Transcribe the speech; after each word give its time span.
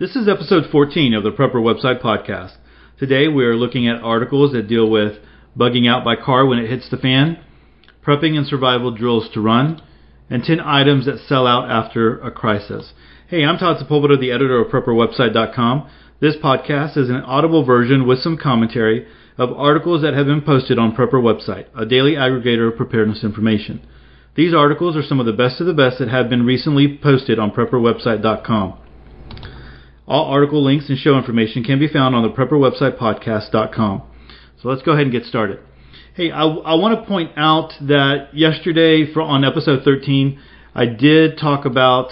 This 0.00 0.14
is 0.14 0.28
episode 0.28 0.70
14 0.70 1.12
of 1.12 1.24
the 1.24 1.32
Prepper 1.32 1.54
Website 1.56 2.00
Podcast. 2.00 2.52
Today 3.00 3.26
we 3.26 3.44
are 3.44 3.56
looking 3.56 3.88
at 3.88 4.00
articles 4.00 4.52
that 4.52 4.68
deal 4.68 4.88
with 4.88 5.14
bugging 5.58 5.90
out 5.90 6.04
by 6.04 6.14
car 6.14 6.46
when 6.46 6.60
it 6.60 6.70
hits 6.70 6.88
the 6.88 6.96
fan, 6.96 7.36
prepping 8.06 8.36
and 8.36 8.46
survival 8.46 8.92
drills 8.92 9.28
to 9.34 9.40
run, 9.40 9.82
and 10.30 10.44
10 10.44 10.60
items 10.60 11.06
that 11.06 11.18
sell 11.26 11.48
out 11.48 11.68
after 11.68 12.16
a 12.20 12.30
crisis. 12.30 12.92
Hey, 13.26 13.44
I'm 13.44 13.58
Todd 13.58 13.84
Sepulveda, 13.84 14.20
the 14.20 14.30
editor 14.30 14.60
of 14.60 14.70
PrepperWebsite.com. 14.70 15.90
This 16.20 16.36
podcast 16.36 16.96
is 16.96 17.10
an 17.10 17.22
audible 17.26 17.64
version 17.64 18.06
with 18.06 18.20
some 18.20 18.38
commentary 18.38 19.04
of 19.36 19.50
articles 19.50 20.02
that 20.02 20.14
have 20.14 20.26
been 20.26 20.42
posted 20.42 20.78
on 20.78 20.94
Prepper 20.94 21.14
Website, 21.14 21.66
a 21.76 21.84
daily 21.84 22.12
aggregator 22.12 22.70
of 22.70 22.76
preparedness 22.76 23.24
information. 23.24 23.84
These 24.36 24.54
articles 24.54 24.96
are 24.96 25.02
some 25.02 25.18
of 25.18 25.26
the 25.26 25.32
best 25.32 25.60
of 25.60 25.66
the 25.66 25.74
best 25.74 25.98
that 25.98 26.08
have 26.08 26.30
been 26.30 26.46
recently 26.46 27.00
posted 27.02 27.40
on 27.40 27.50
PrepperWebsite.com. 27.50 28.78
All 30.08 30.24
article 30.24 30.64
links 30.64 30.88
and 30.88 30.96
show 30.96 31.18
information 31.18 31.62
can 31.62 31.78
be 31.78 31.86
found 31.86 32.14
on 32.14 32.22
the 32.22 32.30
prepperwebsitepodcast.com. 32.30 34.02
So 34.62 34.68
let's 34.68 34.80
go 34.80 34.92
ahead 34.92 35.02
and 35.02 35.12
get 35.12 35.26
started. 35.26 35.60
Hey, 36.14 36.30
I, 36.30 36.44
I 36.44 36.74
want 36.76 36.98
to 36.98 37.06
point 37.06 37.32
out 37.36 37.74
that 37.82 38.30
yesterday 38.32 39.12
for, 39.12 39.20
on 39.20 39.44
episode 39.44 39.84
13, 39.84 40.40
I 40.74 40.86
did 40.86 41.36
talk 41.36 41.66
about 41.66 42.08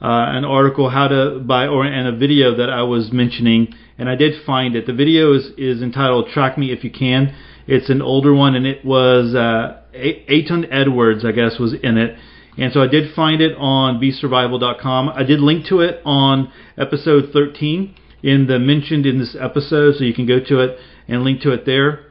uh, 0.00 0.30
an 0.30 0.44
article 0.44 0.90
how 0.90 1.08
to 1.08 1.40
buy 1.40 1.66
or 1.66 1.84
and 1.84 2.06
a 2.06 2.16
video 2.16 2.56
that 2.56 2.70
I 2.70 2.84
was 2.84 3.10
mentioning, 3.10 3.74
and 3.98 4.08
I 4.08 4.14
did 4.14 4.44
find 4.46 4.76
it. 4.76 4.86
The 4.86 4.94
video 4.94 5.34
is, 5.34 5.50
is 5.58 5.82
entitled 5.82 6.28
"Track 6.32 6.56
Me 6.56 6.72
If 6.72 6.84
You 6.84 6.90
Can." 6.90 7.34
It's 7.66 7.90
an 7.90 8.00
older 8.00 8.32
one, 8.32 8.54
and 8.54 8.64
it 8.64 8.84
was 8.84 9.34
uh, 9.34 9.82
Ayton 9.92 10.72
Edwards, 10.72 11.24
I 11.24 11.32
guess, 11.32 11.58
was 11.58 11.74
in 11.74 11.98
it 11.98 12.16
and 12.60 12.74
so 12.74 12.82
I 12.82 12.88
did 12.88 13.14
find 13.14 13.40
it 13.40 13.56
on 13.56 13.98
besurvival.com. 13.98 15.08
I 15.08 15.22
did 15.22 15.40
link 15.40 15.66
to 15.68 15.80
it 15.80 16.02
on 16.04 16.52
episode 16.76 17.30
13 17.32 17.94
in 18.22 18.46
the 18.46 18.58
mentioned 18.58 19.06
in 19.06 19.18
this 19.18 19.34
episode, 19.40 19.94
so 19.96 20.04
you 20.04 20.12
can 20.12 20.26
go 20.26 20.38
to 20.38 20.60
it 20.60 20.78
and 21.08 21.22
link 21.22 21.40
to 21.40 21.52
it 21.52 21.64
there. 21.64 22.06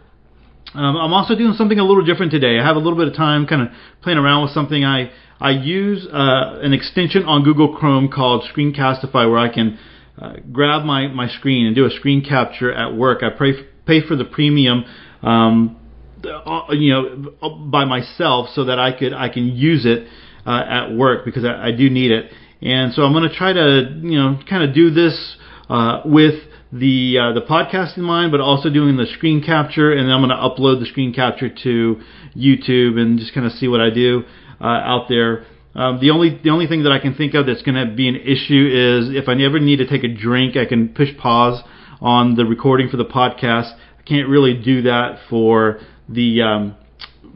Um, 0.74 0.98
I'm 0.98 1.14
also 1.14 1.36
doing 1.36 1.54
something 1.54 1.78
a 1.78 1.84
little 1.84 2.04
different 2.04 2.32
today. 2.32 2.60
I 2.60 2.66
have 2.66 2.76
a 2.76 2.80
little 2.80 2.98
bit 2.98 3.08
of 3.08 3.16
time 3.16 3.46
kind 3.46 3.62
of 3.62 3.68
playing 4.02 4.18
around 4.18 4.42
with 4.42 4.52
something. 4.52 4.84
I 4.84 5.12
I 5.40 5.52
use 5.52 6.08
uh, 6.08 6.60
an 6.62 6.74
extension 6.74 7.26
on 7.26 7.44
Google 7.44 7.76
Chrome 7.76 8.10
called 8.10 8.44
Screencastify 8.52 9.30
where 9.30 9.38
I 9.38 9.54
can 9.54 9.78
uh, 10.20 10.34
grab 10.52 10.84
my, 10.84 11.08
my 11.08 11.30
screen 11.30 11.68
and 11.68 11.76
do 11.76 11.86
a 11.86 11.92
screen 11.92 12.26
capture 12.28 12.74
at 12.74 12.96
work. 12.96 13.24
I 13.24 13.30
pay, 13.30 13.54
pay 13.86 14.06
for 14.06 14.16
the 14.16 14.26
premium 14.26 14.84
um, 15.22 15.78
uh, 16.26 16.72
you 16.72 16.92
know 16.92 17.60
by 17.72 17.86
myself 17.86 18.50
so 18.54 18.66
that 18.66 18.80
I 18.80 18.98
could 18.98 19.14
I 19.14 19.30
can 19.30 19.56
use 19.56 19.86
it 19.86 20.08
uh, 20.46 20.64
at 20.68 20.96
work 20.96 21.26
because 21.26 21.46
I, 21.46 21.68
I 21.68 21.72
do 21.72 21.90
need 21.90 22.12
it. 22.12 22.32
And 22.62 22.94
so 22.94 23.04
I'm 23.04 23.14
going 23.14 23.30
to 23.30 23.36
try 23.36 23.54
to, 23.54 24.00
you 24.02 24.18
know, 24.20 24.40
kind 24.50 24.64
of 24.64 24.76
do 24.76 24.90
this 24.90 25.38
uh, 25.70 26.02
with 26.06 26.36
the 26.72 27.18
uh, 27.18 27.34
the 27.34 27.42
podcast 27.42 27.98
in 27.98 28.04
mind, 28.04 28.32
but 28.32 28.42
also 28.42 28.70
doing 28.70 28.98
the 28.98 29.08
screen 29.18 29.44
capture, 29.44 29.92
and 29.92 30.08
then 30.08 30.14
I'm 30.14 30.22
going 30.22 30.30
to 30.30 30.36
upload 30.36 30.80
the 30.80 30.86
screen 30.86 31.14
capture 31.14 31.50
to 31.50 32.02
YouTube 32.36 33.00
and 33.00 33.18
just 33.18 33.34
kind 33.34 33.46
of 33.46 33.54
see 33.54 33.68
what 33.68 33.82
I 33.82 33.90
do 33.90 34.24
uh, 34.62 34.66
out 34.66 35.08
there. 35.10 35.46
Um, 35.74 36.00
the 36.00 36.12
only 36.12 36.40
the 36.44 36.50
only 36.50 36.68
thing 36.68 36.84
that 36.84 36.92
I 36.92 37.00
can 37.00 37.16
think 37.16 37.34
of 37.34 37.46
that's 37.46 37.62
going 37.62 37.76
to 37.76 37.96
be 37.96 38.08
an 38.08 38.16
issue 38.16 38.70
is 38.72 39.16
if 39.16 39.28
I 39.28 39.34
ever 39.42 39.60
need 39.60 39.78
to 39.78 39.88
take 39.88 40.04
a 40.04 40.14
drink, 40.14 40.58
I 40.58 40.66
can 40.66 40.90
push 40.90 41.10
pause 41.18 41.64
on 42.02 42.36
the 42.36 42.46
recording 42.46 42.90
for 42.90 42.98
the 42.98 43.06
podcast. 43.06 43.74
I 43.98 44.02
can't 44.04 44.28
really 44.28 44.54
do 44.62 44.84
that 44.84 45.20
for 45.30 45.80
the 46.08 46.42
um, 46.42 46.76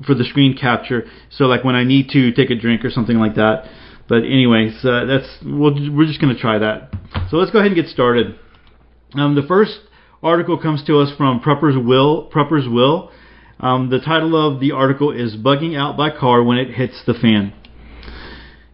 for 0.05 0.13
the 0.15 0.23
screen 0.23 0.57
capture. 0.57 1.05
So 1.29 1.45
like 1.45 1.63
when 1.63 1.75
I 1.75 1.83
need 1.83 2.09
to 2.09 2.31
take 2.31 2.49
a 2.49 2.55
drink 2.55 2.83
or 2.85 2.89
something 2.89 3.17
like 3.17 3.35
that. 3.35 3.65
But 4.07 4.23
anyways, 4.23 4.83
uh, 4.83 5.05
that's 5.05 5.37
we'll, 5.43 5.73
we're 5.95 6.07
just 6.07 6.19
going 6.21 6.35
to 6.35 6.39
try 6.39 6.59
that. 6.59 6.93
So 7.29 7.37
let's 7.37 7.51
go 7.51 7.59
ahead 7.59 7.71
and 7.71 7.81
get 7.81 7.89
started. 7.89 8.37
Um, 9.15 9.35
the 9.35 9.43
first 9.43 9.79
article 10.21 10.57
comes 10.57 10.83
to 10.85 10.99
us 10.99 11.15
from 11.17 11.39
Prepper's 11.39 11.77
Will. 11.77 12.29
Prepper's 12.29 12.67
Will. 12.67 13.11
Um, 13.59 13.89
the 13.89 13.99
title 13.99 14.35
of 14.35 14.59
the 14.59 14.71
article 14.71 15.11
is 15.11 15.35
"Bugging 15.35 15.77
Out 15.77 15.95
by 15.95 16.09
Car 16.09 16.43
When 16.43 16.57
It 16.57 16.73
Hits 16.73 17.01
the 17.05 17.13
Fan." 17.13 17.53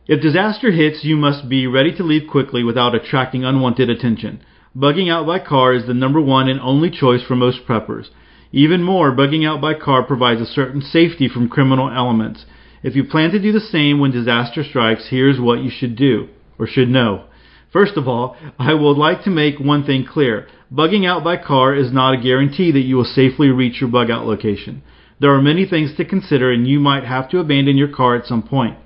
If 0.08 0.22
disaster 0.22 0.72
hits, 0.72 1.04
you 1.04 1.16
must 1.16 1.48
be 1.48 1.68
ready 1.68 1.96
to 1.96 2.04
leave 2.04 2.28
quickly 2.28 2.64
without 2.64 2.96
attracting 2.96 3.46
unwanted 3.46 3.92
attention. 3.92 4.42
Bugging 4.76 5.12
out 5.12 5.28
by 5.28 5.38
car 5.38 5.74
is 5.74 5.86
the 5.86 5.94
number 5.94 6.20
one 6.20 6.50
and 6.50 6.60
only 6.60 6.90
choice 6.90 7.22
for 7.22 7.36
most 7.36 7.60
preppers. 7.68 8.08
Even 8.52 8.82
more, 8.82 9.16
bugging 9.16 9.48
out 9.48 9.62
by 9.62 9.76
car 9.76 10.02
provides 10.02 10.42
a 10.42 10.46
certain 10.46 10.82
safety 10.82 11.28
from 11.28 11.50
criminal 11.50 11.90
elements. 11.90 12.46
If 12.82 12.96
you 12.96 13.04
plan 13.04 13.30
to 13.32 13.40
do 13.40 13.52
the 13.52 13.60
same 13.60 14.00
when 14.00 14.12
disaster 14.12 14.64
strikes, 14.64 15.10
here's 15.10 15.40
what 15.40 15.60
you 15.60 15.70
should 15.70 15.96
do, 15.96 16.30
or 16.58 16.66
should 16.66 16.90
know. 16.90 17.26
First 17.72 17.96
of 17.96 18.08
all, 18.08 18.36
I 18.58 18.74
would 18.74 18.98
like 18.98 19.24
to 19.24 19.30
make 19.30 19.60
one 19.60 19.84
thing 19.84 20.04
clear. 20.04 20.48
Bugging 20.74 21.06
out 21.06 21.24
by 21.24 21.38
car 21.38 21.76
is 21.76 21.94
not 21.94 22.16
a 22.16 22.22
guarantee 22.22 22.72
that 22.72 22.80
you 22.80 22.96
will 22.96 23.04
safely 23.06 23.50
reach 23.50 23.80
your 23.80 23.90
bug 23.92 24.10
out 24.10 24.26
location. 24.26 24.82
There 25.20 25.32
are 25.32 25.42
many 25.42 25.68
things 25.68 25.96
to 25.98 26.06
consider 26.06 26.52
and 26.52 26.68
you 26.68 26.80
might 26.80 27.04
have 27.04 27.30
to 27.30 27.40
abandon 27.40 27.78
your 27.78 27.90
car 27.90 28.16
at 28.16 28.26
some 28.26 28.42
point. 28.42 28.78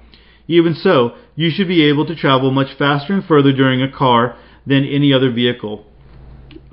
Even 0.48 0.74
so, 0.74 1.16
you 1.36 1.50
should 1.50 1.70
be 1.70 1.88
able 1.88 2.06
to 2.08 2.16
travel 2.16 2.52
much 2.52 2.76
faster 2.78 3.14
and 3.14 3.24
further 3.24 3.54
during 3.54 3.82
a 3.82 3.92
car 3.92 4.36
than 4.66 4.84
any 4.84 5.14
other 5.14 5.32
vehicle 5.32 5.86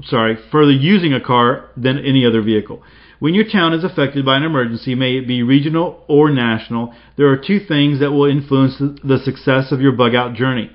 sorry, 0.05 0.37
further 0.51 0.73
using 0.73 1.13
a 1.13 1.21
car 1.21 1.71
than 1.77 1.99
any 1.99 2.25
other 2.25 2.43
vehicle. 2.43 2.83
When 3.19 3.35
your 3.35 3.45
town 3.45 3.75
is 3.75 3.85
affected 3.85 4.25
by 4.25 4.39
an 4.39 4.45
emergency, 4.45 4.95
may 4.95 5.19
it 5.19 5.29
be 5.29 5.43
regional 5.43 6.05
or 6.09 6.31
national, 6.31 6.95
there 7.17 7.29
are 7.29 7.37
two 7.37 7.61
things 7.61 8.01
that 8.01 8.13
will 8.13 8.25
influence 8.25 8.79
the 8.79 9.19
success 9.23 9.73
of 9.73 9.81
your 9.81 9.93
bug 9.93 10.15
out 10.15 10.35
journey. 10.35 10.71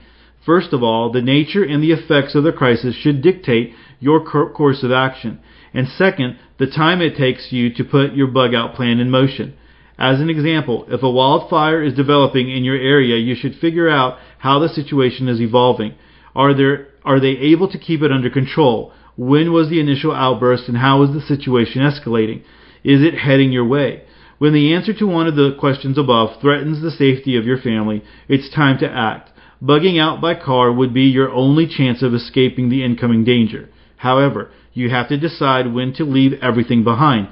First 0.45 0.71
of 0.71 0.83
all, 0.83 1.11
the 1.11 1.23
nature 1.23 1.63
and 1.63 1.81
the 1.81 1.91
effects 1.91 2.35
of 2.35 2.43
the 2.43 2.51
crisis 2.51 2.95
should 2.95 3.23
dictate 3.23 3.73
your 3.99 4.23
course 4.23 4.83
of 4.83 4.91
action. 4.91 5.39
And 5.73 5.87
second, 5.87 6.37
the 6.59 6.67
time 6.67 7.01
it 7.01 7.17
takes 7.17 7.51
you 7.51 7.73
to 7.73 7.83
put 7.83 8.13
your 8.13 8.27
bug 8.27 8.53
out 8.53 8.75
plan 8.75 8.99
in 8.99 9.09
motion. 9.09 9.55
As 9.97 10.19
an 10.19 10.29
example, 10.29 10.85
if 10.89 11.01
a 11.01 11.09
wildfire 11.09 11.81
is 11.81 11.93
developing 11.93 12.51
in 12.51 12.63
your 12.63 12.75
area, 12.75 13.17
you 13.17 13.33
should 13.33 13.55
figure 13.55 13.89
out 13.89 14.19
how 14.37 14.59
the 14.59 14.69
situation 14.69 15.27
is 15.27 15.41
evolving. 15.41 15.95
Are 16.35 16.53
there 16.53 16.89
are 17.03 17.19
they 17.19 17.37
able 17.37 17.69
to 17.71 17.79
keep 17.79 18.01
it 18.01 18.11
under 18.11 18.29
control? 18.29 18.91
When 19.17 19.53
was 19.53 19.69
the 19.69 19.79
initial 19.79 20.11
outburst 20.11 20.67
and 20.67 20.77
how 20.77 21.01
is 21.03 21.13
the 21.13 21.21
situation 21.21 21.81
escalating? 21.81 22.41
Is 22.83 23.01
it 23.01 23.17
heading 23.17 23.51
your 23.51 23.65
way? 23.65 24.03
When 24.37 24.53
the 24.53 24.73
answer 24.73 24.93
to 24.93 25.07
one 25.07 25.27
of 25.27 25.35
the 25.35 25.55
questions 25.57 25.97
above 25.97 26.41
threatens 26.41 26.81
the 26.81 26.91
safety 26.91 27.37
of 27.37 27.45
your 27.45 27.57
family, 27.57 28.03
it's 28.27 28.53
time 28.53 28.77
to 28.79 28.89
act. 28.89 29.31
Bugging 29.63 29.99
out 29.99 30.19
by 30.19 30.35
car 30.35 30.71
would 30.71 30.93
be 30.93 31.03
your 31.03 31.31
only 31.31 31.65
chance 31.65 32.03
of 32.03 32.13
escaping 32.13 32.69
the 32.69 32.83
incoming 32.83 33.23
danger. 33.23 33.69
However, 33.97 34.51
you 34.73 34.89
have 34.89 35.07
to 35.07 35.17
decide 35.17 35.73
when 35.73 35.93
to 35.93 36.03
leave 36.03 36.33
everything 36.41 36.83
behind. 36.83 37.29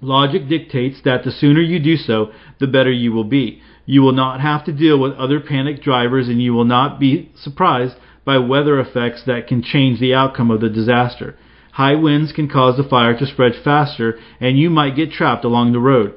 Logic 0.00 0.48
dictates 0.48 1.02
that 1.04 1.24
the 1.24 1.30
sooner 1.30 1.60
you 1.60 1.78
do 1.78 1.96
so, 1.96 2.30
the 2.58 2.66
better 2.66 2.90
you 2.90 3.12
will 3.12 3.24
be. 3.24 3.60
You 3.84 4.00
will 4.00 4.12
not 4.12 4.40
have 4.40 4.64
to 4.64 4.72
deal 4.72 4.98
with 4.98 5.12
other 5.14 5.40
panicked 5.40 5.82
drivers 5.82 6.28
and 6.28 6.40
you 6.40 6.54
will 6.54 6.64
not 6.64 6.98
be 6.98 7.30
surprised 7.36 7.96
by 8.28 8.36
weather 8.36 8.78
effects 8.78 9.22
that 9.24 9.46
can 9.46 9.62
change 9.62 9.98
the 9.98 10.12
outcome 10.12 10.50
of 10.50 10.60
the 10.60 10.68
disaster. 10.68 11.34
High 11.72 11.94
winds 11.94 12.30
can 12.30 12.46
cause 12.46 12.76
the 12.76 12.86
fire 12.86 13.18
to 13.18 13.24
spread 13.24 13.52
faster 13.64 14.18
and 14.38 14.58
you 14.58 14.68
might 14.68 14.96
get 14.96 15.12
trapped 15.12 15.46
along 15.46 15.72
the 15.72 15.78
road. 15.78 16.12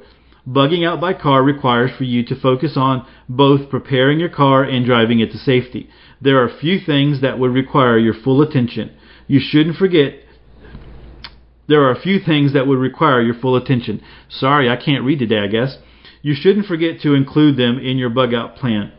Bugging 0.46 0.86
out 0.86 1.00
by 1.00 1.14
car 1.14 1.42
requires 1.42 1.90
for 1.96 2.04
you 2.04 2.22
to 2.26 2.38
focus 2.38 2.72
on 2.76 3.06
both 3.30 3.70
preparing 3.70 4.20
your 4.20 4.28
car 4.28 4.62
and 4.62 4.84
driving 4.84 5.20
it 5.20 5.32
to 5.32 5.38
safety. 5.38 5.88
There 6.20 6.36
are 6.44 6.50
few 6.60 6.80
things 6.84 7.22
that 7.22 7.38
would 7.38 7.54
require 7.54 7.96
your 7.96 8.12
full 8.22 8.42
attention. 8.42 8.94
You 9.26 9.40
shouldn't 9.42 9.78
forget 9.78 10.12
there 11.66 11.82
are 11.82 11.92
a 11.92 12.02
few 12.02 12.20
things 12.20 12.52
that 12.52 12.66
would 12.66 12.78
require 12.78 13.22
your 13.22 13.40
full 13.40 13.56
attention. 13.56 14.02
Sorry, 14.28 14.68
I 14.68 14.76
can't 14.76 15.04
read 15.04 15.20
today, 15.20 15.38
I 15.38 15.46
guess. 15.46 15.78
You 16.20 16.34
shouldn't 16.34 16.66
forget 16.66 17.00
to 17.04 17.14
include 17.14 17.56
them 17.56 17.78
in 17.78 17.96
your 17.96 18.10
bug 18.10 18.34
out 18.34 18.56
plan. 18.56 18.92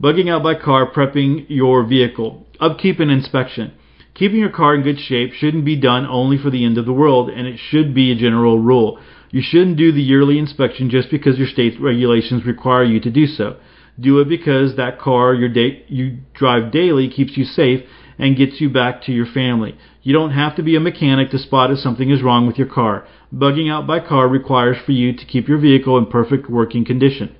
Bugging 0.00 0.30
out 0.30 0.44
by 0.44 0.54
car, 0.54 0.88
prepping 0.88 1.46
your 1.48 1.84
vehicle. 1.84 2.46
Upkeep 2.60 3.00
and 3.00 3.10
inspection. 3.10 3.72
Keeping 4.14 4.38
your 4.38 4.50
car 4.50 4.76
in 4.76 4.82
good 4.82 5.00
shape 5.00 5.32
shouldn't 5.32 5.64
be 5.64 5.74
done 5.74 6.06
only 6.06 6.38
for 6.38 6.50
the 6.50 6.64
end 6.64 6.78
of 6.78 6.86
the 6.86 6.92
world, 6.92 7.28
and 7.28 7.48
it 7.48 7.58
should 7.58 7.94
be 7.94 8.12
a 8.12 8.16
general 8.16 8.60
rule. 8.60 9.00
You 9.32 9.42
shouldn't 9.42 9.76
do 9.76 9.90
the 9.90 10.02
yearly 10.02 10.38
inspection 10.38 10.88
just 10.88 11.10
because 11.10 11.36
your 11.36 11.48
state 11.48 11.80
regulations 11.80 12.46
require 12.46 12.84
you 12.84 13.00
to 13.00 13.10
do 13.10 13.26
so. 13.26 13.56
Do 13.98 14.20
it 14.20 14.28
because 14.28 14.76
that 14.76 15.00
car 15.00 15.34
da- 15.34 15.84
you 15.88 16.18
drive 16.32 16.70
daily 16.70 17.08
keeps 17.08 17.36
you 17.36 17.44
safe 17.44 17.84
and 18.18 18.36
gets 18.36 18.60
you 18.60 18.70
back 18.70 19.02
to 19.02 19.12
your 19.12 19.26
family. 19.26 19.76
You 20.02 20.12
don't 20.12 20.30
have 20.30 20.54
to 20.56 20.62
be 20.62 20.76
a 20.76 20.80
mechanic 20.80 21.30
to 21.30 21.38
spot 21.38 21.72
if 21.72 21.78
something 21.78 22.10
is 22.10 22.22
wrong 22.22 22.46
with 22.46 22.56
your 22.56 22.68
car. 22.68 23.04
Bugging 23.34 23.68
out 23.68 23.88
by 23.88 23.98
car 23.98 24.28
requires 24.28 24.76
for 24.86 24.92
you 24.92 25.12
to 25.12 25.26
keep 25.26 25.48
your 25.48 25.58
vehicle 25.58 25.98
in 25.98 26.06
perfect 26.06 26.48
working 26.48 26.84
condition. 26.84 27.34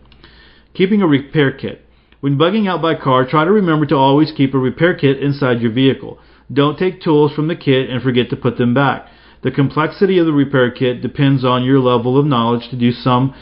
Keeping 0.74 1.02
a 1.02 1.06
repair 1.06 1.52
kit. 1.52 1.84
When 2.20 2.36
bugging 2.36 2.68
out 2.68 2.82
by 2.82 2.96
car, 2.96 3.24
try 3.24 3.44
to 3.44 3.52
remember 3.52 3.86
to 3.86 3.96
always 3.96 4.32
keep 4.32 4.52
a 4.52 4.58
repair 4.58 4.94
kit 4.94 5.22
inside 5.22 5.60
your 5.60 5.70
vehicle. 5.70 6.18
Don't 6.52 6.78
take 6.78 7.00
tools 7.00 7.32
from 7.32 7.46
the 7.46 7.54
kit 7.54 7.88
and 7.88 8.02
forget 8.02 8.30
to 8.30 8.36
put 8.36 8.58
them 8.58 8.74
back. 8.74 9.06
The 9.42 9.52
complexity 9.52 10.18
of 10.18 10.26
the 10.26 10.32
repair 10.32 10.70
kit 10.72 11.00
depends 11.00 11.44
on 11.44 11.64
your 11.64 11.78
level 11.78 12.18
of 12.18 12.26
knowledge 12.26 12.68
to 12.70 12.76
do 12.76 12.90
some 12.90 13.34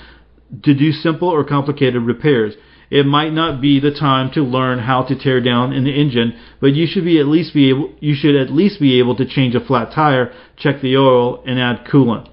to 0.63 0.75
do 0.75 0.93
simple 0.93 1.29
or 1.29 1.43
complicated 1.43 2.03
repairs. 2.03 2.55
It 2.91 3.07
might 3.07 3.33
not 3.33 3.61
be 3.61 3.81
the 3.81 3.91
time 3.91 4.31
to 4.33 4.43
learn 4.43 4.79
how 4.81 5.03
to 5.05 5.19
tear 5.19 5.41
down 5.41 5.73
an 5.73 5.87
engine, 5.87 6.39
but 6.61 6.75
you 6.75 6.87
should 6.87 7.05
be 7.05 7.19
at 7.19 7.27
least 7.27 7.55
be 7.55 7.71
able 7.71 7.93
you 7.99 8.15
should 8.15 8.37
at 8.37 8.53
least 8.53 8.79
be 8.79 8.99
able 8.99 9.17
to 9.17 9.27
change 9.27 9.55
a 9.55 9.65
flat 9.65 9.93
tire, 9.93 10.33
check 10.57 10.83
the 10.83 10.97
oil, 10.97 11.43
and 11.47 11.59
add 11.59 11.87
coolant. 11.87 12.29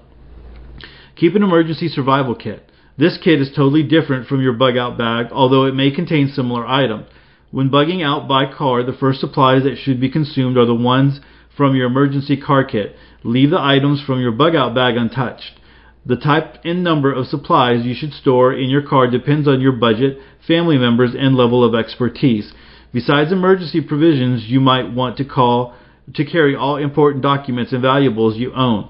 Keep 1.16 1.34
an 1.36 1.42
emergency 1.42 1.88
survival 1.88 2.34
kit. 2.34 2.70
This 2.96 3.18
kit 3.22 3.40
is 3.40 3.50
totally 3.50 3.82
different 3.82 4.28
from 4.28 4.40
your 4.40 4.52
bug 4.52 4.76
out 4.76 4.96
bag, 4.96 5.26
although 5.32 5.64
it 5.64 5.74
may 5.74 5.90
contain 5.90 6.28
similar 6.28 6.64
items. 6.64 7.06
When 7.50 7.68
bugging 7.70 8.04
out 8.04 8.28
by 8.28 8.52
car, 8.52 8.84
the 8.84 8.92
first 8.92 9.20
supplies 9.20 9.64
that 9.64 9.78
should 9.78 10.00
be 10.00 10.10
consumed 10.10 10.56
are 10.56 10.66
the 10.66 10.74
ones 10.74 11.20
from 11.56 11.74
your 11.74 11.86
emergency 11.86 12.36
car 12.36 12.64
kit. 12.64 12.94
Leave 13.24 13.50
the 13.50 13.60
items 13.60 14.00
from 14.00 14.20
your 14.20 14.30
bug 14.30 14.54
out 14.54 14.74
bag 14.74 14.96
untouched. 14.96 15.60
The 16.06 16.16
type 16.16 16.58
and 16.64 16.84
number 16.84 17.12
of 17.12 17.26
supplies 17.26 17.84
you 17.84 17.94
should 17.94 18.12
store 18.12 18.52
in 18.52 18.68
your 18.70 18.82
car 18.82 19.10
depends 19.10 19.48
on 19.48 19.60
your 19.60 19.72
budget, 19.72 20.18
family 20.46 20.78
members, 20.78 21.14
and 21.18 21.34
level 21.34 21.64
of 21.64 21.74
expertise. 21.74 22.52
Besides 22.92 23.32
emergency 23.32 23.80
provisions, 23.80 24.44
you 24.46 24.60
might 24.60 24.92
want 24.92 25.16
to 25.16 25.24
call 25.24 25.74
to 26.14 26.24
carry 26.24 26.54
all 26.54 26.76
important 26.76 27.22
documents 27.22 27.72
and 27.72 27.82
valuables 27.82 28.36
you 28.36 28.52
own. 28.54 28.88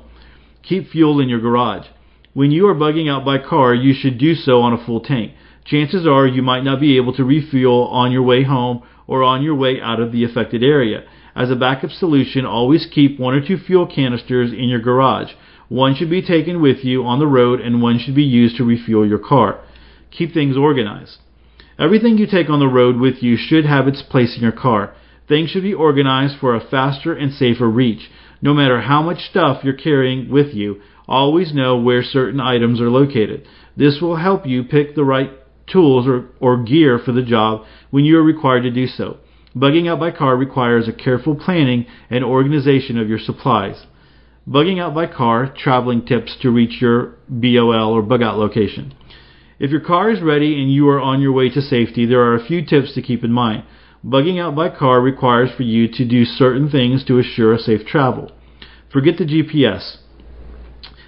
Keep 0.63 0.91
fuel 0.91 1.21
in 1.21 1.29
your 1.29 1.41
garage. 1.41 1.87
When 2.35 2.51
you 2.51 2.67
are 2.69 2.75
bugging 2.75 3.11
out 3.11 3.25
by 3.25 3.39
car, 3.39 3.75
you 3.75 3.95
should 3.95 4.19
do 4.19 4.35
so 4.35 4.61
on 4.61 4.73
a 4.73 4.85
full 4.85 5.01
tank 5.01 5.33
chances 5.65 6.07
are 6.07 6.27
you 6.27 6.43
might 6.43 6.65
not 6.65 6.81
be 6.81 6.97
able 6.97 7.15
to 7.15 7.25
refuel 7.25 7.85
on 7.87 8.13
your 8.13 8.23
way 8.23 8.45
home 8.45 8.83
or 9.07 9.23
on 9.23 9.43
your 9.43 9.55
way 9.55 9.81
out 9.81 10.01
of 10.01 10.13
the 10.13 10.25
affected 10.25 10.63
area. 10.63 11.03
As 11.35 11.51
a 11.51 11.57
backup 11.57 11.91
solution, 11.91 12.45
always 12.45 12.87
keep 12.93 13.19
one 13.19 13.35
or 13.35 13.47
two 13.47 13.59
fuel 13.59 13.87
canisters 13.87 14.53
in 14.53 14.69
your 14.69 14.81
garage. 14.81 15.33
One 15.69 15.95
should 15.95 16.11
be 16.11 16.23
taken 16.23 16.63
with 16.63 16.85
you 16.85 17.05
on 17.05 17.19
the 17.19 17.27
road 17.27 17.61
and 17.61 17.83
one 17.83 17.99
should 17.99 18.15
be 18.15 18.23
used 18.23 18.57
to 18.59 18.65
refuel 18.65 19.07
your 19.07 19.19
car. 19.19 19.61
Keep 20.11 20.33
things 20.33 20.57
organized. 20.57 21.19
Everything 21.79 22.19
you 22.19 22.27
take 22.27 22.49
on 22.49 22.61
the 22.61 22.69
road 22.69 22.99
with 22.99 23.17
you 23.21 23.37
should 23.37 23.65
have 23.65 23.89
its 23.89 24.03
place 24.03 24.37
in 24.37 24.43
your 24.43 24.53
car. 24.53 24.95
Things 25.27 25.51
should 25.51 25.63
be 25.63 25.75
organized 25.75 26.39
for 26.39 26.55
a 26.55 26.61
faster 26.65 27.15
and 27.15 27.33
safer 27.33 27.69
reach. 27.69 28.11
No 28.41 28.55
matter 28.55 28.83
how 28.83 29.03
much 29.03 29.19
stuff 29.31 29.65
you're 29.65 29.73
carrying 29.73 30.31
with 30.31 30.55
you, 30.55 30.83
always 31.07 31.55
know 31.55 31.77
where 31.77 32.03
certain 32.03 32.41
items 32.41 32.81
are 32.81 32.91
located. 32.91 33.47
This 33.77 33.99
will 34.01 34.17
help 34.17 34.47
you 34.47 34.65
pick 34.65 34.95
the 34.95 35.05
right 35.05 35.31
tools, 35.67 36.07
or, 36.07 36.27
or 36.41 36.63
gear 36.63 36.99
for 36.99 37.13
the 37.13 37.23
job 37.23 37.65
when 37.91 38.05
you 38.05 38.19
are 38.19 38.23
required 38.23 38.63
to 38.63 38.71
do 38.71 38.87
so. 38.87 39.19
Bugging 39.57 39.89
out 39.89 40.01
by 40.01 40.11
car 40.11 40.37
requires 40.37 40.89
a 40.89 40.93
careful 40.93 41.35
planning 41.37 41.87
and 42.11 42.25
organization 42.25 42.99
of 42.99 43.09
your 43.09 43.19
supplies. 43.19 43.87
Bugging 44.49 44.81
out 44.81 44.95
by 44.95 45.07
car, 45.07 45.55
traveling 45.57 46.05
tips 46.05 46.37
to 46.43 46.51
reach 46.51 46.83
your 46.83 47.15
BOL 47.29 47.93
or 47.93 48.03
bug 48.03 48.23
out 48.23 48.37
location. 48.37 48.93
If 49.59 49.71
your 49.71 49.81
car 49.81 50.11
is 50.11 50.21
ready 50.21 50.61
and 50.61 50.73
you 50.73 50.89
are 50.89 51.01
on 51.01 51.23
your 51.23 51.33
way 51.33 51.49
to 51.51 51.63
safety, 51.63 52.05
there 52.05 52.21
are 52.21 52.35
a 52.35 52.45
few 52.45 52.67
tips 52.67 52.95
to 52.95 53.03
keep 53.03 53.25
in 53.25 53.33
mind. 53.33 53.65
Bugging 54.05 54.39
out 54.39 54.55
by 54.55 54.69
car 54.69 55.01
requires 55.01 55.51
for 55.57 55.63
you 55.63 55.89
to 55.93 56.05
do 56.05 56.25
certain 56.25 56.69
things 56.69 57.05
to 57.05 57.19
assure 57.19 57.55
a 57.55 57.59
safe 57.59 57.87
travel. 57.87 58.33
Forget 58.93 59.17
the 59.17 59.25
GPS. 59.25 59.97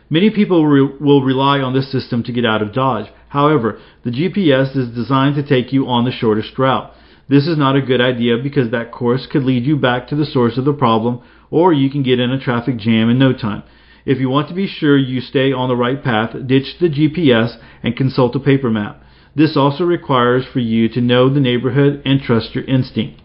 Many 0.08 0.30
people 0.30 0.66
re- 0.66 0.96
will 1.00 1.22
rely 1.22 1.58
on 1.60 1.74
this 1.74 1.90
system 1.90 2.22
to 2.24 2.32
get 2.32 2.46
out 2.46 2.62
of 2.62 2.72
Dodge. 2.72 3.10
However, 3.28 3.80
the 4.04 4.10
GPS 4.10 4.76
is 4.76 4.94
designed 4.94 5.34
to 5.34 5.42
take 5.42 5.72
you 5.72 5.88
on 5.88 6.04
the 6.04 6.12
shortest 6.12 6.56
route. 6.58 6.92
This 7.28 7.48
is 7.48 7.58
not 7.58 7.74
a 7.74 7.82
good 7.82 8.00
idea 8.00 8.36
because 8.40 8.70
that 8.70 8.92
course 8.92 9.26
could 9.26 9.42
lead 9.42 9.64
you 9.64 9.76
back 9.76 10.06
to 10.08 10.16
the 10.16 10.24
source 10.24 10.56
of 10.58 10.64
the 10.64 10.72
problem, 10.72 11.20
or 11.50 11.72
you 11.72 11.90
can 11.90 12.04
get 12.04 12.20
in 12.20 12.30
a 12.30 12.38
traffic 12.38 12.76
jam 12.76 13.10
in 13.10 13.18
no 13.18 13.32
time. 13.32 13.64
If 14.04 14.18
you 14.18 14.28
want 14.28 14.48
to 14.48 14.54
be 14.54 14.68
sure 14.68 14.96
you 14.96 15.20
stay 15.20 15.52
on 15.52 15.68
the 15.68 15.74
right 15.74 16.02
path, 16.02 16.30
ditch 16.46 16.78
the 16.78 16.88
GPS 16.88 17.56
and 17.82 17.96
consult 17.96 18.36
a 18.36 18.40
paper 18.40 18.70
map. 18.70 19.02
This 19.34 19.56
also 19.56 19.82
requires 19.82 20.44
for 20.50 20.60
you 20.60 20.88
to 20.90 21.00
know 21.00 21.28
the 21.28 21.40
neighborhood 21.40 22.00
and 22.04 22.20
trust 22.20 22.54
your 22.54 22.64
instinct. 22.64 23.20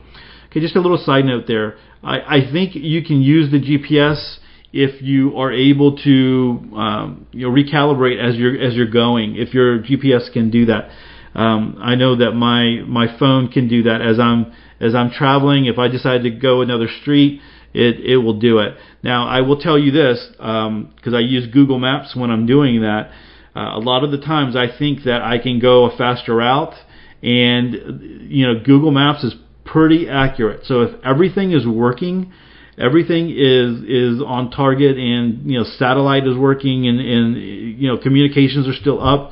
Okay, 0.47 0.59
just 0.59 0.75
a 0.75 0.81
little 0.81 0.97
side 0.97 1.25
note 1.25 1.45
there. 1.47 1.75
I, 2.03 2.37
I 2.37 2.51
think 2.51 2.73
you 2.73 3.03
can 3.03 3.21
use 3.21 3.51
the 3.51 3.61
GPS 3.61 4.37
if 4.73 5.01
you 5.01 5.38
are 5.38 5.51
able 5.51 5.97
to 5.97 6.59
um, 6.75 7.27
you 7.31 7.47
know 7.47 7.53
recalibrate 7.53 8.19
as 8.19 8.35
you're 8.35 8.57
as 8.59 8.73
you're 8.73 8.89
going 8.89 9.35
if 9.35 9.53
your 9.53 9.79
GPS 9.79 10.31
can 10.31 10.50
do 10.50 10.65
that. 10.65 10.89
Um, 11.33 11.77
I 11.81 11.95
know 11.95 12.18
that 12.18 12.31
my 12.31 12.81
my 12.85 13.18
phone 13.18 13.50
can 13.50 13.68
do 13.68 13.83
that. 13.83 14.01
As 14.01 14.19
I'm 14.19 14.53
as 14.79 14.95
I'm 14.95 15.12
traveling 15.12 15.65
if 15.65 15.77
I 15.77 15.88
decide 15.88 16.23
to 16.23 16.29
go 16.29 16.62
another 16.62 16.88
street 17.01 17.41
it 17.73 18.00
it 18.00 18.18
will 18.18 18.39
do 18.39 18.59
it. 18.59 18.75
Now 19.03 19.27
I 19.27 19.41
will 19.41 19.59
tell 19.59 19.77
you 19.77 19.91
this 19.91 20.25
because 20.38 20.68
um, 20.68 21.15
I 21.15 21.19
use 21.19 21.47
Google 21.51 21.79
Maps 21.79 22.15
when 22.15 22.31
I'm 22.31 22.45
doing 22.45 22.81
that. 22.81 23.12
Uh, 23.56 23.75
a 23.75 23.79
lot 23.79 24.03
of 24.03 24.12
the 24.12 24.17
times 24.17 24.56
I 24.56 24.67
think 24.77 25.03
that 25.03 25.21
I 25.21 25.38
can 25.38 25.59
go 25.59 25.85
a 25.85 25.97
faster 25.97 26.35
route 26.35 26.74
and 27.21 28.29
you 28.29 28.47
know 28.47 28.59
Google 28.63 28.91
Maps 28.91 29.24
is 29.24 29.35
pretty 29.65 30.09
accurate. 30.09 30.65
So 30.65 30.81
if 30.81 31.06
everything 31.06 31.51
is 31.51 31.67
working 31.67 32.31
everything 32.81 33.29
is 33.29 33.83
is 33.83 34.21
on 34.25 34.49
target 34.49 34.97
and 34.97 35.49
you 35.49 35.59
know 35.59 35.65
satellite 35.77 36.27
is 36.27 36.35
working 36.35 36.87
and 36.87 36.99
and 36.99 37.37
you 37.79 37.87
know 37.87 37.97
communications 37.97 38.67
are 38.67 38.73
still 38.73 39.01
up. 39.01 39.31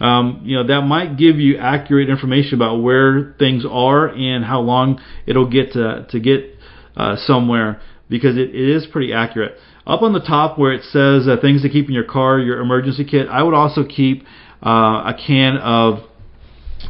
Um, 0.00 0.42
you 0.44 0.56
know 0.56 0.66
that 0.66 0.82
might 0.82 1.16
give 1.16 1.36
you 1.36 1.58
accurate 1.58 2.08
information 2.08 2.54
about 2.54 2.82
where 2.82 3.34
things 3.38 3.64
are 3.70 4.08
and 4.08 4.44
how 4.44 4.60
long 4.60 5.00
it'll 5.26 5.48
get 5.48 5.72
to 5.72 6.06
to 6.10 6.20
get 6.20 6.56
uh, 6.96 7.16
somewhere 7.16 7.80
because 8.08 8.36
it, 8.36 8.50
it 8.54 8.76
is 8.76 8.86
pretty 8.90 9.12
accurate. 9.12 9.56
Up 9.86 10.02
on 10.02 10.12
the 10.12 10.20
top 10.20 10.58
where 10.58 10.72
it 10.72 10.82
says 10.84 11.28
uh, 11.28 11.36
things 11.40 11.62
to 11.62 11.68
keep 11.68 11.86
in 11.86 11.92
your 11.92 12.04
car 12.04 12.38
your 12.38 12.60
emergency 12.60 13.04
kit 13.04 13.28
I 13.28 13.42
would 13.42 13.54
also 13.54 13.84
keep 13.84 14.24
uh, 14.64 15.12
a 15.12 15.14
can 15.26 15.56
of 15.58 16.00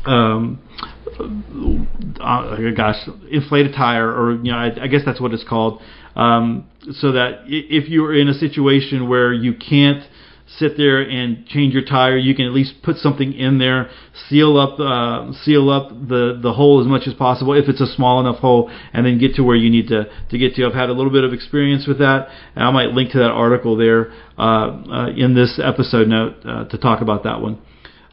um, 0.07 0.61
uh, 2.21 2.57
gosh, 2.77 2.97
inflated 3.31 3.75
tire, 3.75 4.09
or 4.09 4.33
you 4.37 4.53
know, 4.53 4.59
I, 4.59 4.85
I 4.85 4.87
guess 4.89 5.03
that's 5.05 5.21
what 5.21 5.33
it's 5.33 5.45
called. 5.45 5.81
Um, 6.17 6.69
so 6.93 7.13
that 7.13 7.43
if 7.47 7.89
you're 7.89 8.15
in 8.15 8.29
a 8.29 8.35
situation 8.35 9.09
where 9.09 9.33
you 9.33 9.55
can't 9.55 10.03
sit 10.59 10.77
there 10.77 11.01
and 11.01 11.47
change 11.47 11.73
your 11.73 11.85
tire, 11.85 12.17
you 12.17 12.35
can 12.35 12.45
at 12.45 12.53
least 12.53 12.75
put 12.83 12.97
something 12.97 13.33
in 13.33 13.59
there, 13.59 13.89
seal 14.29 14.59
up, 14.59 14.81
uh, 14.81 15.33
seal 15.45 15.71
up 15.71 15.91
the 15.91 16.39
the 16.43 16.53
hole 16.53 16.81
as 16.81 16.87
much 16.87 17.07
as 17.07 17.15
possible 17.15 17.55
if 17.55 17.69
it's 17.69 17.81
a 17.81 17.87
small 17.87 18.21
enough 18.21 18.39
hole, 18.41 18.71
and 18.93 19.07
then 19.07 19.19
get 19.19 19.35
to 19.35 19.43
where 19.43 19.57
you 19.57 19.71
need 19.71 19.89
to 19.89 20.05
to 20.31 20.39
get 20.39 20.55
to. 20.57 20.67
I've 20.67 20.75
had 20.75 20.89
a 20.89 20.93
little 20.93 21.13
bit 21.13 21.25
of 21.25 21.33
experience 21.33 21.87
with 21.87 21.99
that, 21.99 22.29
and 22.55 22.65
I 22.65 22.71
might 22.71 22.91
link 22.91 23.13
to 23.13 23.19
that 23.19 23.31
article 23.31 23.77
there 23.77 24.13
uh, 24.39 24.43
uh, 24.43 25.07
in 25.17 25.35
this 25.35 25.61
episode 25.63 26.09
note 26.09 26.37
uh, 26.45 26.65
to 26.65 26.79
talk 26.79 27.01
about 27.01 27.25
that 27.25 27.41
one. 27.41 27.61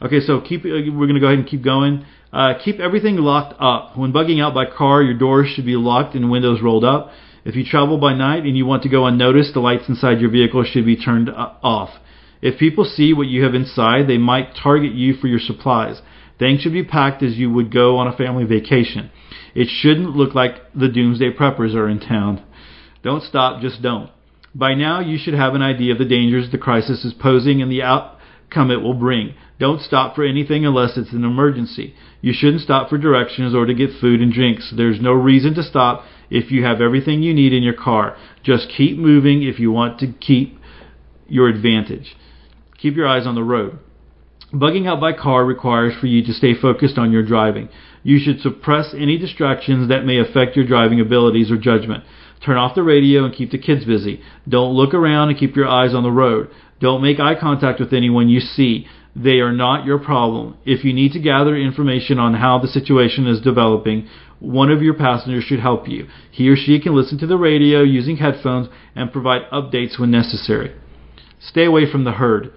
Okay, 0.00 0.20
so 0.20 0.40
keep 0.40 0.64
we're 0.64 0.80
going 0.92 1.14
to 1.14 1.20
go 1.20 1.26
ahead 1.26 1.40
and 1.40 1.48
keep 1.48 1.64
going. 1.64 2.04
Uh, 2.32 2.54
keep 2.64 2.78
everything 2.78 3.16
locked 3.16 3.54
up. 3.58 3.96
When 3.96 4.12
bugging 4.12 4.40
out 4.42 4.54
by 4.54 4.66
car, 4.66 5.02
your 5.02 5.18
doors 5.18 5.48
should 5.48 5.66
be 5.66 5.76
locked 5.76 6.14
and 6.14 6.30
windows 6.30 6.60
rolled 6.62 6.84
up. 6.84 7.10
If 7.44 7.56
you 7.56 7.64
travel 7.64 7.98
by 7.98 8.14
night 8.14 8.44
and 8.44 8.56
you 8.56 8.64
want 8.64 8.82
to 8.84 8.88
go 8.88 9.06
unnoticed, 9.06 9.54
the 9.54 9.60
lights 9.60 9.88
inside 9.88 10.20
your 10.20 10.30
vehicle 10.30 10.64
should 10.64 10.86
be 10.86 10.96
turned 10.96 11.30
uh, 11.30 11.52
off. 11.62 11.90
If 12.40 12.60
people 12.60 12.84
see 12.84 13.12
what 13.12 13.26
you 13.26 13.42
have 13.42 13.54
inside, 13.54 14.06
they 14.06 14.18
might 14.18 14.54
target 14.54 14.92
you 14.92 15.14
for 15.14 15.26
your 15.26 15.40
supplies. 15.40 16.00
Things 16.38 16.60
should 16.60 16.72
be 16.72 16.84
packed 16.84 17.22
as 17.24 17.36
you 17.36 17.50
would 17.50 17.72
go 17.72 17.96
on 17.96 18.06
a 18.06 18.16
family 18.16 18.44
vacation. 18.44 19.10
It 19.54 19.68
shouldn't 19.68 20.14
look 20.14 20.34
like 20.34 20.72
the 20.72 20.88
doomsday 20.88 21.32
preppers 21.32 21.74
are 21.74 21.88
in 21.88 21.98
town. 21.98 22.44
Don't 23.02 23.24
stop, 23.24 23.60
just 23.60 23.82
don't. 23.82 24.10
By 24.54 24.74
now, 24.74 25.00
you 25.00 25.18
should 25.18 25.34
have 25.34 25.54
an 25.54 25.62
idea 25.62 25.92
of 25.92 25.98
the 25.98 26.04
dangers 26.04 26.52
the 26.52 26.58
crisis 26.58 27.04
is 27.04 27.14
posing 27.14 27.60
and 27.60 27.70
the 27.70 27.82
outcome 27.82 28.70
it 28.70 28.82
will 28.82 28.94
bring. 28.94 29.34
Don't 29.58 29.80
stop 29.80 30.14
for 30.14 30.24
anything 30.24 30.64
unless 30.64 30.96
it's 30.96 31.12
an 31.12 31.24
emergency. 31.24 31.94
You 32.20 32.32
shouldn't 32.32 32.62
stop 32.62 32.88
for 32.88 32.98
directions 32.98 33.54
or 33.54 33.66
to 33.66 33.74
get 33.74 33.90
food 34.00 34.20
and 34.20 34.32
drinks. 34.32 34.72
There's 34.76 35.00
no 35.00 35.12
reason 35.12 35.54
to 35.54 35.62
stop 35.62 36.04
if 36.30 36.50
you 36.50 36.64
have 36.64 36.80
everything 36.80 37.22
you 37.22 37.34
need 37.34 37.52
in 37.52 37.62
your 37.62 37.74
car. 37.74 38.16
Just 38.44 38.72
keep 38.76 38.96
moving 38.96 39.42
if 39.42 39.58
you 39.58 39.72
want 39.72 39.98
to 40.00 40.12
keep 40.12 40.58
your 41.26 41.48
advantage. 41.48 42.16
Keep 42.78 42.94
your 42.94 43.08
eyes 43.08 43.26
on 43.26 43.34
the 43.34 43.42
road. 43.42 43.78
Bugging 44.52 44.88
out 44.88 45.00
by 45.00 45.12
car 45.12 45.44
requires 45.44 45.94
for 46.00 46.06
you 46.06 46.24
to 46.24 46.32
stay 46.32 46.54
focused 46.54 46.96
on 46.96 47.12
your 47.12 47.24
driving. 47.24 47.68
You 48.02 48.18
should 48.18 48.40
suppress 48.40 48.94
any 48.96 49.18
distractions 49.18 49.88
that 49.88 50.06
may 50.06 50.18
affect 50.18 50.56
your 50.56 50.66
driving 50.66 51.00
abilities 51.00 51.50
or 51.50 51.58
judgment. 51.58 52.04
Turn 52.44 52.56
off 52.56 52.74
the 52.74 52.82
radio 52.82 53.24
and 53.24 53.34
keep 53.34 53.50
the 53.50 53.58
kids 53.58 53.84
busy. 53.84 54.22
Don't 54.48 54.74
look 54.74 54.94
around 54.94 55.28
and 55.28 55.38
keep 55.38 55.56
your 55.56 55.68
eyes 55.68 55.94
on 55.94 56.04
the 56.04 56.10
road. 56.10 56.48
Don't 56.80 57.02
make 57.02 57.18
eye 57.18 57.34
contact 57.38 57.80
with 57.80 57.92
anyone 57.92 58.28
you 58.28 58.40
see. 58.40 58.86
They 59.16 59.40
are 59.40 59.52
not 59.52 59.84
your 59.84 59.98
problem. 59.98 60.56
If 60.64 60.84
you 60.84 60.92
need 60.92 61.12
to 61.12 61.20
gather 61.20 61.56
information 61.56 62.18
on 62.18 62.34
how 62.34 62.58
the 62.58 62.68
situation 62.68 63.26
is 63.26 63.40
developing, 63.40 64.08
one 64.40 64.70
of 64.70 64.82
your 64.82 64.94
passengers 64.94 65.44
should 65.44 65.60
help 65.60 65.88
you. 65.88 66.06
He 66.30 66.48
or 66.48 66.56
she 66.56 66.78
can 66.78 66.94
listen 66.94 67.18
to 67.18 67.26
the 67.26 67.36
radio 67.36 67.82
using 67.82 68.18
headphones 68.18 68.68
and 68.94 69.12
provide 69.12 69.50
updates 69.52 69.98
when 69.98 70.10
necessary. 70.10 70.72
Stay 71.40 71.64
away 71.64 71.90
from 71.90 72.04
the 72.04 72.12
herd. 72.12 72.52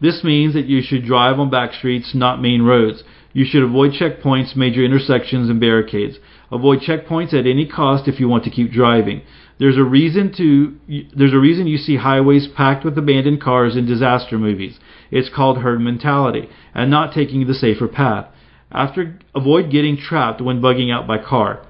This 0.00 0.24
means 0.24 0.54
that 0.54 0.66
you 0.66 0.82
should 0.82 1.04
drive 1.04 1.38
on 1.38 1.50
back 1.50 1.74
streets, 1.74 2.12
not 2.14 2.42
main 2.42 2.62
roads. 2.62 3.04
You 3.32 3.44
should 3.44 3.62
avoid 3.62 3.92
checkpoints, 3.92 4.56
major 4.56 4.84
intersections, 4.84 5.48
and 5.48 5.60
barricades. 5.60 6.18
Avoid 6.50 6.80
checkpoints 6.80 7.32
at 7.32 7.46
any 7.46 7.66
cost 7.66 8.08
if 8.08 8.18
you 8.18 8.28
want 8.28 8.44
to 8.44 8.50
keep 8.50 8.72
driving. 8.72 9.22
There's 9.62 9.78
a 9.78 9.84
reason 9.84 10.32
to 10.38 11.06
there's 11.16 11.32
a 11.32 11.38
reason 11.38 11.68
you 11.68 11.78
see 11.78 11.94
highways 11.94 12.48
packed 12.48 12.84
with 12.84 12.98
abandoned 12.98 13.40
cars 13.40 13.76
in 13.76 13.86
disaster 13.86 14.36
movies. 14.36 14.80
It's 15.12 15.28
called 15.32 15.58
herd 15.58 15.80
mentality 15.80 16.48
and 16.74 16.90
not 16.90 17.14
taking 17.14 17.46
the 17.46 17.54
safer 17.54 17.86
path. 17.86 18.26
After 18.72 19.20
avoid 19.36 19.70
getting 19.70 19.96
trapped 19.96 20.40
when 20.40 20.60
bugging 20.60 20.92
out 20.92 21.06
by 21.06 21.18
car. 21.18 21.64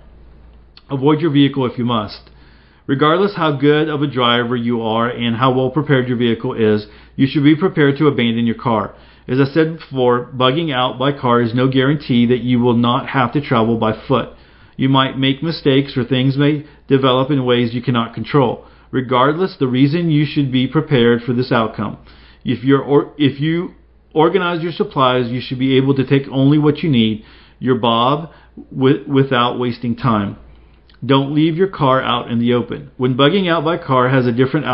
Avoid 0.91 1.21
your 1.21 1.33
vehicle 1.33 1.67
if 1.67 1.77
you 1.77 1.85
must. 1.85 2.31
Regardless 2.87 3.37
how 3.37 3.53
good 3.59 3.91
of 3.91 4.01
a 4.01 4.07
driver 4.07 4.57
you 4.57 4.81
are 4.81 5.11
and 5.11 5.37
how 5.37 5.53
well 5.53 5.69
prepared 5.69 6.09
your 6.09 6.17
vehicle 6.17 6.55
is, 6.55 6.87
you 7.15 7.27
should 7.27 7.45
be 7.45 7.55
prepared 7.55 7.99
to 7.99 8.07
abandon 8.07 8.47
your 8.47 8.57
car. 8.57 8.95
As 9.29 9.39
I 9.39 9.53
said 9.53 9.77
before, 9.77 10.33
bugging 10.33 10.73
out 10.73 10.99
by 10.99 11.13
car 11.13 11.43
is 11.43 11.55
no 11.55 11.69
guarantee 11.69 12.25
that 12.25 12.41
you 12.41 12.59
will 12.59 12.77
not 12.77 13.11
have 13.11 13.35
to 13.35 13.43
travel 13.43 13.77
by 13.77 13.93
foot. 14.09 14.31
You 14.77 14.89
might 14.89 15.19
make 15.19 15.43
mistakes 15.43 15.97
or 15.97 16.05
things 16.05 16.37
may 16.37 16.65
develop 16.89 17.31
in 17.31 17.45
ways 17.45 17.75
you 17.75 17.83
cannot 17.83 18.15
control. 18.15 18.67
Regardless, 18.91 19.57
the 19.59 19.67
reason 19.67 20.11
you 20.11 20.27
should 20.27 20.53
be 20.53 20.67
prepared 20.67 21.23
for 21.23 21.33
this 21.33 21.53
outcome. 21.53 21.99
If 22.45 22.65
you're 22.65 22.83
or, 22.83 23.15
if 23.19 23.41
you 23.41 23.75
organize 24.15 24.63
your 24.63 24.73
supplies, 24.73 25.31
you 25.31 25.41
should 25.41 25.59
be 25.59 25.77
able 25.77 25.95
to 25.95 26.07
take 26.07 26.29
only 26.31 26.59
what 26.59 26.79
you 26.79 26.91
need, 26.91 27.25
your 27.59 27.77
bob, 27.77 28.31
with, 28.71 29.07
without 29.07 29.59
wasting 29.59 29.97
time. 29.97 30.37
Don't 31.05 31.35
leave 31.35 31.57
your 31.57 31.69
car 31.69 32.01
out 32.03 32.31
in 32.31 32.39
the 32.39 32.53
open. 32.53 32.91
When 32.97 33.17
bugging 33.17 33.51
out 33.51 33.65
by 33.65 33.79
car 33.79 34.09
has 34.09 34.27
a 34.27 34.33
different 34.33 34.67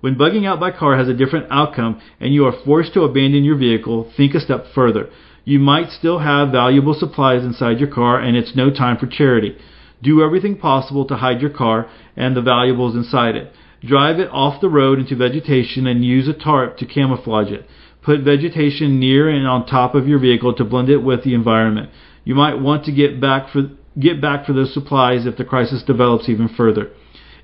when 0.00 0.16
bugging 0.16 0.46
out 0.46 0.60
by 0.60 0.72
car 0.72 0.96
has 0.96 1.08
a 1.08 1.14
different 1.14 1.46
outcome 1.50 2.00
and 2.20 2.32
you 2.32 2.46
are 2.46 2.64
forced 2.64 2.94
to 2.94 3.02
abandon 3.02 3.44
your 3.44 3.56
vehicle, 3.56 4.12
think 4.16 4.34
a 4.34 4.40
step 4.40 4.66
further. 4.74 5.08
You 5.48 5.60
might 5.60 5.92
still 5.92 6.18
have 6.18 6.50
valuable 6.50 6.92
supplies 6.92 7.44
inside 7.44 7.78
your 7.78 7.88
car 7.88 8.18
and 8.18 8.36
it's 8.36 8.56
no 8.56 8.68
time 8.68 8.96
for 8.96 9.06
charity. 9.06 9.56
Do 10.02 10.20
everything 10.20 10.58
possible 10.58 11.04
to 11.04 11.18
hide 11.18 11.40
your 11.40 11.50
car 11.50 11.88
and 12.16 12.36
the 12.36 12.42
valuables 12.42 12.96
inside 12.96 13.36
it. 13.36 13.52
Drive 13.80 14.18
it 14.18 14.28
off 14.32 14.60
the 14.60 14.68
road 14.68 14.98
into 14.98 15.14
vegetation 15.14 15.86
and 15.86 16.04
use 16.04 16.26
a 16.26 16.32
tarp 16.32 16.78
to 16.78 16.84
camouflage 16.84 17.52
it. 17.52 17.64
Put 18.02 18.22
vegetation 18.22 18.98
near 18.98 19.28
and 19.28 19.46
on 19.46 19.66
top 19.66 19.94
of 19.94 20.08
your 20.08 20.18
vehicle 20.18 20.52
to 20.54 20.64
blend 20.64 20.90
it 20.90 20.98
with 20.98 21.22
the 21.22 21.34
environment. 21.34 21.90
You 22.24 22.34
might 22.34 22.60
want 22.60 22.84
to 22.86 22.92
get 22.92 23.20
back 23.20 23.48
for 23.52 23.70
get 23.96 24.20
back 24.20 24.46
for 24.46 24.52
those 24.52 24.74
supplies 24.74 25.26
if 25.26 25.36
the 25.36 25.44
crisis 25.44 25.84
develops 25.84 26.28
even 26.28 26.48
further. 26.48 26.90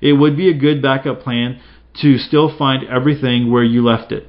It 0.01 0.13
would 0.13 0.35
be 0.35 0.49
a 0.49 0.53
good 0.53 0.81
backup 0.81 1.21
plan 1.21 1.61
to 2.01 2.17
still 2.17 2.55
find 2.57 2.83
everything 2.83 3.49
where 3.49 3.63
you 3.63 3.81
left 3.81 4.11
it. 4.11 4.27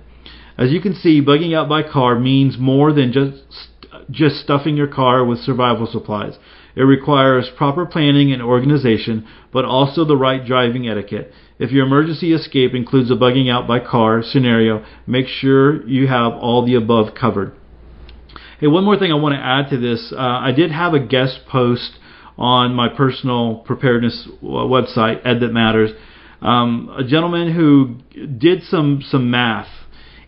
As 0.56 0.70
you 0.70 0.80
can 0.80 0.94
see, 0.94 1.20
bugging 1.20 1.54
out 1.54 1.68
by 1.68 1.82
car 1.82 2.18
means 2.18 2.56
more 2.58 2.92
than 2.92 3.12
just 3.12 3.70
just 4.10 4.36
stuffing 4.36 4.76
your 4.76 4.86
car 4.86 5.24
with 5.24 5.38
survival 5.38 5.86
supplies. 5.86 6.34
It 6.76 6.82
requires 6.82 7.50
proper 7.56 7.86
planning 7.86 8.32
and 8.32 8.42
organization, 8.42 9.26
but 9.52 9.64
also 9.64 10.04
the 10.04 10.16
right 10.16 10.44
driving 10.44 10.88
etiquette. 10.88 11.32
If 11.58 11.70
your 11.70 11.86
emergency 11.86 12.32
escape 12.32 12.74
includes 12.74 13.10
a 13.10 13.14
bugging 13.14 13.50
out 13.50 13.66
by 13.66 13.80
car 13.80 14.22
scenario, 14.22 14.84
make 15.06 15.26
sure 15.26 15.86
you 15.86 16.08
have 16.08 16.32
all 16.32 16.66
the 16.66 16.74
above 16.74 17.14
covered. 17.14 17.52
Hey, 18.60 18.66
one 18.66 18.84
more 18.84 18.98
thing 18.98 19.12
I 19.12 19.16
want 19.16 19.34
to 19.34 19.40
add 19.40 19.70
to 19.70 19.78
this. 19.78 20.12
Uh, 20.12 20.20
I 20.20 20.52
did 20.52 20.70
have 20.70 20.94
a 20.94 21.00
guest 21.00 21.40
post 21.48 21.98
on 22.36 22.74
my 22.74 22.88
personal 22.88 23.56
preparedness 23.64 24.28
website, 24.42 25.24
Ed 25.24 25.40
That 25.40 25.52
Matters. 25.52 25.90
Um, 26.42 26.94
a 26.98 27.04
gentleman 27.04 27.54
who 27.54 28.26
did 28.26 28.64
some 28.64 29.02
some 29.02 29.30
math 29.30 29.68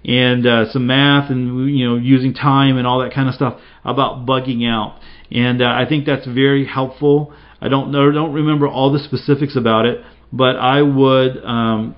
and 0.06 0.46
uh, 0.46 0.70
some 0.70 0.86
math 0.86 1.30
and 1.30 1.68
you 1.76 1.86
know 1.88 1.96
using 1.96 2.32
time 2.32 2.78
and 2.78 2.86
all 2.86 3.00
that 3.00 3.12
kind 3.12 3.28
of 3.28 3.34
stuff 3.34 3.60
about 3.84 4.24
bugging 4.24 4.66
out. 4.66 4.98
And 5.30 5.60
uh, 5.60 5.66
I 5.66 5.84
think 5.88 6.06
that's 6.06 6.26
very 6.26 6.64
helpful. 6.64 7.34
I 7.60 7.68
don't 7.68 7.90
know, 7.90 8.10
don't 8.12 8.32
remember 8.32 8.68
all 8.68 8.92
the 8.92 9.00
specifics 9.00 9.56
about 9.56 9.86
it, 9.86 10.00
but 10.32 10.56
I 10.56 10.82
would 10.82 11.44
um, 11.44 11.96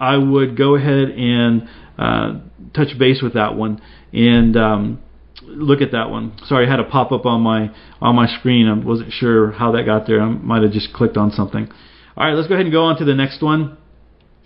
I 0.00 0.16
would 0.16 0.56
go 0.56 0.74
ahead 0.74 1.10
and 1.10 1.68
uh, 1.96 2.40
touch 2.74 2.98
base 2.98 3.22
with 3.22 3.34
that 3.34 3.54
one 3.54 3.80
and 4.12 4.56
um, 4.56 5.02
look 5.42 5.80
at 5.80 5.92
that 5.92 6.10
one. 6.10 6.36
Sorry, 6.46 6.66
I 6.66 6.70
had 6.70 6.80
a 6.80 6.84
pop 6.84 7.12
up 7.12 7.24
on 7.26 7.42
my 7.42 7.70
on 8.00 8.16
my 8.16 8.26
screen. 8.38 8.66
I 8.66 8.84
wasn't 8.84 9.12
sure 9.12 9.52
how 9.52 9.72
that 9.72 9.84
got 9.84 10.06
there. 10.08 10.20
I 10.20 10.28
might 10.28 10.62
have 10.62 10.72
just 10.72 10.92
clicked 10.92 11.16
on 11.16 11.30
something. 11.30 11.68
All 12.16 12.26
right, 12.26 12.34
let's 12.34 12.48
go 12.48 12.54
ahead 12.54 12.66
and 12.66 12.72
go 12.72 12.82
on 12.82 12.98
to 12.98 13.04
the 13.04 13.14
next 13.14 13.42
one. 13.42 13.78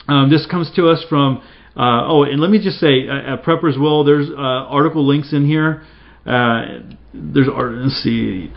Um, 0.09 0.31
this 0.31 0.47
comes 0.47 0.71
to 0.77 0.89
us 0.89 1.05
from 1.09 1.43
uh, 1.77 2.09
oh, 2.09 2.23
and 2.23 2.41
let 2.41 2.51
me 2.51 2.59
just 2.59 2.81
say, 2.81 3.07
uh, 3.07 3.35
at 3.35 3.43
Prepper's 3.43 3.77
Will, 3.79 4.03
there's 4.03 4.31
uh, 4.31 4.33
article 4.33 5.07
links 5.07 5.35
in 5.35 5.47
here. 5.47 5.83
Uh, 6.25 6.81
there's 7.13 7.49
art. 7.53 7.73
Let's 7.73 8.03
see. 8.03 8.51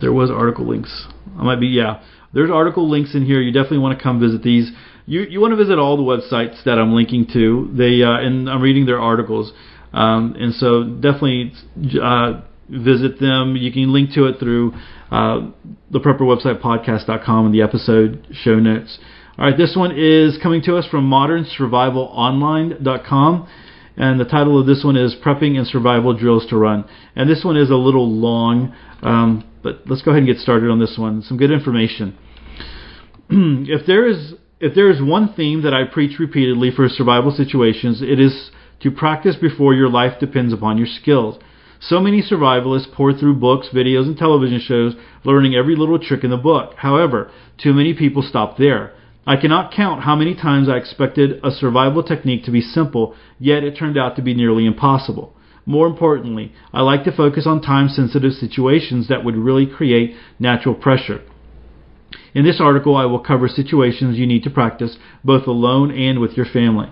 There 0.00 0.12
was 0.12 0.30
article 0.30 0.68
links. 0.68 1.06
I 1.38 1.42
might 1.42 1.58
be 1.58 1.68
yeah. 1.68 2.02
There's 2.34 2.50
article 2.50 2.88
links 2.90 3.14
in 3.14 3.24
here. 3.24 3.40
You 3.40 3.52
definitely 3.52 3.78
want 3.78 3.98
to 3.98 4.02
come 4.02 4.20
visit 4.20 4.42
these. 4.42 4.70
You 5.06 5.22
you 5.22 5.40
want 5.40 5.52
to 5.52 5.56
visit 5.56 5.78
all 5.78 5.96
the 5.96 6.02
websites 6.02 6.62
that 6.64 6.78
I'm 6.78 6.92
linking 6.94 7.26
to. 7.32 7.70
They 7.74 8.02
uh, 8.02 8.18
and 8.18 8.48
I'm 8.48 8.60
reading 8.60 8.84
their 8.84 9.00
articles. 9.00 9.50
Um, 9.94 10.36
and 10.38 10.54
so 10.54 10.84
definitely 10.84 11.52
uh, 12.00 12.42
visit 12.68 13.18
them. 13.18 13.56
You 13.56 13.72
can 13.72 13.94
link 13.94 14.12
to 14.12 14.26
it 14.26 14.38
through 14.38 14.72
the 15.10 15.98
Prepper 15.98 16.20
website 16.20 16.60
podcast.com 16.60 17.46
and 17.46 17.54
the 17.54 17.62
episode 17.62 18.26
show 18.30 18.56
notes. 18.56 18.98
All 19.40 19.46
right, 19.46 19.56
this 19.56 19.74
one 19.74 19.96
is 19.96 20.36
coming 20.42 20.60
to 20.64 20.76
us 20.76 20.86
from 20.88 21.08
modernsurvivalonline.com. 21.08 23.48
And 23.96 24.20
the 24.20 24.26
title 24.26 24.60
of 24.60 24.66
this 24.66 24.84
one 24.84 24.98
is 24.98 25.16
Prepping 25.24 25.56
and 25.56 25.66
Survival 25.66 26.12
Drills 26.12 26.44
to 26.50 26.58
Run. 26.58 26.84
And 27.16 27.30
this 27.30 27.42
one 27.42 27.56
is 27.56 27.70
a 27.70 27.74
little 27.74 28.06
long, 28.06 28.74
um, 29.02 29.50
but 29.62 29.80
let's 29.86 30.02
go 30.02 30.10
ahead 30.10 30.24
and 30.24 30.30
get 30.30 30.36
started 30.36 30.68
on 30.68 30.78
this 30.78 30.96
one. 30.98 31.22
Some 31.22 31.38
good 31.38 31.50
information. 31.50 32.18
if 33.30 33.86
there 33.86 34.06
is 34.06 34.34
if 34.60 34.74
there 34.74 34.90
is 34.90 35.00
one 35.00 35.32
theme 35.32 35.62
that 35.62 35.72
I 35.72 35.84
preach 35.84 36.18
repeatedly 36.18 36.70
for 36.70 36.86
survival 36.90 37.30
situations, 37.30 38.02
it 38.02 38.20
is 38.20 38.50
to 38.80 38.90
practice 38.90 39.36
before 39.36 39.72
your 39.72 39.88
life 39.88 40.20
depends 40.20 40.52
upon 40.52 40.76
your 40.76 40.86
skills. 40.86 41.38
So 41.80 41.98
many 41.98 42.20
survivalists 42.20 42.92
pour 42.92 43.14
through 43.14 43.36
books, 43.36 43.68
videos, 43.74 44.04
and 44.04 44.18
television 44.18 44.60
shows, 44.60 44.96
learning 45.24 45.54
every 45.54 45.76
little 45.76 45.98
trick 45.98 46.24
in 46.24 46.30
the 46.30 46.36
book. 46.36 46.74
However, 46.76 47.30
too 47.56 47.72
many 47.72 47.94
people 47.94 48.20
stop 48.20 48.58
there. 48.58 48.92
I 49.30 49.36
cannot 49.36 49.70
count 49.72 50.02
how 50.02 50.16
many 50.16 50.34
times 50.34 50.68
I 50.68 50.76
expected 50.76 51.38
a 51.44 51.52
survival 51.52 52.02
technique 52.02 52.42
to 52.46 52.50
be 52.50 52.60
simple, 52.60 53.14
yet 53.38 53.62
it 53.62 53.76
turned 53.76 53.96
out 53.96 54.16
to 54.16 54.22
be 54.22 54.34
nearly 54.34 54.66
impossible. 54.66 55.36
More 55.64 55.86
importantly, 55.86 56.52
I 56.72 56.80
like 56.80 57.04
to 57.04 57.12
focus 57.16 57.46
on 57.46 57.62
time 57.62 57.88
sensitive 57.88 58.32
situations 58.32 59.06
that 59.06 59.24
would 59.24 59.36
really 59.36 59.66
create 59.66 60.16
natural 60.40 60.74
pressure. 60.74 61.22
In 62.34 62.44
this 62.44 62.60
article, 62.60 62.96
I 62.96 63.04
will 63.04 63.20
cover 63.20 63.46
situations 63.46 64.18
you 64.18 64.26
need 64.26 64.42
to 64.42 64.50
practice 64.50 64.98
both 65.22 65.46
alone 65.46 65.92
and 65.92 66.18
with 66.18 66.32
your 66.32 66.46
family. 66.46 66.90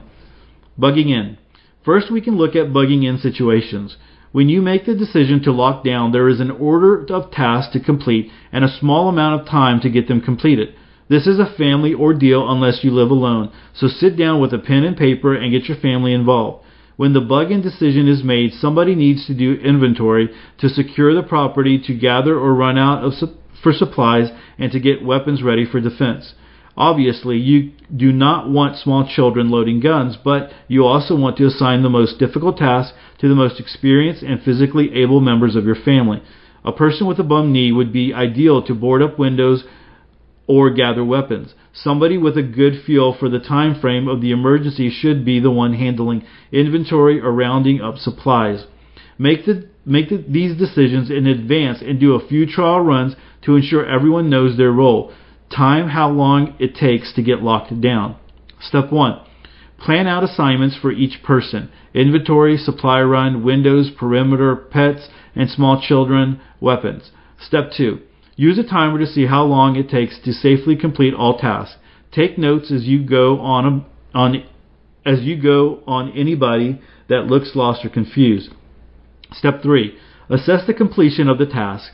Bugging 0.79 1.11
in. 1.11 1.39
First, 1.85 2.09
we 2.09 2.21
can 2.21 2.37
look 2.37 2.55
at 2.55 2.69
bugging 2.69 3.05
in 3.05 3.19
situations. 3.19 3.97
When 4.31 4.49
you 4.49 4.63
make 4.63 4.87
the 4.87 4.95
decision 4.95 5.43
to 5.43 5.51
lock 5.51 5.83
down, 5.83 6.13
there 6.13 6.29
is 6.29 6.39
an 6.39 6.53
order 6.53 7.05
of 7.13 7.33
tasks 7.33 7.73
to 7.73 7.81
complete 7.81 8.31
and 8.53 8.65
a 8.65 8.79
small 8.79 9.09
amount 9.09 9.41
of 9.41 9.49
time 9.49 9.81
to 9.81 9.91
get 9.91 10.07
them 10.07 10.21
completed. 10.21 10.77
This 11.09 11.27
is 11.27 11.39
a 11.39 11.47
family 11.57 11.95
ordeal 11.95 12.51
unless 12.51 12.85
you 12.85 12.91
live 12.91 13.11
alone, 13.11 13.51
so 13.73 13.89
sit 13.89 14.17
down 14.17 14.41
with 14.41 14.53
a 14.53 14.59
pen 14.59 14.85
and 14.85 14.95
paper 14.95 15.35
and 15.35 15.51
get 15.51 15.67
your 15.67 15.79
family 15.79 16.13
involved. 16.13 16.65
When 16.97 17.15
the 17.15 17.23
bug 17.23 17.51
in 17.51 17.63
decision 17.63 18.09
is 18.09 18.23
made, 18.23 18.53
somebody 18.53 18.95
needs 18.95 19.27
to 19.27 19.35
do 19.35 19.55
inventory 19.55 20.29
to 20.59 20.69
secure 20.69 21.15
the 21.15 21.23
property, 21.23 21.79
to 21.79 21.95
gather 21.95 22.39
or 22.39 22.55
run 22.55 22.77
out 22.77 23.03
of 23.05 23.15
su- 23.15 23.35
for 23.63 23.73
supplies, 23.73 24.31
and 24.59 24.71
to 24.73 24.81
get 24.81 25.03
weapons 25.03 25.43
ready 25.43 25.65
for 25.65 25.81
defense. 25.81 26.35
Obviously, 26.77 27.39
you 27.39 27.73
do 27.97 28.13
not 28.13 28.51
want 28.51 28.77
small 28.77 29.07
children 29.07 29.49
loading 29.49 29.81
guns, 29.81 30.17
but 30.23 30.53
you 30.69 30.85
also 30.85 31.17
want 31.17 31.39
to 31.39 31.47
assign 31.47 31.83
the 31.83 31.89
most 31.89 32.19
difficult 32.19 32.59
task 32.59 32.95
to 33.19 33.29
the 33.29 33.35
most 33.35 33.59
experienced 33.59 34.23
and 34.23 34.43
physically 34.43 34.95
able 34.95 35.21
members 35.21 35.57
of 35.57 35.65
your 35.65 35.75
family. 35.75 36.23
A 36.65 36.73
person 36.73 37.07
with 37.07 37.19
a 37.19 37.25
bum 37.25 37.51
knee 37.53 37.73
would 37.73 37.93
be 37.93 38.13
ideal 38.13 38.63
to 38.63 38.75
board 38.75 39.03
up 39.03 39.19
windows 39.19 39.65
or 40.49 40.71
gather 40.71 41.05
weapons. 41.05 41.55
Somebody 41.73 42.17
with 42.17 42.37
a 42.37 42.43
good 42.43 42.83
feel 42.85 43.15
for 43.17 43.29
the 43.29 43.39
time 43.39 43.79
frame 43.79 44.09
of 44.09 44.21
the 44.21 44.33
emergency 44.33 44.91
should 44.91 45.25
be 45.25 45.39
the 45.39 45.51
one 45.51 45.75
handling 45.75 46.25
inventory 46.51 47.21
or 47.21 47.31
rounding 47.33 47.81
up 47.81 47.99
supplies. 47.99 48.65
Make 49.19 49.45
the 49.45 49.69
make 49.85 50.09
the, 50.09 50.25
these 50.29 50.57
decisions 50.59 51.11
in 51.11 51.27
advance 51.27 51.81
and 51.83 52.01
do 52.01 52.15
a 52.15 52.27
few 52.27 52.47
trial 52.47 52.81
runs 52.81 53.15
to 53.43 53.57
ensure 53.57 53.87
everyone 53.87 54.31
knows 54.31 54.57
their 54.57 54.73
role. 54.73 55.13
Time 55.55 55.89
how 55.89 56.11
long 56.11 56.57
it 56.59 56.75
takes 56.75 57.13
to 57.15 57.23
get 57.23 57.43
locked 57.43 57.81
down. 57.81 58.17
Step 58.61 58.93
1. 58.93 59.21
Plan 59.79 60.07
out 60.07 60.25
assignments 60.25 60.77
for 60.77 60.91
each 60.91 61.23
person 61.23 61.71
inventory, 61.95 62.57
supply 62.57 63.01
run, 63.03 63.45
windows, 63.45 63.91
perimeter, 63.97 64.57
pets, 64.57 65.09
and 65.35 65.49
small 65.49 65.81
children, 65.81 66.41
weapons. 66.61 67.11
Step 67.41 67.71
2. 67.77 68.01
Use 68.39 68.57
a 68.57 68.63
timer 68.63 69.01
to 69.01 69.07
see 69.07 69.27
how 69.27 69.43
long 69.43 69.75
it 69.75 69.89
takes 69.89 70.17
to 70.21 70.33
safely 70.33 70.77
complete 70.77 71.13
all 71.13 71.37
tasks. 71.37 71.75
Take 72.13 72.39
notes 72.39 72.71
as 72.71 72.85
you 72.85 73.05
go 73.05 73.41
on, 73.41 73.67
a, 73.67 74.17
on 74.17 74.45
as 75.05 75.23
you 75.23 75.43
go 75.43 75.83
on 75.89 76.13
anybody 76.17 76.81
that 77.09 77.27
looks 77.27 77.57
lost 77.57 77.85
or 77.85 77.89
confused. 77.89 78.51
Step 79.33 79.61
3. 79.61 79.93
Assess 80.31 80.65
the 80.69 80.73
completion 80.73 81.29
of 81.29 81.39
the 81.39 81.47
task. 81.47 81.91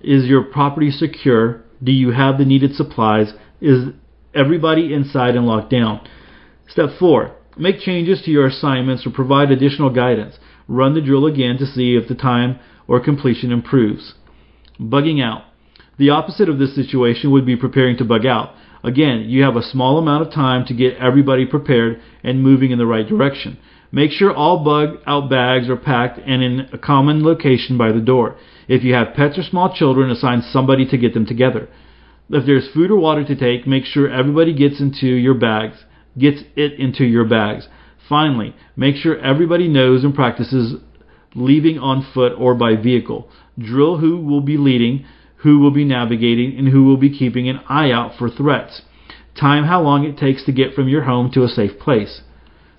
Is 0.00 0.24
your 0.24 0.42
property 0.42 0.90
secure? 0.90 1.62
Do 1.80 1.92
you 1.92 2.10
have 2.10 2.36
the 2.36 2.44
needed 2.44 2.74
supplies? 2.74 3.34
Is 3.60 3.90
everybody 4.34 4.92
inside 4.92 5.36
and 5.36 5.46
locked 5.46 5.70
down? 5.70 6.00
Step 6.66 6.90
4. 6.98 7.32
Make 7.56 7.78
changes 7.78 8.22
to 8.24 8.32
your 8.32 8.48
assignments 8.48 9.06
or 9.06 9.10
provide 9.10 9.52
additional 9.52 9.90
guidance. 9.90 10.34
Run 10.66 10.94
the 10.94 11.00
drill 11.00 11.26
again 11.26 11.58
to 11.58 11.64
see 11.64 11.94
if 11.94 12.08
the 12.08 12.16
time 12.16 12.58
or 12.88 12.98
completion 12.98 13.52
improves. 13.52 14.14
Bugging 14.80 15.22
out. 15.22 15.44
The 15.98 16.10
opposite 16.10 16.48
of 16.48 16.58
this 16.58 16.74
situation 16.74 17.30
would 17.30 17.46
be 17.46 17.56
preparing 17.56 17.96
to 17.98 18.04
bug 18.04 18.26
out. 18.26 18.54
Again, 18.84 19.24
you 19.28 19.42
have 19.42 19.56
a 19.56 19.62
small 19.62 19.98
amount 19.98 20.26
of 20.26 20.32
time 20.32 20.66
to 20.66 20.74
get 20.74 20.96
everybody 20.98 21.46
prepared 21.46 22.00
and 22.22 22.42
moving 22.42 22.70
in 22.70 22.78
the 22.78 22.86
right 22.86 23.06
direction. 23.06 23.58
Make 23.90 24.10
sure 24.10 24.34
all 24.34 24.62
bug 24.62 24.98
out 25.06 25.30
bags 25.30 25.70
are 25.70 25.76
packed 25.76 26.18
and 26.18 26.42
in 26.42 26.68
a 26.72 26.78
common 26.78 27.24
location 27.24 27.78
by 27.78 27.92
the 27.92 28.00
door. 28.00 28.36
If 28.68 28.84
you 28.84 28.94
have 28.94 29.14
pets 29.14 29.38
or 29.38 29.42
small 29.42 29.74
children, 29.74 30.10
assign 30.10 30.42
somebody 30.42 30.86
to 30.86 30.98
get 30.98 31.14
them 31.14 31.24
together. 31.24 31.68
If 32.28 32.44
there's 32.44 32.68
food 32.74 32.90
or 32.90 32.96
water 32.96 33.24
to 33.24 33.36
take, 33.36 33.66
make 33.66 33.84
sure 33.84 34.10
everybody 34.10 34.52
gets 34.52 34.80
into 34.80 35.06
your 35.06 35.34
bags, 35.34 35.84
gets 36.18 36.42
it 36.56 36.74
into 36.74 37.04
your 37.04 37.24
bags. 37.24 37.68
Finally, 38.08 38.54
make 38.76 38.96
sure 38.96 39.18
everybody 39.18 39.68
knows 39.68 40.04
and 40.04 40.14
practices 40.14 40.74
leaving 41.34 41.78
on 41.78 42.06
foot 42.12 42.32
or 42.36 42.54
by 42.54 42.74
vehicle. 42.74 43.28
Drill 43.58 43.98
who 43.98 44.18
will 44.18 44.40
be 44.40 44.56
leading, 44.56 45.06
who 45.46 45.60
will 45.60 45.70
be 45.70 45.84
navigating, 45.84 46.58
and 46.58 46.66
who 46.66 46.82
will 46.82 46.96
be 46.96 47.16
keeping 47.16 47.48
an 47.48 47.60
eye 47.68 47.92
out 47.92 48.10
for 48.18 48.28
threats. 48.28 48.82
Time 49.38 49.62
how 49.62 49.80
long 49.80 50.04
it 50.04 50.18
takes 50.18 50.44
to 50.44 50.50
get 50.50 50.74
from 50.74 50.88
your 50.88 51.04
home 51.04 51.30
to 51.30 51.44
a 51.44 51.48
safe 51.48 51.78
place. 51.78 52.22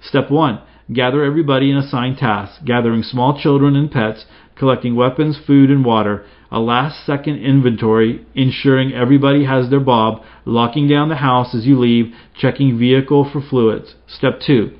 Step 0.01 0.29
1. 0.29 0.59
Gather 0.91 1.23
everybody 1.23 1.71
in 1.71 1.77
assigned 1.77 2.17
tasks, 2.17 2.59
gathering 2.65 3.03
small 3.03 3.39
children 3.39 3.77
and 3.77 3.89
pets, 3.89 4.25
collecting 4.57 4.97
weapons, 4.97 5.39
food, 5.47 5.71
and 5.71 5.85
water, 5.85 6.25
a 6.51 6.59
last 6.59 7.05
second 7.05 7.37
inventory, 7.37 8.25
ensuring 8.35 8.91
everybody 8.91 9.45
has 9.45 9.69
their 9.69 9.79
bob, 9.79 10.21
locking 10.43 10.89
down 10.89 11.07
the 11.07 11.15
house 11.15 11.55
as 11.55 11.65
you 11.65 11.79
leave, 11.79 12.13
checking 12.37 12.77
vehicle 12.77 13.29
for 13.31 13.39
fluids. 13.39 13.95
Step 14.07 14.41
2. 14.45 14.71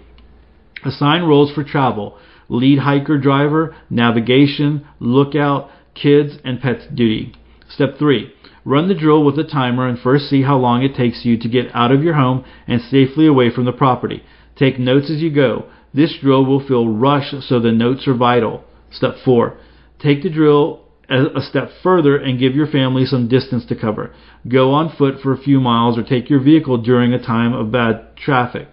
Assign 0.84 1.24
roles 1.24 1.54
for 1.54 1.64
travel 1.64 2.18
lead 2.50 2.80
hiker 2.80 3.18
driver, 3.18 3.74
navigation, 3.90 4.86
lookout, 5.00 5.70
kids, 5.96 6.34
and 6.44 6.60
pets 6.60 6.86
duty. 6.94 7.34
Step 7.70 7.98
3. 7.98 8.34
Run 8.66 8.88
the 8.88 8.96
drill 8.96 9.24
with 9.24 9.38
a 9.40 9.44
timer 9.44 9.88
and 9.88 10.00
first 10.00 10.30
see 10.30 10.42
how 10.44 10.58
long 10.58 10.84
it 10.84 10.96
takes 10.96 11.24
you 11.24 11.38
to 11.38 11.48
get 11.48 11.74
out 11.74 11.92
of 11.92 12.04
your 12.04 12.16
home 12.16 12.44
and 12.68 12.82
safely 12.82 13.28
away 13.28 13.50
from 13.50 13.66
the 13.66 13.72
property. 13.72 14.24
Take 14.56 14.80
notes 14.80 15.10
as 15.10 15.22
you 15.22 15.34
go. 15.34 15.70
This 15.94 16.18
drill 16.22 16.46
will 16.46 16.66
feel 16.66 16.88
rushed, 16.88 17.42
so 17.44 17.60
the 17.60 17.72
notes 17.72 18.08
are 18.08 18.14
vital. 18.14 18.64
Step 18.92 19.16
4. 19.24 19.58
Take 20.00 20.24
the 20.24 20.30
drill 20.30 20.84
a 21.10 21.42
step 21.42 21.70
further 21.82 22.18
and 22.18 22.40
give 22.40 22.54
your 22.54 22.68
family 22.68 23.06
some 23.06 23.30
distance 23.30 23.66
to 23.66 23.76
cover. 23.80 24.14
Go 24.48 24.74
on 24.74 24.94
foot 24.98 25.16
for 25.24 25.32
a 25.32 25.42
few 25.42 25.62
miles 25.62 25.98
or 25.98 26.04
take 26.04 26.30
your 26.30 26.42
vehicle 26.42 26.78
during 26.80 27.14
a 27.14 27.26
time 27.26 27.54
of 27.54 27.72
bad 27.72 28.18
traffic. 28.18 28.68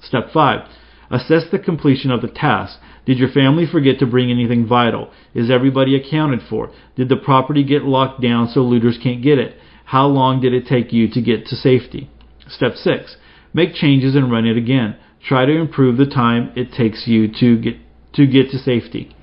Step 0.00 0.30
5. 0.32 0.68
Assess 1.10 1.44
the 1.50 1.58
completion 1.58 2.10
of 2.10 2.22
the 2.22 2.28
task. 2.28 2.78
Did 3.04 3.18
your 3.18 3.30
family 3.30 3.66
forget 3.66 3.98
to 3.98 4.06
bring 4.06 4.30
anything 4.30 4.66
vital? 4.66 5.10
Is 5.34 5.50
everybody 5.50 5.96
accounted 5.96 6.40
for? 6.48 6.70
Did 6.94 7.08
the 7.08 7.16
property 7.16 7.64
get 7.64 7.82
locked 7.82 8.22
down 8.22 8.48
so 8.48 8.60
looters 8.60 8.98
can't 9.02 9.22
get 9.22 9.38
it? 9.38 9.56
How 9.86 10.06
long 10.06 10.40
did 10.40 10.54
it 10.54 10.66
take 10.66 10.92
you 10.92 11.08
to 11.10 11.20
get 11.20 11.46
to 11.46 11.56
safety? 11.56 12.08
Step 12.46 12.74
6. 12.76 13.16
Make 13.52 13.74
changes 13.74 14.14
and 14.14 14.30
run 14.30 14.46
it 14.46 14.56
again. 14.56 14.96
Try 15.26 15.46
to 15.46 15.58
improve 15.58 15.96
the 15.96 16.06
time 16.06 16.52
it 16.54 16.72
takes 16.72 17.06
you 17.06 17.28
to 17.40 17.60
get 17.60 17.76
to 18.12 18.26
get 18.26 18.50
to 18.50 18.58
safety. 18.58 19.14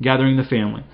Gathering 0.00 0.36
the 0.36 0.44
family. 0.44 0.84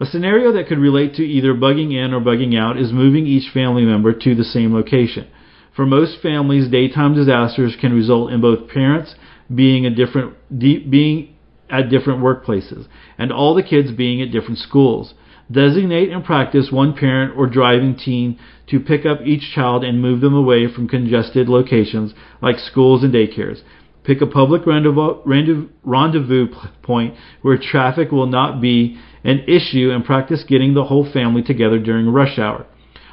A 0.00 0.06
scenario 0.06 0.52
that 0.52 0.66
could 0.66 0.78
relate 0.78 1.14
to 1.14 1.22
either 1.22 1.54
bugging 1.54 1.92
in 1.92 2.12
or 2.12 2.20
bugging 2.20 2.58
out 2.58 2.78
is 2.78 2.92
moving 2.92 3.26
each 3.26 3.52
family 3.52 3.84
member 3.84 4.12
to 4.12 4.34
the 4.34 4.44
same 4.44 4.74
location. 4.74 5.28
For 5.74 5.86
most 5.86 6.20
families, 6.20 6.68
daytime 6.68 7.14
disasters 7.14 7.76
can 7.80 7.92
result 7.92 8.32
in 8.32 8.40
both 8.40 8.68
parents 8.68 9.14
being 9.52 9.86
a 9.86 9.94
different 9.94 10.34
being 10.58 11.34
at 11.70 11.88
different 11.88 12.22
workplaces 12.22 12.86
and 13.18 13.32
all 13.32 13.54
the 13.54 13.62
kids 13.62 13.90
being 13.92 14.20
at 14.20 14.30
different 14.30 14.58
schools. 14.58 15.14
Designate 15.50 16.10
and 16.10 16.24
practice 16.24 16.70
one 16.70 16.94
parent 16.94 17.36
or 17.36 17.46
driving 17.46 17.96
team 17.96 18.38
to 18.68 18.80
pick 18.80 19.04
up 19.04 19.20
each 19.22 19.52
child 19.54 19.84
and 19.84 20.00
move 20.00 20.20
them 20.22 20.34
away 20.34 20.72
from 20.72 20.88
congested 20.88 21.48
locations 21.48 22.14
like 22.40 22.58
schools 22.58 23.02
and 23.04 23.12
daycares. 23.12 23.60
Pick 24.04 24.20
a 24.20 24.26
public 24.26 24.66
rendezvous, 24.66 25.20
rendezvous 25.84 26.48
point 26.82 27.14
where 27.42 27.58
traffic 27.58 28.10
will 28.10 28.26
not 28.26 28.60
be 28.60 28.98
an 29.22 29.40
issue 29.48 29.90
and 29.90 30.04
practice 30.04 30.44
getting 30.46 30.74
the 30.74 30.84
whole 30.84 31.10
family 31.10 31.42
together 31.42 31.78
during 31.78 32.08
rush 32.08 32.38
hour. 32.38 32.66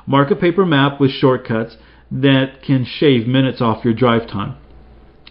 Mark 0.06 0.32
a 0.32 0.36
paper 0.36 0.66
map 0.66 1.00
with 1.00 1.12
shortcuts 1.12 1.78
that 2.12 2.62
can 2.66 2.86
shave 2.86 3.28
minutes 3.28 3.62
off 3.62 3.86
your 3.86 3.94
drive 3.94 4.28
time. 4.28 4.58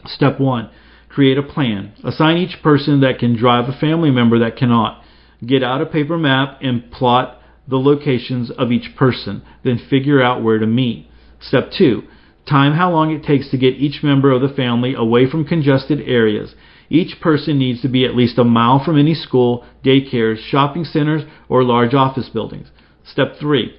Step 0.07 0.41
1. 0.41 0.71
Create 1.11 1.37
a 1.37 1.43
plan. 1.43 1.93
Assign 2.05 2.37
each 2.37 2.63
person 2.63 3.01
that 3.01 3.19
can 3.19 3.37
drive 3.37 3.69
a 3.69 3.79
family 3.79 4.11
member 4.11 4.39
that 4.39 4.57
cannot. 4.57 5.03
Get 5.45 5.63
out 5.63 5.83
a 5.83 5.87
paper 5.87 6.17
map 6.17 6.59
and 6.63 6.91
plot 6.91 7.41
the 7.67 7.79
locations 7.79 8.51
of 8.51 8.73
each 8.73 8.97
person, 8.97 9.43
then 9.65 9.87
figure 9.91 10.23
out 10.23 10.43
where 10.43 10.59
to 10.59 10.67
meet. 10.67 11.09
Step 11.41 11.71
2. 11.77 12.03
Time 12.49 12.73
how 12.73 12.91
long 12.91 13.11
it 13.11 13.23
takes 13.25 13.51
to 13.51 13.59
get 13.59 13.75
each 13.75 14.03
member 14.03 14.31
of 14.33 14.41
the 14.41 14.55
family 14.55 14.95
away 14.95 15.29
from 15.29 15.45
congested 15.45 16.01
areas. 16.01 16.55
Each 16.89 17.21
person 17.21 17.59
needs 17.59 17.83
to 17.83 17.89
be 17.89 18.05
at 18.05 18.17
least 18.17 18.39
a 18.39 18.45
mile 18.45 18.83
from 18.85 18.99
any 18.99 19.15
school, 19.15 19.65
daycares, 19.85 20.39
shopping 20.39 20.85
centers, 20.85 21.23
or 21.49 21.63
large 21.63 21.95
office 21.95 22.29
buildings. 22.29 22.69
Step 23.05 23.37
3. 23.39 23.75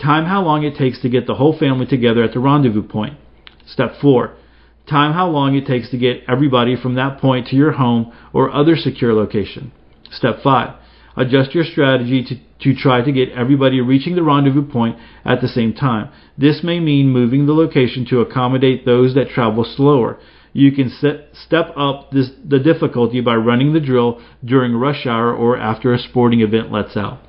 Time 0.00 0.26
how 0.26 0.42
long 0.42 0.64
it 0.64 0.76
takes 0.76 1.00
to 1.02 1.08
get 1.08 1.26
the 1.26 1.36
whole 1.36 1.56
family 1.56 1.86
together 1.86 2.22
at 2.22 2.32
the 2.32 2.40
rendezvous 2.40 2.82
point. 2.82 3.16
Step 3.66 3.94
4. 4.00 4.34
Time 4.88 5.12
how 5.12 5.28
long 5.28 5.54
it 5.56 5.66
takes 5.66 5.90
to 5.90 5.98
get 5.98 6.22
everybody 6.28 6.76
from 6.80 6.94
that 6.94 7.20
point 7.20 7.48
to 7.48 7.56
your 7.56 7.72
home 7.72 8.12
or 8.32 8.52
other 8.52 8.76
secure 8.76 9.12
location. 9.12 9.72
Step 10.10 10.36
5. 10.42 10.76
Adjust 11.16 11.54
your 11.54 11.64
strategy 11.64 12.24
to, 12.24 12.36
to 12.60 12.78
try 12.78 13.02
to 13.02 13.10
get 13.10 13.30
everybody 13.30 13.80
reaching 13.80 14.14
the 14.14 14.22
rendezvous 14.22 14.62
point 14.70 14.96
at 15.24 15.40
the 15.40 15.48
same 15.48 15.72
time. 15.72 16.10
This 16.38 16.60
may 16.62 16.78
mean 16.78 17.08
moving 17.08 17.46
the 17.46 17.54
location 17.54 18.06
to 18.10 18.20
accommodate 18.20 18.84
those 18.84 19.14
that 19.14 19.30
travel 19.30 19.64
slower 19.64 20.18
you 20.56 20.72
can 20.72 20.88
set, 20.88 21.28
step 21.34 21.66
up 21.76 22.10
this, 22.12 22.30
the 22.42 22.58
difficulty 22.58 23.20
by 23.20 23.34
running 23.34 23.74
the 23.74 23.80
drill 23.80 24.22
during 24.42 24.74
rush 24.74 25.04
hour 25.04 25.30
or 25.30 25.58
after 25.58 25.92
a 25.92 25.98
sporting 25.98 26.40
event 26.40 26.72
lets 26.72 26.96
out. 26.96 27.20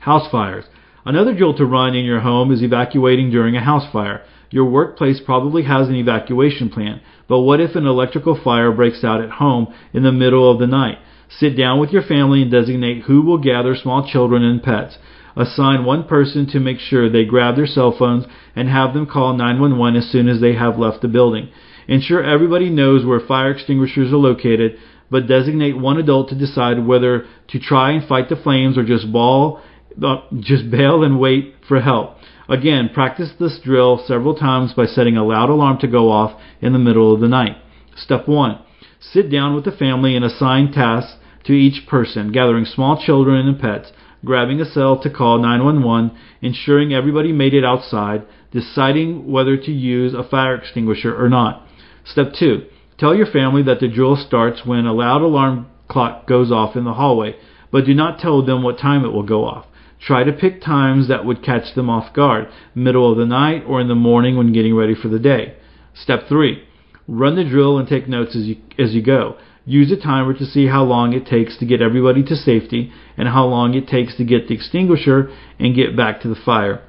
House 0.00 0.30
fires. 0.30 0.66
Another 1.06 1.34
drill 1.34 1.56
to 1.56 1.64
run 1.64 1.94
in 1.94 2.04
your 2.04 2.20
home 2.20 2.52
is 2.52 2.62
evacuating 2.62 3.30
during 3.30 3.56
a 3.56 3.64
house 3.64 3.90
fire. 3.90 4.22
Your 4.54 4.66
workplace 4.66 5.18
probably 5.18 5.64
has 5.64 5.88
an 5.88 5.96
evacuation 5.96 6.68
plan, 6.68 7.00
but 7.26 7.40
what 7.40 7.60
if 7.60 7.74
an 7.74 7.88
electrical 7.88 8.38
fire 8.40 8.70
breaks 8.70 9.02
out 9.02 9.20
at 9.20 9.30
home 9.30 9.74
in 9.92 10.04
the 10.04 10.12
middle 10.12 10.48
of 10.48 10.60
the 10.60 10.66
night? 10.68 10.98
Sit 11.28 11.56
down 11.56 11.80
with 11.80 11.90
your 11.90 12.02
family 12.02 12.42
and 12.42 12.52
designate 12.52 13.02
who 13.02 13.22
will 13.22 13.38
gather 13.38 13.74
small 13.74 14.08
children 14.08 14.44
and 14.44 14.62
pets. 14.62 14.96
Assign 15.34 15.84
one 15.84 16.04
person 16.04 16.46
to 16.52 16.60
make 16.60 16.78
sure 16.78 17.10
they 17.10 17.24
grab 17.24 17.56
their 17.56 17.66
cell 17.66 17.96
phones 17.98 18.26
and 18.54 18.68
have 18.68 18.94
them 18.94 19.06
call 19.06 19.36
911 19.36 20.00
as 20.00 20.08
soon 20.12 20.28
as 20.28 20.40
they 20.40 20.54
have 20.54 20.78
left 20.78 21.02
the 21.02 21.08
building. 21.08 21.48
Ensure 21.88 22.22
everybody 22.22 22.70
knows 22.70 23.04
where 23.04 23.18
fire 23.18 23.50
extinguishers 23.50 24.12
are 24.12 24.16
located, 24.18 24.78
but 25.10 25.26
designate 25.26 25.76
one 25.76 25.98
adult 25.98 26.28
to 26.28 26.38
decide 26.38 26.86
whether 26.86 27.26
to 27.48 27.58
try 27.58 27.90
and 27.90 28.06
fight 28.06 28.28
the 28.28 28.36
flames 28.36 28.78
or 28.78 28.84
just 28.84 29.12
ball, 29.12 29.60
uh, 30.00 30.18
just 30.38 30.70
bail 30.70 31.02
and 31.02 31.18
wait 31.18 31.56
for 31.66 31.80
help. 31.80 32.13
Again, 32.48 32.90
practice 32.92 33.32
this 33.38 33.58
drill 33.58 34.02
several 34.06 34.34
times 34.34 34.74
by 34.74 34.84
setting 34.84 35.16
a 35.16 35.24
loud 35.24 35.48
alarm 35.48 35.78
to 35.78 35.88
go 35.88 36.10
off 36.10 36.38
in 36.60 36.74
the 36.74 36.78
middle 36.78 37.14
of 37.14 37.20
the 37.20 37.28
night. 37.28 37.56
Step 37.96 38.28
1. 38.28 38.58
Sit 39.00 39.30
down 39.30 39.54
with 39.54 39.64
the 39.64 39.72
family 39.72 40.14
and 40.14 40.24
assign 40.24 40.70
tasks 40.70 41.16
to 41.44 41.52
each 41.52 41.86
person, 41.86 42.32
gathering 42.32 42.66
small 42.66 43.00
children 43.00 43.46
and 43.48 43.58
pets, 43.58 43.92
grabbing 44.24 44.60
a 44.60 44.64
cell 44.64 44.98
to 45.00 45.10
call 45.10 45.38
911, 45.38 46.10
ensuring 46.42 46.92
everybody 46.92 47.32
made 47.32 47.54
it 47.54 47.64
outside, 47.64 48.22
deciding 48.50 49.30
whether 49.30 49.56
to 49.56 49.72
use 49.72 50.12
a 50.12 50.22
fire 50.22 50.54
extinguisher 50.54 51.14
or 51.14 51.28
not. 51.28 51.66
Step 52.04 52.32
2. 52.38 52.64
Tell 52.98 53.14
your 53.14 53.26
family 53.26 53.62
that 53.62 53.80
the 53.80 53.88
drill 53.88 54.16
starts 54.16 54.66
when 54.66 54.86
a 54.86 54.92
loud 54.92 55.22
alarm 55.22 55.66
clock 55.88 56.26
goes 56.26 56.52
off 56.52 56.76
in 56.76 56.84
the 56.84 56.94
hallway, 56.94 57.36
but 57.70 57.86
do 57.86 57.94
not 57.94 58.18
tell 58.18 58.44
them 58.44 58.62
what 58.62 58.78
time 58.78 59.04
it 59.04 59.12
will 59.12 59.22
go 59.22 59.44
off. 59.44 59.66
Try 60.04 60.24
to 60.24 60.32
pick 60.32 60.60
times 60.60 61.08
that 61.08 61.24
would 61.24 61.42
catch 61.42 61.74
them 61.74 61.88
off 61.88 62.12
guard, 62.12 62.48
middle 62.74 63.10
of 63.10 63.16
the 63.16 63.24
night 63.24 63.62
or 63.66 63.80
in 63.80 63.88
the 63.88 63.94
morning 63.94 64.36
when 64.36 64.52
getting 64.52 64.74
ready 64.74 64.94
for 64.94 65.08
the 65.08 65.18
day. 65.18 65.54
Step 65.94 66.28
3. 66.28 66.62
Run 67.08 67.36
the 67.36 67.44
drill 67.44 67.78
and 67.78 67.88
take 67.88 68.06
notes 68.06 68.36
as 68.36 68.44
you, 68.44 68.56
as 68.78 68.92
you 68.92 69.02
go. 69.02 69.38
Use 69.64 69.90
a 69.90 69.96
timer 69.96 70.34
to 70.34 70.44
see 70.44 70.66
how 70.66 70.84
long 70.84 71.14
it 71.14 71.26
takes 71.26 71.56
to 71.58 71.64
get 71.64 71.80
everybody 71.80 72.22
to 72.22 72.36
safety 72.36 72.92
and 73.16 73.28
how 73.28 73.46
long 73.46 73.72
it 73.72 73.88
takes 73.88 74.14
to 74.16 74.24
get 74.24 74.46
the 74.46 74.54
extinguisher 74.54 75.30
and 75.58 75.74
get 75.74 75.96
back 75.96 76.20
to 76.20 76.28
the 76.28 76.34
fire. 76.44 76.82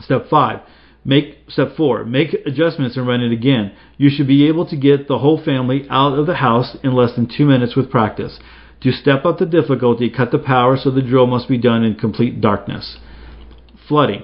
Step 0.00 0.28
5. 0.28 0.60
Make 1.04 1.38
step 1.48 1.76
four, 1.76 2.04
make 2.04 2.34
adjustments 2.44 2.96
and 2.96 3.06
run 3.06 3.22
it 3.22 3.32
again. 3.32 3.72
You 3.96 4.10
should 4.10 4.26
be 4.26 4.46
able 4.48 4.66
to 4.66 4.76
get 4.76 5.08
the 5.08 5.18
whole 5.18 5.42
family 5.42 5.86
out 5.88 6.18
of 6.18 6.26
the 6.26 6.34
house 6.34 6.76
in 6.82 6.92
less 6.92 7.14
than 7.14 7.28
two 7.34 7.46
minutes 7.46 7.74
with 7.76 7.90
practice. 7.90 8.38
To 8.82 8.92
step 8.92 9.24
up 9.24 9.38
the 9.38 9.46
difficulty, 9.46 10.08
cut 10.08 10.30
the 10.30 10.38
power 10.38 10.76
so 10.76 10.90
the 10.90 11.02
drill 11.02 11.26
must 11.26 11.48
be 11.48 11.58
done 11.58 11.82
in 11.82 11.96
complete 11.96 12.40
darkness. 12.40 12.98
Flooding. 13.88 14.22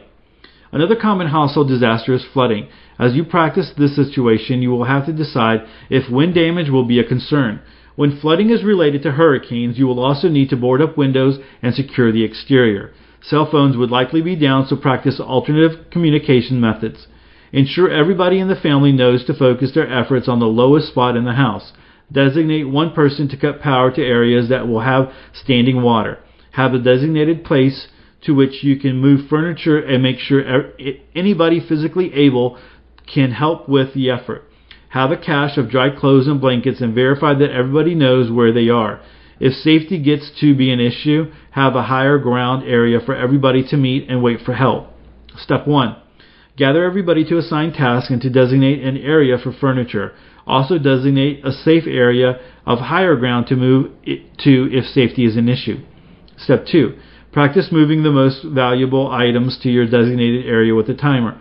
Another 0.71 0.97
common 0.97 1.29
household 1.29 1.69
disaster 1.69 2.15
is 2.15 2.25
flooding. 2.33 2.69
As 2.99 3.15
you 3.15 3.25
practice 3.25 3.73
this 3.77 3.97
situation, 3.97 4.63
you 4.63 4.71
will 4.71 4.85
have 4.85 5.07
to 5.07 5.13
decide 5.13 5.67
if 5.91 6.11
wind 6.11 6.35
damage 6.35 6.71
will 6.71 6.85
be 6.85 7.01
a 7.01 7.05
concern. 7.05 7.61
When 7.97 8.19
flooding 8.21 8.51
is 8.51 8.65
related 8.65 9.03
to 9.03 9.13
hurricanes, 9.13 9.79
you 9.79 9.87
will 9.87 10.01
also 10.01 10.29
need 10.29 10.51
to 10.51 10.57
board 10.57 10.83
up 10.83 10.97
windows 10.97 11.39
and 11.63 11.75
secure 11.75 12.13
the 12.13 12.25
exterior. 12.25 12.93
Cell 13.23 13.49
phones 13.51 13.77
would 13.77 13.91
likely 13.91 14.21
be 14.21 14.37
down, 14.37 14.67
so 14.67 14.77
practice 14.77 15.19
alternative 15.21 15.91
communication 15.91 16.61
methods. 16.61 17.07
Ensure 17.53 17.89
everybody 17.89 18.41
in 18.41 18.49
the 18.49 18.57
family 18.57 18.93
knows 18.93 19.25
to 19.25 19.35
focus 19.35 19.73
their 19.75 19.91
efforts 19.93 20.29
on 20.29 20.41
the 20.41 20.47
lowest 20.47 20.89
spot 20.89 21.17
in 21.17 21.25
the 21.25 21.35
house. 21.35 21.73
Designate 22.13 22.69
one 22.69 22.93
person 22.93 23.29
to 23.29 23.37
cut 23.37 23.61
power 23.61 23.91
to 23.91 24.03
areas 24.03 24.49
that 24.49 24.69
will 24.69 24.81
have 24.81 25.13
standing 25.33 25.83
water. 25.83 26.19
Have 26.53 26.75
a 26.75 26.79
designated 26.79 27.45
place 27.45 27.89
to 28.23 28.35
which 28.35 28.63
you 28.63 28.77
can 28.79 28.97
move 28.97 29.29
furniture 29.29 29.79
and 29.79 30.03
make 30.03 30.19
sure 30.19 30.73
anybody 31.15 31.61
physically 31.61 32.15
able 32.15 32.59
can 33.13 33.33
help 33.33 33.69
with 33.69 33.93
the 33.95 34.11
effort. 34.11 34.45
Have 34.91 35.11
a 35.11 35.17
cache 35.17 35.59
of 35.59 35.69
dry 35.69 35.91
clothes 35.91 36.29
and 36.29 36.41
blankets 36.41 36.81
and 36.81 36.95
verify 36.95 37.35
that 37.35 37.51
everybody 37.51 37.95
knows 37.95 38.31
where 38.31 38.53
they 38.53 38.69
are. 38.69 39.01
If 39.41 39.55
safety 39.55 39.99
gets 40.01 40.31
to 40.41 40.55
be 40.55 40.71
an 40.71 40.79
issue, 40.79 41.33
have 41.51 41.75
a 41.75 41.83
higher 41.83 42.19
ground 42.19 42.67
area 42.69 43.01
for 43.05 43.17
everybody 43.17 43.67
to 43.69 43.77
meet 43.77 44.09
and 44.09 44.23
wait 44.23 44.41
for 44.41 44.55
help. 44.55 44.87
Step 45.37 45.67
1. 45.67 45.97
Gather 46.57 46.85
everybody 46.85 47.25
to 47.25 47.39
assign 47.39 47.73
tasks 47.73 48.11
and 48.11 48.23
to 48.23 48.31
designate 48.31 48.83
an 48.83 48.97
area 48.97 49.37
for 49.43 49.53
furniture. 49.53 50.13
Also 50.47 50.79
designate 50.79 51.45
a 51.45 51.51
safe 51.51 51.85
area 51.87 52.39
of 52.65 52.79
higher 52.79 53.17
ground 53.17 53.49
to 53.49 53.57
move 53.57 53.91
to 54.05 54.69
if 54.71 54.85
safety 54.85 55.25
is 55.25 55.37
an 55.37 55.49
issue. 55.49 55.79
Step 56.37 56.65
2. 56.71 56.97
Practice 57.33 57.69
moving 57.73 58.05
the 58.05 58.13
most 58.13 58.45
valuable 58.45 59.11
items 59.11 59.59
to 59.63 59.69
your 59.69 59.87
designated 59.87 60.47
area 60.47 60.75
with 60.75 60.89
a 60.89 60.95
timer. 60.95 61.41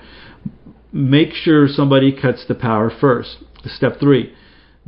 Make 0.92 1.34
sure 1.34 1.68
somebody 1.68 2.12
cuts 2.20 2.46
the 2.48 2.56
power 2.56 2.90
first. 2.90 3.38
Step 3.66 4.00
3. 4.00 4.34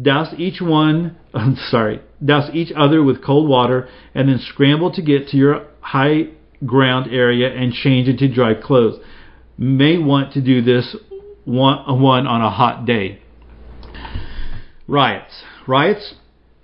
Douse 0.01 0.33
each 0.39 0.59
one, 0.59 1.17
I'm 1.35 1.55
sorry, 1.55 2.01
douse 2.23 2.49
each 2.51 2.73
other 2.75 3.03
with 3.03 3.23
cold 3.23 3.47
water 3.47 3.87
and 4.15 4.27
then 4.27 4.39
scramble 4.39 4.91
to 4.93 5.03
get 5.03 5.27
to 5.29 5.37
your 5.37 5.67
high 5.81 6.29
ground 6.65 7.13
area 7.13 7.53
and 7.53 7.71
change 7.73 8.07
into 8.07 8.33
dry 8.33 8.55
clothes 8.55 8.99
may 9.57 9.97
want 9.97 10.33
to 10.33 10.41
do 10.41 10.61
this 10.61 10.95
one, 11.45 11.77
on 12.27 12.41
a 12.41 12.49
hot 12.49 12.85
day. 12.85 13.21
Riots. 14.87 15.43
Riots. 15.67 16.15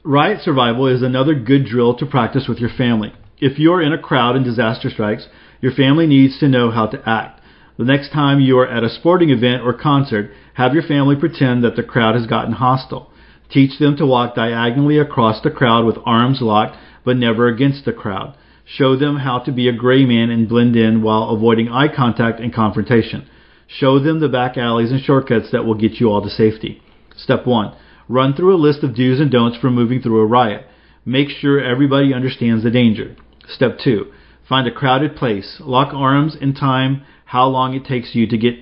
Riot 0.03 0.41
survival 0.41 0.87
is 0.87 1.03
another 1.03 1.35
good 1.35 1.65
drill 1.65 1.95
to 1.95 2.05
practice 2.05 2.47
with 2.47 2.57
your 2.57 2.69
family. 2.75 3.13
If 3.39 3.59
you 3.59 3.71
are 3.73 3.81
in 3.81 3.93
a 3.93 4.01
crowd 4.01 4.35
and 4.35 4.43
disaster 4.43 4.89
strikes, 4.89 5.27
your 5.61 5.71
family 5.71 6.07
needs 6.07 6.39
to 6.39 6.47
know 6.47 6.71
how 6.71 6.87
to 6.87 7.01
act. 7.07 7.41
The 7.77 7.85
next 7.85 8.11
time 8.11 8.39
you 8.39 8.57
are 8.59 8.67
at 8.67 8.83
a 8.83 8.89
sporting 8.89 9.29
event 9.29 9.63
or 9.63 9.73
concert, 9.73 10.31
have 10.55 10.73
your 10.73 10.83
family 10.83 11.15
pretend 11.15 11.63
that 11.63 11.75
the 11.75 11.83
crowd 11.83 12.15
has 12.15 12.27
gotten 12.27 12.53
hostile. 12.53 13.11
Teach 13.51 13.79
them 13.79 13.95
to 13.97 14.05
walk 14.05 14.35
diagonally 14.35 14.97
across 14.97 15.41
the 15.41 15.51
crowd 15.51 15.85
with 15.85 15.97
arms 16.05 16.41
locked, 16.41 16.77
but 17.03 17.17
never 17.17 17.47
against 17.47 17.85
the 17.85 17.93
crowd. 17.93 18.35
Show 18.77 18.95
them 18.95 19.17
how 19.17 19.39
to 19.39 19.51
be 19.51 19.67
a 19.67 19.73
gray 19.73 20.05
man 20.05 20.29
and 20.29 20.47
blend 20.47 20.77
in 20.77 21.01
while 21.01 21.29
avoiding 21.29 21.67
eye 21.67 21.93
contact 21.93 22.39
and 22.39 22.53
confrontation. 22.53 23.27
Show 23.67 23.99
them 23.99 24.21
the 24.21 24.29
back 24.29 24.57
alleys 24.57 24.91
and 24.91 25.01
shortcuts 25.01 25.51
that 25.51 25.65
will 25.65 25.75
get 25.75 25.99
you 25.99 26.09
all 26.09 26.21
to 26.21 26.29
safety. 26.29 26.81
Step 27.17 27.45
1. 27.45 27.75
Run 28.07 28.33
through 28.33 28.55
a 28.55 28.57
list 28.57 28.83
of 28.83 28.95
do's 28.95 29.19
and 29.19 29.29
don'ts 29.29 29.57
for 29.57 29.69
moving 29.69 30.01
through 30.01 30.21
a 30.21 30.25
riot. 30.25 30.65
Make 31.03 31.29
sure 31.29 31.61
everybody 31.61 32.13
understands 32.13 32.63
the 32.63 32.71
danger. 32.71 33.17
Step 33.47 33.77
2. 33.83 34.05
Find 34.47 34.65
a 34.67 34.71
crowded 34.71 35.17
place. 35.17 35.57
Lock 35.59 35.93
arms 35.93 36.37
and 36.39 36.55
time 36.55 37.03
how 37.25 37.47
long 37.47 37.73
it 37.73 37.83
takes 37.83 38.15
you 38.15 38.25
to 38.27 38.37
get 38.37 38.55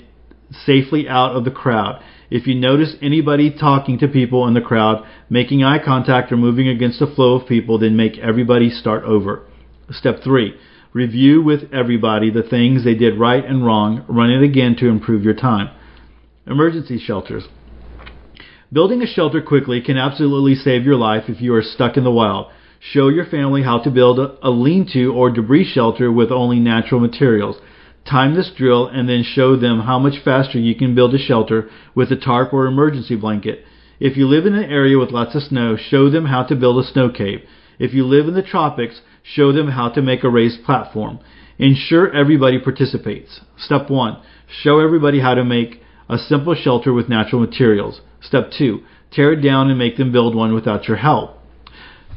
safely 0.51 1.07
out 1.07 1.35
of 1.35 1.45
the 1.45 1.51
crowd. 1.51 2.01
If 2.31 2.47
you 2.47 2.55
notice 2.55 2.95
anybody 3.01 3.55
talking 3.55 3.99
to 3.99 4.07
people 4.07 4.47
in 4.47 4.55
the 4.55 4.61
crowd, 4.61 5.05
making 5.29 5.63
eye 5.63 5.83
contact, 5.83 6.31
or 6.31 6.37
moving 6.37 6.67
against 6.67 6.99
the 6.99 7.07
flow 7.07 7.35
of 7.35 7.47
people, 7.47 7.77
then 7.77 7.95
make 7.95 8.17
everybody 8.17 8.71
start 8.71 9.03
over. 9.03 9.45
Step 9.91 10.21
3. 10.23 10.53
Review 10.93 11.41
with 11.41 11.73
everybody 11.73 12.29
the 12.29 12.43
things 12.43 12.83
they 12.83 12.93
did 12.93 13.19
right 13.19 13.43
and 13.43 13.65
wrong. 13.65 14.05
Run 14.07 14.29
it 14.29 14.43
again 14.43 14.75
to 14.77 14.87
improve 14.87 15.23
your 15.23 15.33
time. 15.33 15.69
Emergency 16.45 16.99
shelters. 16.99 17.45
Building 18.71 19.01
a 19.01 19.07
shelter 19.07 19.41
quickly 19.41 19.81
can 19.81 19.97
absolutely 19.97 20.53
save 20.53 20.83
your 20.83 20.95
life 20.95 21.23
if 21.27 21.41
you 21.41 21.55
are 21.55 21.63
stuck 21.63 21.97
in 21.97 22.03
the 22.03 22.11
wild. 22.11 22.51
Show 22.79 23.09
your 23.09 23.25
family 23.25 23.63
how 23.63 23.79
to 23.79 23.89
build 23.89 24.19
a 24.19 24.49
lean-to 24.49 25.11
or 25.11 25.31
debris 25.31 25.71
shelter 25.73 26.11
with 26.11 26.31
only 26.31 26.59
natural 26.59 27.01
materials. 27.01 27.57
Time 28.05 28.35
this 28.35 28.51
drill 28.55 28.87
and 28.87 29.09
then 29.09 29.23
show 29.23 29.55
them 29.55 29.81
how 29.81 29.97
much 29.97 30.23
faster 30.23 30.59
you 30.59 30.75
can 30.75 30.93
build 30.93 31.15
a 31.15 31.17
shelter 31.17 31.69
with 31.95 32.11
a 32.11 32.15
tarp 32.15 32.53
or 32.53 32.67
emergency 32.67 33.15
blanket. 33.15 33.65
If 33.99 34.17
you 34.17 34.27
live 34.27 34.45
in 34.45 34.53
an 34.53 34.69
area 34.69 34.99
with 34.99 35.11
lots 35.11 35.35
of 35.35 35.41
snow, 35.41 35.77
show 35.77 36.11
them 36.11 36.25
how 36.25 36.43
to 36.43 36.55
build 36.55 36.83
a 36.83 36.87
snow 36.87 37.09
cave. 37.09 37.41
If 37.79 37.93
you 37.93 38.05
live 38.05 38.27
in 38.27 38.33
the 38.33 38.43
tropics, 38.43 39.01
show 39.33 39.51
them 39.51 39.69
how 39.69 39.89
to 39.89 40.01
make 40.01 40.23
a 40.23 40.29
raised 40.29 40.63
platform. 40.63 41.19
Ensure 41.57 42.13
everybody 42.15 42.59
participates. 42.59 43.41
Step 43.57 43.89
1. 43.89 44.21
Show 44.47 44.79
everybody 44.79 45.19
how 45.19 45.33
to 45.33 45.43
make 45.43 45.81
a 46.07 46.17
simple 46.17 46.55
shelter 46.55 46.93
with 46.93 47.09
natural 47.09 47.41
materials. 47.41 48.01
Step 48.21 48.51
2. 48.57 48.81
Tear 49.11 49.33
it 49.33 49.41
down 49.41 49.69
and 49.69 49.77
make 49.77 49.97
them 49.97 50.11
build 50.11 50.35
one 50.35 50.53
without 50.53 50.87
your 50.87 50.97
help. 50.97 51.37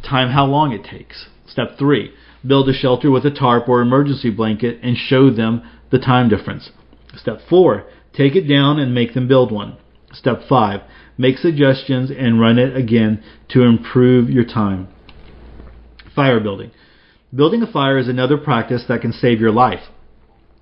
Time 0.08 0.30
how 0.30 0.44
long 0.44 0.72
it 0.72 0.84
takes. 0.84 1.26
Step 1.46 1.78
3. 1.78 2.12
Build 2.46 2.68
a 2.68 2.72
shelter 2.72 3.10
with 3.10 3.24
a 3.24 3.30
tarp 3.30 3.68
or 3.68 3.80
emergency 3.80 4.30
blanket 4.30 4.78
and 4.82 4.96
show 4.96 5.30
them 5.30 5.62
the 5.90 5.98
time 5.98 6.28
difference. 6.28 6.70
Step 7.14 7.40
4. 7.48 7.84
Take 8.14 8.34
it 8.34 8.48
down 8.48 8.78
and 8.78 8.94
make 8.94 9.14
them 9.14 9.28
build 9.28 9.52
one. 9.52 9.76
Step 10.12 10.42
5. 10.48 10.80
Make 11.18 11.38
suggestions 11.38 12.10
and 12.10 12.40
run 12.40 12.58
it 12.58 12.76
again 12.76 13.22
to 13.50 13.62
improve 13.62 14.30
your 14.30 14.44
time. 14.44 14.88
Fire 16.14 16.40
building. 16.40 16.70
Building 17.34 17.62
a 17.62 17.66
fire 17.66 17.96
is 17.96 18.08
another 18.08 18.36
practice 18.36 18.84
that 18.88 19.00
can 19.00 19.14
save 19.14 19.40
your 19.40 19.52
life, 19.52 19.84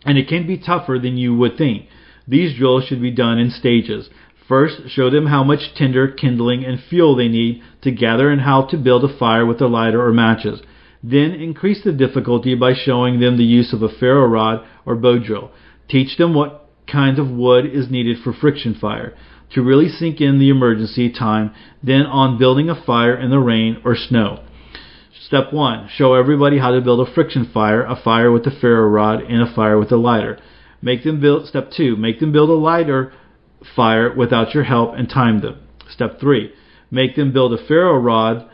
and 0.04 0.16
it 0.16 0.28
can 0.28 0.46
be 0.46 0.56
tougher 0.56 1.00
than 1.00 1.16
you 1.16 1.34
would 1.34 1.58
think. 1.58 1.86
These 2.28 2.56
drills 2.56 2.84
should 2.84 3.02
be 3.02 3.10
done 3.10 3.38
in 3.40 3.50
stages. 3.50 4.08
First, 4.46 4.88
show 4.88 5.10
them 5.10 5.26
how 5.26 5.42
much 5.42 5.74
tinder, 5.76 6.06
kindling, 6.06 6.64
and 6.64 6.78
fuel 6.80 7.16
they 7.16 7.26
need 7.26 7.60
to 7.82 7.90
gather 7.90 8.30
and 8.30 8.42
how 8.42 8.66
to 8.66 8.76
build 8.76 9.02
a 9.02 9.18
fire 9.18 9.44
with 9.44 9.60
a 9.60 9.66
lighter 9.66 10.00
or 10.00 10.12
matches. 10.12 10.60
Then 11.02 11.32
increase 11.32 11.82
the 11.82 11.90
difficulty 11.90 12.54
by 12.54 12.74
showing 12.74 13.18
them 13.18 13.36
the 13.36 13.44
use 13.44 13.72
of 13.72 13.82
a 13.82 13.88
ferro 13.88 14.26
rod 14.28 14.64
or 14.86 14.94
bow 14.94 15.18
drill. 15.18 15.50
Teach 15.88 16.18
them 16.18 16.34
what 16.34 16.68
kind 16.86 17.18
of 17.18 17.30
wood 17.30 17.66
is 17.66 17.90
needed 17.90 18.18
for 18.22 18.32
friction 18.32 18.76
fire. 18.80 19.16
To 19.54 19.62
really 19.62 19.88
sink 19.88 20.20
in 20.20 20.38
the 20.38 20.50
emergency 20.50 21.10
time, 21.10 21.52
then 21.82 22.02
on 22.06 22.38
building 22.38 22.70
a 22.70 22.80
fire 22.80 23.18
in 23.18 23.30
the 23.30 23.40
rain 23.40 23.82
or 23.84 23.96
snow. 23.96 24.44
Step 25.22 25.52
1. 25.52 25.90
Show 25.96 26.14
everybody 26.14 26.58
how 26.58 26.70
to 26.70 26.80
build 26.80 27.06
a 27.06 27.12
friction 27.12 27.44
fire, 27.52 27.84
a 27.84 27.94
fire 27.94 28.32
with 28.32 28.46
a 28.46 28.50
ferro 28.50 28.88
rod, 28.88 29.20
and 29.20 29.42
a 29.42 29.54
fire 29.54 29.78
with 29.78 29.92
a 29.92 29.96
lighter. 29.96 30.38
Make 30.80 31.04
them 31.04 31.20
build 31.20 31.46
Step 31.46 31.70
2. 31.70 31.94
Make 31.96 32.20
them 32.20 32.32
build 32.32 32.48
a 32.48 32.54
lighter 32.54 33.12
fire 33.76 34.14
without 34.14 34.54
your 34.54 34.64
help 34.64 34.94
and 34.94 35.10
time 35.10 35.40
them. 35.40 35.60
Step 35.90 36.18
3. 36.18 36.50
Make 36.90 37.16
them 37.16 37.34
build 37.34 37.52
a 37.52 37.62
ferro 37.62 37.98
rod 37.98 38.48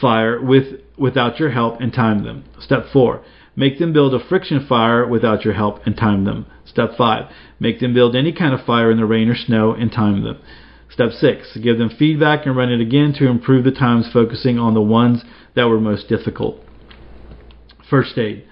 fire 0.00 0.44
with 0.44 0.80
without 0.98 1.38
your 1.38 1.50
help 1.50 1.80
and 1.80 1.92
time 1.92 2.24
them. 2.24 2.44
Step 2.58 2.86
4. 2.92 3.22
Make 3.54 3.78
them 3.78 3.92
build 3.92 4.14
a 4.14 4.28
friction 4.28 4.66
fire 4.66 5.06
without 5.06 5.44
your 5.44 5.54
help 5.54 5.86
and 5.86 5.96
time 5.96 6.24
them. 6.24 6.46
Step 6.64 6.96
5. 6.98 7.32
Make 7.60 7.78
them 7.78 7.94
build 7.94 8.16
any 8.16 8.32
kind 8.32 8.52
of 8.52 8.66
fire 8.66 8.90
in 8.90 8.96
the 8.96 9.06
rain 9.06 9.28
or 9.28 9.36
snow 9.36 9.74
and 9.74 9.92
time 9.92 10.24
them. 10.24 10.40
Step 10.90 11.10
6. 11.12 11.58
Give 11.62 11.78
them 11.78 11.90
feedback 11.90 12.46
and 12.46 12.56
run 12.56 12.70
it 12.72 12.80
again 12.80 13.12
to 13.18 13.28
improve 13.28 13.64
the 13.64 13.70
times 13.70 14.08
focusing 14.12 14.58
on 14.58 14.74
the 14.74 14.80
ones 14.80 15.24
that 15.54 15.68
were 15.68 15.80
most 15.80 16.08
difficult. 16.08 16.60
First 17.88 18.16
aid. 18.18 18.44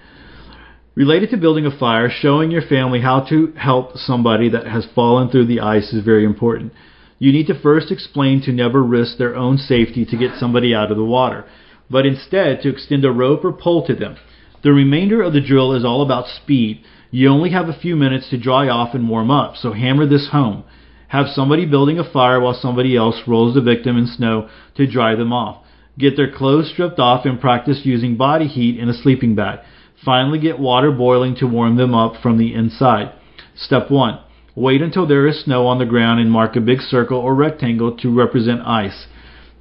Related 0.95 1.29
to 1.31 1.37
building 1.37 1.65
a 1.65 1.77
fire, 1.77 2.09
showing 2.09 2.51
your 2.51 2.61
family 2.61 3.01
how 3.01 3.19
to 3.29 3.51
help 3.57 3.97
somebody 3.97 4.49
that 4.49 4.65
has 4.65 4.87
fallen 4.95 5.29
through 5.29 5.45
the 5.45 5.59
ice 5.59 5.91
is 5.91 6.05
very 6.05 6.23
important. 6.23 6.71
You 7.19 7.31
need 7.31 7.47
to 7.47 7.59
first 7.59 7.91
explain 7.91 8.41
to 8.41 8.51
never 8.51 8.83
risk 8.83 9.17
their 9.17 9.35
own 9.35 9.57
safety 9.57 10.05
to 10.05 10.17
get 10.17 10.37
somebody 10.37 10.73
out 10.73 10.91
of 10.91 10.97
the 10.97 11.03
water, 11.03 11.45
but 11.89 12.05
instead 12.05 12.61
to 12.61 12.69
extend 12.69 13.03
a 13.05 13.11
rope 13.11 13.43
or 13.43 13.51
pole 13.51 13.85
to 13.87 13.95
them. 13.95 14.17
The 14.63 14.71
remainder 14.71 15.21
of 15.21 15.33
the 15.33 15.41
drill 15.41 15.73
is 15.73 15.85
all 15.85 16.01
about 16.01 16.27
speed. 16.27 16.81
You 17.11 17.29
only 17.29 17.51
have 17.51 17.69
a 17.69 17.79
few 17.79 17.95
minutes 17.95 18.29
to 18.29 18.37
dry 18.37 18.67
off 18.67 18.93
and 18.93 19.09
warm 19.09 19.31
up, 19.31 19.55
so 19.55 19.73
hammer 19.73 20.05
this 20.05 20.29
home. 20.31 20.63
Have 21.09 21.27
somebody 21.27 21.65
building 21.65 21.99
a 21.99 22.11
fire 22.11 22.39
while 22.39 22.53
somebody 22.53 22.95
else 22.95 23.21
rolls 23.27 23.53
the 23.53 23.61
victim 23.61 23.97
in 23.97 24.07
snow 24.07 24.49
to 24.75 24.87
dry 24.87 25.15
them 25.15 25.31
off. 25.31 25.63
Get 25.97 26.17
their 26.17 26.31
clothes 26.31 26.69
stripped 26.69 26.99
off 26.99 27.25
and 27.25 27.39
practice 27.39 27.81
using 27.83 28.17
body 28.17 28.47
heat 28.47 28.79
in 28.79 28.89
a 28.89 28.93
sleeping 28.93 29.35
bag. 29.35 29.59
Finally, 30.03 30.39
get 30.39 30.59
water 30.59 30.91
boiling 30.91 31.35
to 31.35 31.47
warm 31.47 31.77
them 31.77 31.95
up 31.95 32.21
from 32.21 32.37
the 32.37 32.53
inside. 32.53 33.13
Step 33.55 33.89
1. 33.89 34.19
Wait 34.55 34.81
until 34.81 35.07
there 35.07 35.27
is 35.27 35.43
snow 35.43 35.67
on 35.67 35.79
the 35.79 35.85
ground 35.85 36.19
and 36.19 36.31
mark 36.31 36.55
a 36.55 36.61
big 36.61 36.81
circle 36.81 37.17
or 37.17 37.33
rectangle 37.35 37.95
to 37.97 38.13
represent 38.13 38.61
ice. 38.61 39.07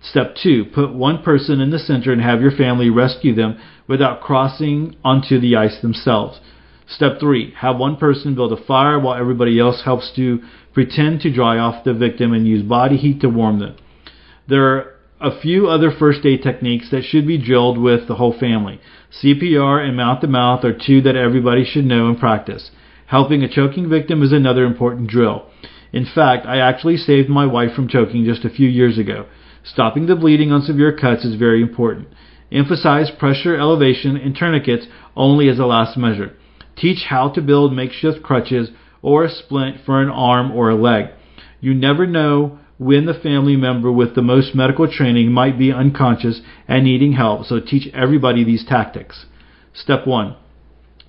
Step 0.00 0.34
2. 0.42 0.66
Put 0.66 0.92
one 0.92 1.22
person 1.22 1.60
in 1.60 1.70
the 1.70 1.78
center 1.78 2.12
and 2.12 2.20
have 2.20 2.40
your 2.40 2.50
family 2.50 2.90
rescue 2.90 3.34
them 3.34 3.58
without 3.86 4.20
crossing 4.20 4.96
onto 5.04 5.40
the 5.40 5.56
ice 5.56 5.80
themselves. 5.80 6.40
Step 6.86 7.18
3. 7.18 7.54
Have 7.58 7.78
one 7.78 7.96
person 7.96 8.34
build 8.34 8.52
a 8.52 8.64
fire 8.64 8.98
while 8.98 9.18
everybody 9.18 9.58
else 9.58 9.82
helps 9.84 10.12
to 10.16 10.40
pretend 10.72 11.20
to 11.20 11.32
dry 11.32 11.58
off 11.58 11.84
the 11.84 11.94
victim 11.94 12.32
and 12.32 12.46
use 12.46 12.62
body 12.62 12.96
heat 12.96 13.20
to 13.20 13.28
warm 13.28 13.58
them. 13.58 13.76
There 14.48 14.76
are 14.76 14.94
a 15.20 15.40
few 15.40 15.68
other 15.68 15.90
first 15.90 16.26
aid 16.26 16.42
techniques 16.42 16.90
that 16.90 17.04
should 17.04 17.26
be 17.26 17.38
drilled 17.38 17.78
with 17.78 18.06
the 18.06 18.16
whole 18.16 18.38
family. 18.38 18.80
CPR 19.22 19.86
and 19.86 19.96
mouth 19.96 20.20
to 20.20 20.26
mouth 20.26 20.64
are 20.64 20.76
two 20.76 21.00
that 21.02 21.16
everybody 21.16 21.64
should 21.64 21.86
know 21.86 22.08
and 22.08 22.18
practice. 22.18 22.70
Helping 23.06 23.42
a 23.42 23.48
choking 23.48 23.88
victim 23.88 24.22
is 24.22 24.32
another 24.32 24.64
important 24.64 25.08
drill. 25.08 25.46
In 25.92 26.04
fact, 26.04 26.44
I 26.44 26.58
actually 26.58 26.96
saved 26.98 27.28
my 27.28 27.46
wife 27.46 27.72
from 27.74 27.88
choking 27.88 28.24
just 28.24 28.44
a 28.44 28.50
few 28.50 28.68
years 28.68 28.98
ago. 28.98 29.26
Stopping 29.62 30.06
the 30.06 30.16
bleeding 30.16 30.52
on 30.52 30.60
severe 30.60 30.94
cuts 30.94 31.24
is 31.24 31.36
very 31.36 31.62
important. 31.62 32.08
Emphasize 32.52 33.10
pressure, 33.10 33.56
elevation, 33.56 34.16
and 34.16 34.36
tourniquets 34.36 34.86
only 35.16 35.48
as 35.48 35.58
a 35.58 35.64
last 35.64 35.96
measure. 35.96 36.32
Teach 36.76 37.04
how 37.08 37.28
to 37.30 37.42
build 37.42 37.72
makeshift 37.72 38.22
crutches 38.22 38.70
or 39.02 39.24
a 39.24 39.30
splint 39.30 39.78
for 39.84 40.00
an 40.00 40.08
arm 40.08 40.52
or 40.52 40.70
a 40.70 40.74
leg. 40.74 41.06
You 41.60 41.74
never 41.74 42.06
know 42.06 42.58
when 42.78 43.06
the 43.06 43.14
family 43.14 43.56
member 43.56 43.90
with 43.92 44.14
the 44.14 44.22
most 44.22 44.54
medical 44.54 44.90
training 44.90 45.30
might 45.30 45.58
be 45.58 45.72
unconscious 45.72 46.40
and 46.66 46.84
needing 46.84 47.12
help, 47.12 47.46
so 47.46 47.60
teach 47.60 47.92
everybody 47.94 48.44
these 48.44 48.64
tactics. 48.64 49.26
Step 49.72 50.06
1. 50.06 50.36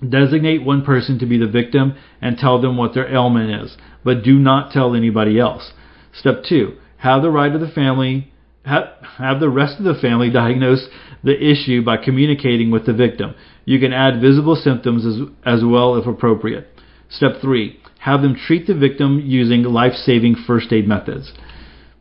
Designate 0.08 0.62
one 0.62 0.84
person 0.84 1.18
to 1.18 1.26
be 1.26 1.38
the 1.38 1.46
victim 1.46 1.94
and 2.20 2.36
tell 2.36 2.60
them 2.60 2.76
what 2.76 2.94
their 2.94 3.12
ailment 3.12 3.64
is, 3.64 3.76
but 4.04 4.22
do 4.22 4.38
not 4.38 4.70
tell 4.70 4.94
anybody 4.94 5.40
else. 5.40 5.72
Step 6.12 6.44
2. 6.44 6.76
Have 6.98 7.22
the 7.22 7.30
right 7.30 7.54
of 7.54 7.60
the 7.60 7.68
family 7.68 8.32
have, 8.66 8.88
have 9.18 9.40
the 9.40 9.48
rest 9.48 9.78
of 9.78 9.84
the 9.84 9.94
family 9.94 10.30
diagnose 10.30 10.88
the 11.22 11.40
issue 11.40 11.82
by 11.82 11.96
communicating 11.96 12.70
with 12.70 12.84
the 12.84 12.92
victim. 12.92 13.34
You 13.66 13.80
can 13.80 13.92
add 13.92 14.20
visible 14.20 14.54
symptoms 14.54 15.04
as, 15.04 15.20
as 15.44 15.64
well 15.64 15.96
if 15.96 16.06
appropriate. 16.06 16.68
Step 17.10 17.40
3. 17.42 17.78
Have 17.98 18.22
them 18.22 18.36
treat 18.36 18.66
the 18.66 18.74
victim 18.74 19.20
using 19.22 19.64
life 19.64 19.94
saving 19.94 20.36
first 20.46 20.72
aid 20.72 20.86
methods. 20.86 21.32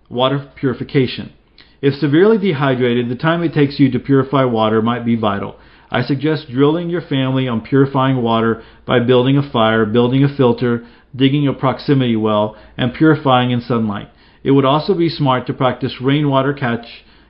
Water 0.08 0.52
purification. 0.56 1.34
If 1.82 1.96
severely 1.96 2.38
dehydrated, 2.38 3.10
the 3.10 3.16
time 3.16 3.44
it 3.44 3.54
takes 3.54 3.80
you 3.80 3.92
to 3.92 4.00
purify 4.00 4.46
water 4.46 4.82
might 4.82 5.06
be 5.06 5.16
vital. 5.16 5.58
I 5.90 6.04
suggest 6.04 6.50
drilling 6.50 6.90
your 6.90 7.02
family 7.02 7.48
on 7.48 7.62
purifying 7.62 8.22
water 8.22 8.64
by 8.86 9.00
building 9.00 9.38
a 9.38 9.52
fire, 9.52 9.86
building 9.86 10.24
a 10.24 10.36
filter, 10.36 10.86
digging 11.16 11.48
a 11.48 11.54
proximity 11.54 12.16
well, 12.16 12.56
and 12.78 12.94
purifying 12.94 13.50
in 13.52 13.62
sunlight. 13.62 14.10
It 14.44 14.52
would 14.52 14.66
also 14.66 14.94
be 14.94 15.10
smart 15.10 15.48
to 15.48 15.54
practice 15.54 16.00
rainwater 16.00 16.54
catch, 16.54 16.86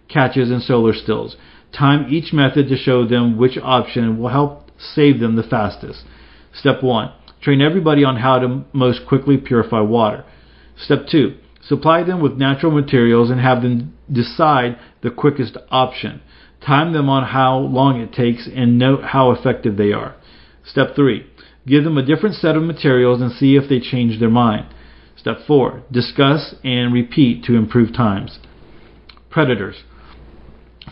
catches 0.09 0.51
and 0.51 0.61
solar 0.61 0.93
stills. 0.93 1.37
Time 1.71 2.07
each 2.09 2.33
method 2.33 2.67
to 2.69 2.77
show 2.77 3.05
them 3.05 3.37
which 3.37 3.57
option 3.61 4.17
will 4.17 4.29
help 4.29 4.69
save 4.77 5.19
them 5.19 5.35
the 5.35 5.43
fastest. 5.43 6.03
Step 6.53 6.81
1. 6.83 7.11
Train 7.41 7.61
everybody 7.61 8.03
on 8.03 8.17
how 8.17 8.39
to 8.39 8.63
most 8.73 9.01
quickly 9.07 9.37
purify 9.37 9.81
water. 9.81 10.23
Step 10.77 11.07
2. 11.09 11.35
Supply 11.61 12.03
them 12.03 12.21
with 12.21 12.33
natural 12.33 12.71
materials 12.71 13.29
and 13.29 13.39
have 13.39 13.61
them 13.61 13.93
decide 14.11 14.77
the 15.01 15.09
quickest 15.09 15.57
option. 15.71 16.21
Time 16.65 16.93
them 16.93 17.09
on 17.09 17.23
how 17.27 17.57
long 17.57 17.99
it 17.99 18.13
takes 18.13 18.47
and 18.53 18.77
note 18.77 19.03
how 19.03 19.31
effective 19.31 19.77
they 19.77 19.91
are. 19.91 20.15
Step 20.63 20.95
3. 20.95 21.25
Give 21.67 21.83
them 21.83 21.97
a 21.97 22.05
different 22.05 22.35
set 22.35 22.55
of 22.55 22.63
materials 22.63 23.21
and 23.21 23.31
see 23.31 23.55
if 23.55 23.67
they 23.69 23.79
change 23.79 24.19
their 24.19 24.29
mind. 24.29 24.67
Step 25.15 25.37
4. 25.47 25.83
Discuss 25.91 26.55
and 26.63 26.93
repeat 26.93 27.43
to 27.45 27.55
improve 27.55 27.93
times. 27.93 28.39
Predators. 29.29 29.83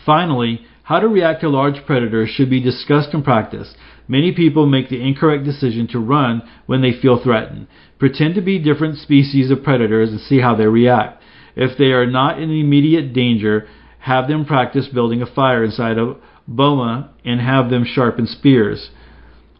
Finally, 0.04 0.66
how 0.84 1.00
to 1.00 1.08
react 1.08 1.40
to 1.40 1.48
large 1.48 1.84
predators 1.86 2.28
should 2.28 2.50
be 2.50 2.60
discussed 2.60 3.14
and 3.14 3.24
practiced. 3.24 3.76
Many 4.06 4.32
people 4.32 4.66
make 4.66 4.90
the 4.90 5.00
incorrect 5.00 5.44
decision 5.44 5.86
to 5.88 5.98
run 5.98 6.42
when 6.66 6.82
they 6.82 6.92
feel 6.92 7.22
threatened. 7.22 7.66
Pretend 7.98 8.34
to 8.34 8.42
be 8.42 8.58
different 8.58 8.98
species 8.98 9.50
of 9.50 9.62
predators 9.62 10.10
and 10.10 10.20
see 10.20 10.40
how 10.40 10.54
they 10.54 10.66
react. 10.66 11.22
If 11.56 11.78
they 11.78 11.92
are 11.92 12.06
not 12.06 12.38
in 12.38 12.50
immediate 12.50 13.14
danger, 13.14 13.66
have 14.00 14.28
them 14.28 14.44
practice 14.44 14.88
building 14.92 15.22
a 15.22 15.26
fire 15.26 15.64
inside 15.64 15.96
a 15.96 16.16
boma 16.46 17.14
and 17.24 17.40
have 17.40 17.70
them 17.70 17.86
sharpen 17.86 18.26
spears. 18.26 18.90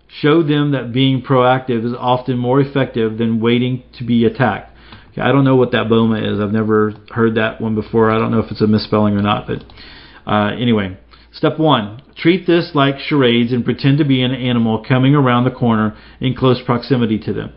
Show 0.08 0.42
them 0.42 0.72
that 0.72 0.92
being 0.92 1.22
proactive 1.22 1.86
is 1.86 1.94
often 1.98 2.36
more 2.36 2.60
effective 2.60 3.16
than 3.16 3.40
waiting 3.40 3.82
to 3.98 4.04
be 4.04 4.26
attacked. 4.26 4.70
Okay, 5.12 5.22
I 5.22 5.32
don't 5.32 5.44
know 5.44 5.56
what 5.56 5.72
that 5.72 5.88
boma 5.88 6.18
is. 6.18 6.38
I've 6.38 6.52
never 6.52 6.92
heard 7.10 7.36
that 7.36 7.60
one 7.60 7.74
before. 7.74 8.10
I 8.10 8.18
don't 8.18 8.30
know 8.30 8.40
if 8.40 8.50
it's 8.50 8.60
a 8.60 8.66
misspelling 8.66 9.14
or 9.14 9.22
not, 9.22 9.46
but 9.46 9.64
uh, 10.26 10.50
anyway. 10.58 10.96
Step 11.32 11.58
one, 11.58 12.00
treat 12.16 12.46
this 12.46 12.70
like 12.74 12.98
charades 13.00 13.52
and 13.52 13.64
pretend 13.64 13.98
to 13.98 14.04
be 14.04 14.22
an 14.22 14.32
animal 14.32 14.84
coming 14.86 15.14
around 15.14 15.44
the 15.44 15.50
corner 15.50 15.96
in 16.20 16.34
close 16.34 16.62
proximity 16.64 17.18
to 17.18 17.32
them. 17.32 17.52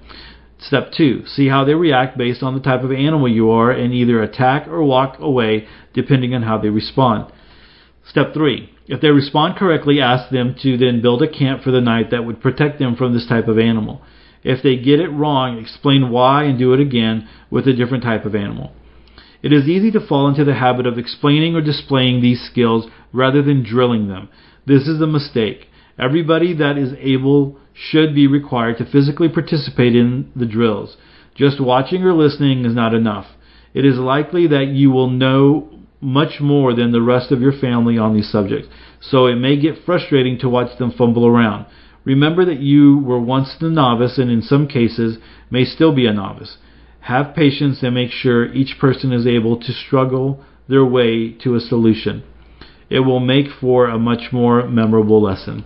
Step 0.60 0.91
two, 0.91 1.23
see 1.27 1.47
how 1.47 1.63
they 1.63 1.75
react 1.75 2.17
based 2.17 2.41
on 2.41 2.56
the 2.56 2.60
type 2.60 2.82
of 2.84 2.91
animal 2.91 3.27
you 3.27 3.51
are 3.51 3.69
and 3.69 3.93
either 3.93 4.21
attack 4.23 4.67
or 4.67 4.84
walk 4.84 5.19
away 5.19 5.67
depending 5.93 6.34
on 6.34 6.41
how 6.41 6.58
they 6.58 6.69
respond. 6.69 7.32
Step 8.10 8.34
three, 8.34 8.71
if 8.88 8.99
they 9.01 9.10
respond 9.10 9.56
correctly, 9.58 10.01
ask 10.01 10.32
them 10.32 10.56
to 10.63 10.77
then 10.77 11.01
build 11.01 11.21
a 11.21 11.27
camp 11.27 11.62
for 11.62 11.71
the 11.71 11.82
night 11.82 12.10
that 12.10 12.25
would 12.25 12.41
protect 12.41 12.80
them 12.80 12.95
from 12.95 13.13
this 13.13 13.27
type 13.27 13.47
of 13.47 13.60
animal. 13.60 14.01
If 14.43 14.63
they 14.63 14.77
get 14.77 14.99
it 14.99 15.10
wrong, 15.10 15.60
explain 15.60 16.10
why 16.10 16.45
and 16.45 16.58
do 16.58 16.73
it 16.73 16.80
again 16.80 17.27
with 17.51 17.67
a 17.67 17.73
different 17.73 18.03
type 18.03 18.25
of 18.25 18.34
animal. 18.34 18.71
It 19.43 19.54
is 19.54 19.67
easy 19.67 19.91
to 19.91 20.06
fall 20.06 20.28
into 20.28 20.43
the 20.43 20.56
habit 20.56 20.88
of 20.88 20.97
explaining 20.97 21.56
or 21.56 21.62
displaying 21.62 22.21
these 22.21 22.41
skills 22.41 22.88
rather 23.13 23.41
than 23.41 23.63
drilling 23.63 24.08
them. 24.08 24.30
This 24.65 24.88
is 24.88 25.00
a 25.00 25.08
mistake. 25.08 25.67
Everybody 26.00 26.54
that 26.54 26.78
is 26.78 26.93
able 27.00 27.58
should 27.73 28.15
be 28.15 28.28
required 28.28 28.78
to 28.78 28.86
physically 28.86 29.30
participate 29.30 29.95
in 29.95 30.32
the 30.36 30.45
drills. 30.45 30.97
Just 31.36 31.62
watching 31.62 32.04
or 32.04 32.13
listening 32.13 32.65
is 32.65 32.73
not 32.73 32.93
enough. 32.93 33.28
It 33.73 33.86
is 33.86 33.97
likely 33.97 34.47
that 34.47 34.67
you 34.67 34.89
will 34.89 35.10
know 35.10 35.69
much 36.02 36.39
more 36.39 36.73
than 36.73 36.91
the 36.91 37.02
rest 37.02 37.32
of 37.32 37.41
your 37.41 37.52
family 37.52 37.97
on 37.97 38.13
these 38.13 38.32
subjects, 38.32 38.67
so 39.00 39.26
it 39.26 39.36
may 39.36 39.60
get 39.60 39.84
frustrating 39.86 40.38
to 40.39 40.50
watch 40.50 40.78
them 40.78 40.91
fumble 40.91 41.26
around. 41.26 41.65
Remember 42.04 42.45
that 42.45 42.60
you 42.60 43.00
were 43.00 43.19
once 43.19 43.56
the 43.60 43.69
novice 43.69 44.17
and 44.17 44.32
in 44.32 44.41
some 44.41 44.67
cases 44.67 45.17
may 45.52 45.65
still 45.65 45.93
be 45.93 46.06
a 46.06 46.13
novice. 46.13 46.58
Have 47.01 47.36
patience 47.36 47.83
and 47.83 47.95
make 47.95 48.12
sure 48.12 48.53
each 48.53 48.77
person 48.79 49.13
is 49.13 49.25
able 49.25 49.60
to 49.60 49.71
struggle 49.71 50.43
their 50.67 50.86
way 50.86 51.31
to 51.43 51.55
a 51.55 51.60
solution. 51.60 52.23
It 52.89 52.99
will 52.99 53.19
make 53.19 53.47
for 53.62 53.88
a 53.88 53.97
much 53.97 54.31
more 54.31 54.67
memorable 54.67 55.21
lesson. 55.21 55.65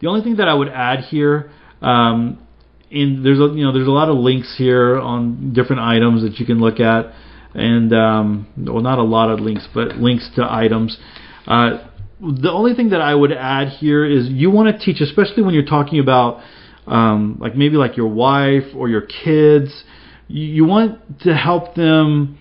The 0.00 0.08
only 0.08 0.22
thing 0.22 0.36
that 0.36 0.48
I 0.48 0.54
would 0.54 0.68
add 0.68 1.00
here, 1.04 1.50
um, 1.80 2.44
in 2.90 3.22
there's 3.22 3.38
a 3.38 3.54
you 3.54 3.64
know 3.64 3.72
there's 3.72 3.86
a 3.86 3.92
lot 3.92 4.08
of 4.08 4.16
links 4.16 4.54
here 4.56 4.98
on 4.98 5.52
different 5.52 5.82
items 5.82 6.22
that 6.22 6.38
you 6.38 6.46
can 6.46 6.58
look 6.58 6.80
at 6.80 7.12
and 7.54 7.92
um, 7.92 8.46
well, 8.56 8.82
not 8.82 8.98
a 8.98 9.02
lot 9.02 9.30
of 9.30 9.40
links, 9.40 9.66
but 9.74 9.96
links 9.96 10.28
to 10.36 10.46
items. 10.50 10.98
Uh, 11.46 11.88
the 12.20 12.50
only 12.50 12.74
thing 12.74 12.90
that 12.90 13.00
I 13.00 13.14
would 13.14 13.32
add 13.32 13.68
here 13.68 14.04
is 14.04 14.28
you 14.28 14.50
want 14.50 14.76
to 14.76 14.84
teach, 14.84 15.00
especially 15.00 15.42
when 15.42 15.54
you're 15.54 15.64
talking 15.64 16.00
about 16.00 16.42
um, 16.86 17.38
like 17.40 17.54
maybe 17.54 17.76
like 17.76 17.96
your 17.96 18.08
wife 18.08 18.74
or 18.74 18.88
your 18.88 19.02
kids. 19.02 19.84
You, 20.28 20.64
want 20.64 21.20
to 21.20 21.34
help 21.34 21.74
them 21.74 22.38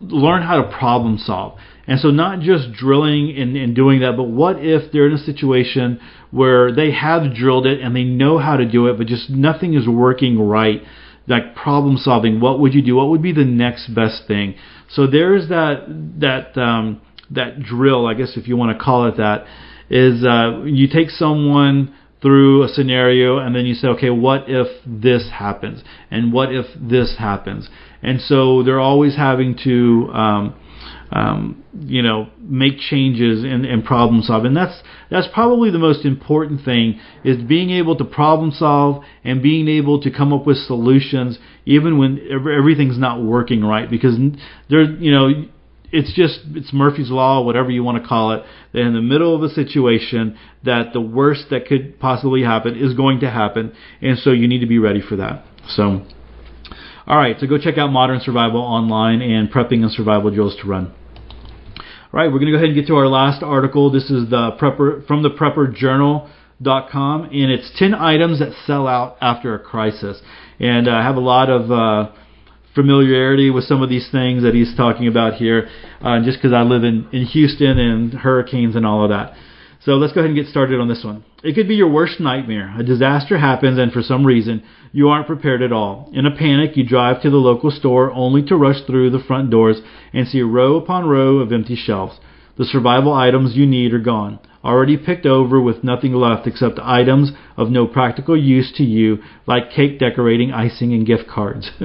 learn 0.00 0.42
how 0.42 0.62
to 0.62 0.78
problem 0.78 1.18
solve. 1.18 1.58
And 1.88 2.00
so, 2.00 2.10
not 2.10 2.40
just 2.40 2.72
drilling 2.72 3.36
and, 3.36 3.56
and, 3.56 3.74
doing 3.74 4.00
that, 4.00 4.16
but 4.16 4.24
what 4.24 4.56
if 4.58 4.90
they're 4.92 5.06
in 5.06 5.12
a 5.12 5.18
situation 5.18 6.00
where 6.30 6.72
they 6.72 6.92
have 6.92 7.34
drilled 7.34 7.66
it 7.66 7.80
and 7.80 7.94
they 7.94 8.04
know 8.04 8.38
how 8.38 8.56
to 8.56 8.64
do 8.64 8.88
it, 8.88 8.98
but 8.98 9.06
just 9.06 9.30
nothing 9.30 9.74
is 9.74 9.86
working 9.88 10.38
right? 10.38 10.82
like 11.28 11.54
problem 11.54 11.96
solving. 11.96 12.40
What 12.40 12.60
would 12.60 12.74
you 12.74 12.82
do? 12.82 12.96
What 12.96 13.08
would 13.08 13.22
be 13.22 13.32
the 13.32 13.44
next 13.44 13.94
best 13.94 14.26
thing? 14.26 14.54
So 14.90 15.06
there's 15.06 15.48
that 15.48 15.84
that 16.20 16.58
um, 16.60 17.00
that 17.30 17.60
drill, 17.62 18.06
I 18.06 18.14
guess 18.14 18.36
if 18.36 18.48
you 18.48 18.56
want 18.56 18.76
to 18.76 18.82
call 18.82 19.08
it 19.08 19.16
that, 19.16 19.44
is 19.90 20.24
uh, 20.24 20.62
you 20.64 20.88
take 20.88 21.10
someone 21.10 21.94
through 22.26 22.64
a 22.64 22.68
scenario 22.68 23.38
and 23.38 23.54
then 23.54 23.64
you 23.66 23.74
say, 23.74 23.86
okay, 23.86 24.10
what 24.10 24.46
if 24.48 24.66
this 24.84 25.30
happens? 25.32 25.84
And 26.10 26.32
what 26.32 26.52
if 26.52 26.66
this 26.76 27.14
happens? 27.16 27.68
And 28.02 28.20
so 28.20 28.64
they're 28.64 28.80
always 28.80 29.14
having 29.16 29.56
to 29.62 30.10
um, 30.12 30.54
um, 31.12 31.62
you 31.78 32.02
know, 32.02 32.28
make 32.40 32.78
changes 32.78 33.44
and, 33.44 33.64
and 33.64 33.84
problem 33.84 34.22
solve. 34.22 34.44
And 34.44 34.56
that's 34.56 34.82
that's 35.08 35.28
probably 35.32 35.70
the 35.70 35.78
most 35.78 36.04
important 36.04 36.64
thing 36.64 36.98
is 37.22 37.40
being 37.44 37.70
able 37.70 37.96
to 37.96 38.04
problem 38.04 38.50
solve 38.50 39.04
and 39.22 39.40
being 39.40 39.68
able 39.68 40.00
to 40.00 40.10
come 40.10 40.32
up 40.32 40.48
with 40.48 40.56
solutions 40.56 41.38
even 41.64 41.96
when 41.96 42.18
everything's 42.28 42.98
not 42.98 43.22
working 43.22 43.64
right. 43.64 43.88
Because 43.88 44.16
there, 44.68 44.82
you 44.82 45.12
know, 45.12 45.28
it's 45.92 46.12
just 46.14 46.40
it's 46.54 46.72
Murphy's 46.72 47.10
law, 47.10 47.42
whatever 47.42 47.70
you 47.70 47.82
want 47.82 48.02
to 48.02 48.08
call 48.08 48.32
it. 48.32 48.42
That 48.72 48.80
in 48.80 48.94
the 48.94 49.02
middle 49.02 49.34
of 49.34 49.42
a 49.42 49.48
situation, 49.48 50.38
that 50.64 50.92
the 50.92 51.00
worst 51.00 51.46
that 51.50 51.66
could 51.66 51.98
possibly 52.00 52.42
happen 52.42 52.76
is 52.76 52.94
going 52.94 53.20
to 53.20 53.30
happen, 53.30 53.72
and 54.00 54.18
so 54.18 54.30
you 54.30 54.48
need 54.48 54.60
to 54.60 54.66
be 54.66 54.78
ready 54.78 55.00
for 55.00 55.16
that. 55.16 55.44
So. 55.68 56.06
All 57.08 57.16
right, 57.16 57.36
so 57.38 57.46
go 57.46 57.56
check 57.56 57.78
out 57.78 57.92
Modern 57.92 58.18
Survival 58.18 58.60
online 58.60 59.22
and 59.22 59.48
Prepping 59.48 59.82
and 59.82 59.92
Survival 59.92 60.28
Drills 60.34 60.56
to 60.60 60.66
Run. 60.66 60.92
All 62.12 62.22
right, 62.22 62.26
we're 62.32 62.40
going 62.40 62.46
to 62.46 62.52
go 62.52 62.56
ahead 62.56 62.70
and 62.70 62.74
get 62.74 62.88
to 62.88 62.96
our 62.96 63.06
last 63.06 63.44
article. 63.44 63.92
This 63.92 64.10
is 64.10 64.28
the 64.28 64.56
prepper 64.60 65.06
from 65.06 65.22
the 65.22 65.30
prepperjournal.com, 65.30 67.24
and 67.24 67.50
it's 67.52 67.70
10 67.78 67.94
items 67.94 68.40
that 68.40 68.54
sell 68.66 68.88
out 68.88 69.18
after 69.20 69.54
a 69.54 69.60
crisis. 69.60 70.20
And 70.58 70.88
uh, 70.88 70.92
I 70.92 71.02
have 71.02 71.16
a 71.16 71.20
lot 71.20 71.48
of 71.48 71.70
uh, 71.70 72.10
familiarity 72.76 73.50
with 73.50 73.64
some 73.64 73.82
of 73.82 73.88
these 73.88 74.08
things 74.12 74.44
that 74.44 74.54
he's 74.54 74.76
talking 74.76 75.08
about 75.08 75.34
here, 75.34 75.68
uh, 76.00 76.22
just 76.22 76.38
because 76.38 76.52
I 76.52 76.62
live 76.62 76.84
in, 76.84 77.08
in 77.12 77.24
Houston 77.24 77.78
and 77.78 78.14
hurricanes 78.14 78.76
and 78.76 78.86
all 78.86 79.02
of 79.02 79.10
that. 79.10 79.34
So 79.80 79.92
let's 79.92 80.12
go 80.12 80.20
ahead 80.20 80.30
and 80.30 80.38
get 80.38 80.50
started 80.50 80.80
on 80.80 80.88
this 80.88 81.02
one. 81.04 81.24
It 81.42 81.54
could 81.54 81.68
be 81.68 81.76
your 81.76 81.90
worst 81.90 82.20
nightmare. 82.20 82.74
A 82.78 82.82
disaster 82.82 83.38
happens, 83.38 83.78
and 83.78 83.92
for 83.92 84.02
some 84.02 84.26
reason, 84.26 84.62
you 84.92 85.08
aren't 85.08 85.26
prepared 85.26 85.62
at 85.62 85.72
all. 85.72 86.10
In 86.12 86.26
a 86.26 86.36
panic, 86.36 86.76
you 86.76 86.84
drive 86.86 87.22
to 87.22 87.30
the 87.30 87.36
local 87.36 87.70
store 87.70 88.10
only 88.12 88.42
to 88.46 88.56
rush 88.56 88.84
through 88.86 89.10
the 89.10 89.22
front 89.26 89.50
doors 89.50 89.80
and 90.12 90.26
see 90.26 90.42
row 90.42 90.76
upon 90.76 91.06
row 91.06 91.38
of 91.38 91.52
empty 91.52 91.76
shelves. 91.76 92.18
The 92.58 92.64
survival 92.64 93.12
items 93.12 93.54
you 93.54 93.66
need 93.66 93.92
are 93.92 94.00
gone, 94.00 94.40
already 94.64 94.96
picked 94.96 95.24
over 95.24 95.60
with 95.60 95.84
nothing 95.84 96.14
left 96.14 96.46
except 96.46 96.80
items 96.82 97.30
of 97.56 97.70
no 97.70 97.86
practical 97.86 98.36
use 98.36 98.72
to 98.76 98.82
you, 98.82 99.18
like 99.46 99.70
cake 99.70 99.98
decorating, 99.98 100.52
icing, 100.52 100.92
and 100.92 101.06
gift 101.06 101.28
cards. 101.28 101.70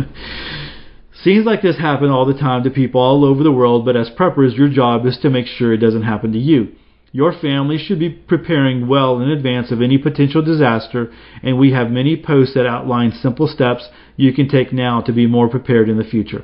Scenes 1.23 1.45
like 1.45 1.62
this 1.62 1.77
happen 1.77 2.10
all 2.10 2.25
the 2.25 2.34
time 2.34 2.63
to 2.63 2.71
people 2.71 2.99
all 2.99 3.23
over 3.23 3.43
the 3.43 3.51
world, 3.51 3.86
but 3.86 3.95
as 3.95 4.10
preppers, 4.10 4.57
your 4.57 4.69
job 4.69 5.05
is 5.05 5.19
to 5.21 5.29
make 5.29 5.45
sure 5.45 5.71
it 5.71 5.77
doesn't 5.77 6.01
happen 6.01 6.31
to 6.31 6.39
you. 6.39 6.69
Your 7.12 7.31
family 7.31 7.77
should 7.77 7.99
be 7.99 8.10
preparing 8.10 8.88
well 8.88 9.19
in 9.19 9.29
advance 9.29 9.71
of 9.71 9.84
any 9.84 9.99
potential 9.99 10.41
disaster, 10.41 11.12
and 11.43 11.60
we 11.60 11.73
have 11.73 11.91
many 11.91 12.19
posts 12.19 12.55
that 12.55 12.65
outline 12.65 13.12
simple 13.12 13.47
steps 13.47 13.88
you 14.15 14.34
can 14.34 14.47
take 14.47 14.73
now 14.73 15.01
to 15.01 15.13
be 15.13 15.27
more 15.27 15.47
prepared 15.47 15.89
in 15.89 15.97
the 15.99 16.03
future. 16.03 16.43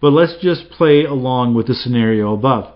But 0.00 0.12
let's 0.12 0.36
just 0.42 0.70
play 0.70 1.04
along 1.04 1.54
with 1.54 1.68
the 1.68 1.74
scenario 1.74 2.34
above. 2.34 2.74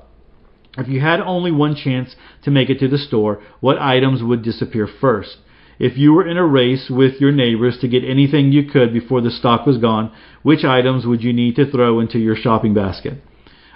If 0.78 0.86
you 0.86 1.00
had 1.00 1.20
only 1.20 1.50
one 1.50 1.74
chance 1.74 2.14
to 2.44 2.52
make 2.52 2.70
it 2.70 2.78
to 2.80 2.88
the 2.88 2.98
store, 2.98 3.42
what 3.58 3.78
items 3.80 4.22
would 4.22 4.42
disappear 4.42 4.86
first? 4.86 5.38
If 5.82 5.98
you 5.98 6.12
were 6.12 6.24
in 6.24 6.36
a 6.36 6.46
race 6.46 6.88
with 6.88 7.20
your 7.20 7.32
neighbors 7.32 7.76
to 7.80 7.88
get 7.88 8.04
anything 8.04 8.52
you 8.52 8.70
could 8.70 8.92
before 8.92 9.20
the 9.20 9.32
stock 9.32 9.66
was 9.66 9.78
gone, 9.78 10.12
which 10.44 10.64
items 10.64 11.04
would 11.04 11.24
you 11.24 11.32
need 11.32 11.56
to 11.56 11.68
throw 11.68 11.98
into 11.98 12.20
your 12.20 12.36
shopping 12.36 12.72
basket? 12.72 13.14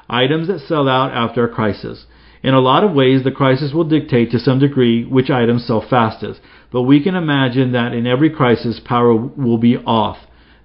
Items 0.08 0.46
that 0.46 0.60
sell 0.60 0.88
out 0.88 1.10
after 1.10 1.44
a 1.44 1.52
crisis. 1.52 2.06
In 2.44 2.54
a 2.54 2.60
lot 2.60 2.84
of 2.84 2.92
ways, 2.92 3.24
the 3.24 3.32
crisis 3.32 3.72
will 3.74 3.88
dictate 3.88 4.30
to 4.30 4.38
some 4.38 4.60
degree 4.60 5.04
which 5.04 5.30
items 5.30 5.66
sell 5.66 5.80
fastest, 5.80 6.40
but 6.70 6.82
we 6.82 7.02
can 7.02 7.16
imagine 7.16 7.72
that 7.72 7.92
in 7.92 8.06
every 8.06 8.30
crisis, 8.30 8.80
power 8.84 9.16
will 9.16 9.58
be 9.58 9.76
off. 9.76 10.18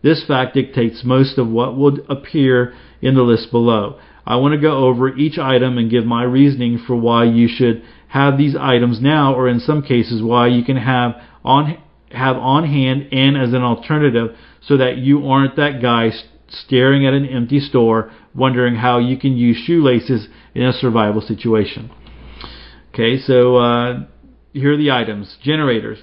This 0.03 0.23
fact 0.23 0.53
dictates 0.53 1.03
most 1.03 1.39
of 1.39 1.49
what 1.49 1.75
will 1.75 1.97
appear 2.07 2.75
in 3.01 3.15
the 3.15 3.23
list 3.23 3.49
below. 3.49 3.97
I 4.27 4.35
want 4.35 4.53
to 4.53 4.61
go 4.61 4.85
over 4.85 5.17
each 5.17 5.39
item 5.39 5.79
and 5.79 5.89
give 5.89 6.05
my 6.05 6.21
reasoning 6.21 6.77
for 6.85 6.95
why 6.95 7.23
you 7.23 7.47
should 7.47 7.81
have 8.09 8.37
these 8.37 8.55
items 8.55 9.01
now, 9.01 9.33
or 9.33 9.47
in 9.47 9.59
some 9.59 9.81
cases, 9.81 10.21
why 10.21 10.45
you 10.45 10.63
can 10.63 10.77
have 10.77 11.15
on 11.43 11.77
have 12.11 12.35
on 12.37 12.65
hand 12.65 13.07
and 13.11 13.37
as 13.37 13.53
an 13.53 13.61
alternative, 13.61 14.35
so 14.61 14.77
that 14.77 14.97
you 14.97 15.25
aren't 15.27 15.55
that 15.55 15.81
guy 15.81 16.11
staring 16.49 17.05
at 17.05 17.13
an 17.13 17.25
empty 17.25 17.59
store, 17.59 18.11
wondering 18.35 18.75
how 18.75 18.97
you 18.99 19.17
can 19.17 19.37
use 19.37 19.57
shoelaces 19.57 20.27
in 20.53 20.63
a 20.63 20.73
survival 20.73 21.21
situation. 21.21 21.89
Okay, 22.93 23.17
so 23.17 23.55
uh, 23.55 23.99
here 24.51 24.73
are 24.73 24.77
the 24.77 24.91
items 24.91 25.37
generators. 25.41 25.99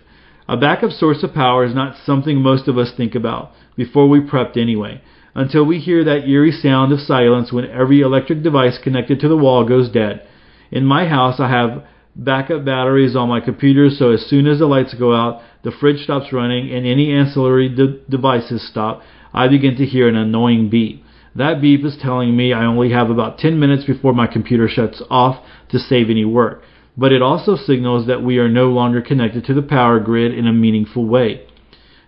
A 0.48 0.57
backup 0.57 0.92
source 0.92 1.22
of 1.22 1.35
power 1.35 1.66
is 1.66 1.74
not 1.74 1.96
something 2.07 2.40
most 2.40 2.68
of 2.68 2.79
us 2.79 2.92
think 2.96 3.14
about 3.14 3.53
before 3.77 4.09
we 4.09 4.20
prepped 4.20 4.57
anyway, 4.57 5.03
until 5.35 5.64
we 5.64 5.79
hear 5.79 6.03
that 6.05 6.27
eerie 6.27 6.51
sound 6.51 6.90
of 6.90 7.01
silence 7.01 7.53
when 7.53 7.70
every 7.70 8.01
electric 8.01 8.42
device 8.42 8.79
connected 8.83 9.20
to 9.20 9.29
the 9.29 9.37
wall 9.37 9.68
goes 9.68 9.90
dead. 9.90 10.27
In 10.70 10.87
my 10.87 11.07
house, 11.07 11.38
I 11.38 11.51
have 11.51 11.85
backup 12.18 12.64
batteries 12.64 13.14
on 13.14 13.28
my 13.28 13.40
computer 13.40 13.88
so 13.88 14.11
as 14.11 14.26
soon 14.26 14.46
as 14.46 14.59
the 14.59 14.66
lights 14.66 14.94
go 14.94 15.14
out, 15.14 15.40
the 15.62 15.70
fridge 15.70 16.02
stops 16.02 16.33
running, 16.33 16.70
and 16.70 16.87
any 16.87 17.12
ancillary 17.12 17.68
de- 17.68 17.98
devices 18.09 18.66
stop, 18.68 19.02
I 19.33 19.48
begin 19.48 19.76
to 19.76 19.87
hear 19.87 20.09
an 20.09 20.16
annoying 20.16 20.68
beep. 20.68 21.04
That 21.35 21.61
beep 21.61 21.85
is 21.85 21.96
telling 22.00 22.37
me 22.37 22.52
I 22.52 22.64
only 22.64 22.90
have 22.90 23.11
about 23.11 23.38
10 23.38 23.61
minutes 23.61 23.85
before 23.85 24.12
my 24.12 24.26
computer 24.26 24.68
shuts 24.68 25.02
off 25.09 25.44
to 25.70 25.78
save 25.78 26.11
any 26.11 26.24
work. 26.24 26.62
But 26.96 27.12
it 27.12 27.22
also 27.22 27.54
signals 27.54 28.09
that 28.09 28.24
we 28.24 28.38
are 28.38 28.48
no 28.48 28.70
longer 28.70 29.00
connected 29.00 29.44
to 29.44 29.54
the 29.54 29.62
power 29.62 30.00
grid 30.00 30.37
in 30.37 30.48
a 30.48 30.52
meaningful 30.52 31.07
way. 31.07 31.46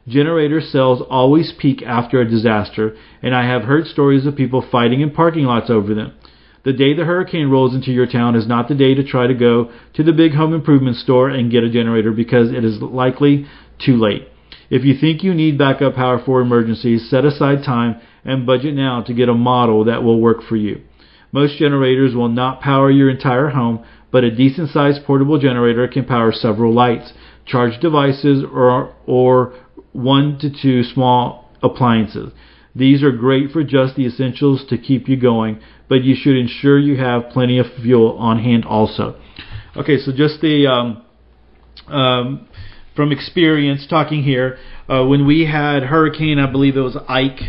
Generator 0.08 0.60
cells 0.60 1.02
always 1.08 1.52
peak 1.52 1.82
after 1.82 2.20
a 2.20 2.28
disaster, 2.28 2.96
and 3.22 3.34
I 3.34 3.46
have 3.46 3.62
heard 3.62 3.86
stories 3.86 4.26
of 4.26 4.34
people 4.34 4.66
fighting 4.68 5.00
in 5.00 5.10
parking 5.10 5.44
lots 5.44 5.70
over 5.70 5.94
them. 5.94 6.12
The 6.62 6.72
day 6.72 6.92
the 6.92 7.04
hurricane 7.04 7.48
rolls 7.48 7.74
into 7.74 7.90
your 7.90 8.06
town 8.06 8.34
is 8.34 8.46
not 8.46 8.68
the 8.68 8.74
day 8.74 8.94
to 8.94 9.02
try 9.02 9.26
to 9.26 9.34
go 9.34 9.70
to 9.94 10.02
the 10.02 10.12
big 10.12 10.34
home 10.34 10.52
improvement 10.52 10.96
store 10.96 11.30
and 11.30 11.50
get 11.50 11.64
a 11.64 11.70
generator 11.70 12.12
because 12.12 12.52
it 12.52 12.64
is 12.64 12.82
likely 12.82 13.46
too 13.78 13.96
late. 13.96 14.28
If 14.68 14.84
you 14.84 14.94
think 14.94 15.22
you 15.22 15.34
need 15.34 15.58
backup 15.58 15.94
power 15.94 16.22
for 16.24 16.40
emergencies, 16.40 17.08
set 17.08 17.24
aside 17.24 17.64
time 17.64 18.00
and 18.24 18.46
budget 18.46 18.74
now 18.74 19.02
to 19.02 19.14
get 19.14 19.28
a 19.28 19.34
model 19.34 19.84
that 19.84 20.02
will 20.02 20.20
work 20.20 20.42
for 20.42 20.56
you. 20.56 20.82
Most 21.32 21.58
generators 21.58 22.14
will 22.14 22.28
not 22.28 22.60
power 22.60 22.90
your 22.90 23.08
entire 23.08 23.48
home, 23.48 23.84
but 24.10 24.24
a 24.24 24.34
decent 24.34 24.70
sized 24.70 25.04
portable 25.04 25.38
generator 25.38 25.88
can 25.88 26.04
power 26.04 26.32
several 26.32 26.74
lights, 26.74 27.12
charge 27.46 27.80
devices, 27.80 28.44
or, 28.44 28.94
or 29.06 29.54
one 29.92 30.38
to 30.40 30.50
two 30.50 30.82
small 30.82 31.48
appliances. 31.62 32.32
These 32.74 33.02
are 33.02 33.12
great 33.12 33.50
for 33.50 33.64
just 33.64 33.96
the 33.96 34.06
essentials 34.06 34.64
to 34.68 34.78
keep 34.78 35.08
you 35.08 35.16
going, 35.16 35.60
but 35.90 36.04
you 36.04 36.14
should 36.14 36.36
ensure 36.36 36.78
you 36.78 36.96
have 36.96 37.28
plenty 37.30 37.58
of 37.58 37.66
fuel 37.82 38.16
on 38.16 38.38
hand 38.38 38.64
also. 38.64 39.20
Okay, 39.76 39.98
so 39.98 40.12
just 40.12 40.40
the 40.40 40.66
um, 40.68 41.04
um, 41.92 42.48
from 42.94 43.10
experience 43.10 43.86
talking 43.88 44.22
here, 44.22 44.56
uh, 44.88 45.04
when 45.04 45.26
we 45.26 45.44
had 45.44 45.82
hurricane, 45.82 46.38
I 46.38 46.50
believe 46.50 46.76
it 46.76 46.80
was 46.80 46.96
Ike. 47.08 47.40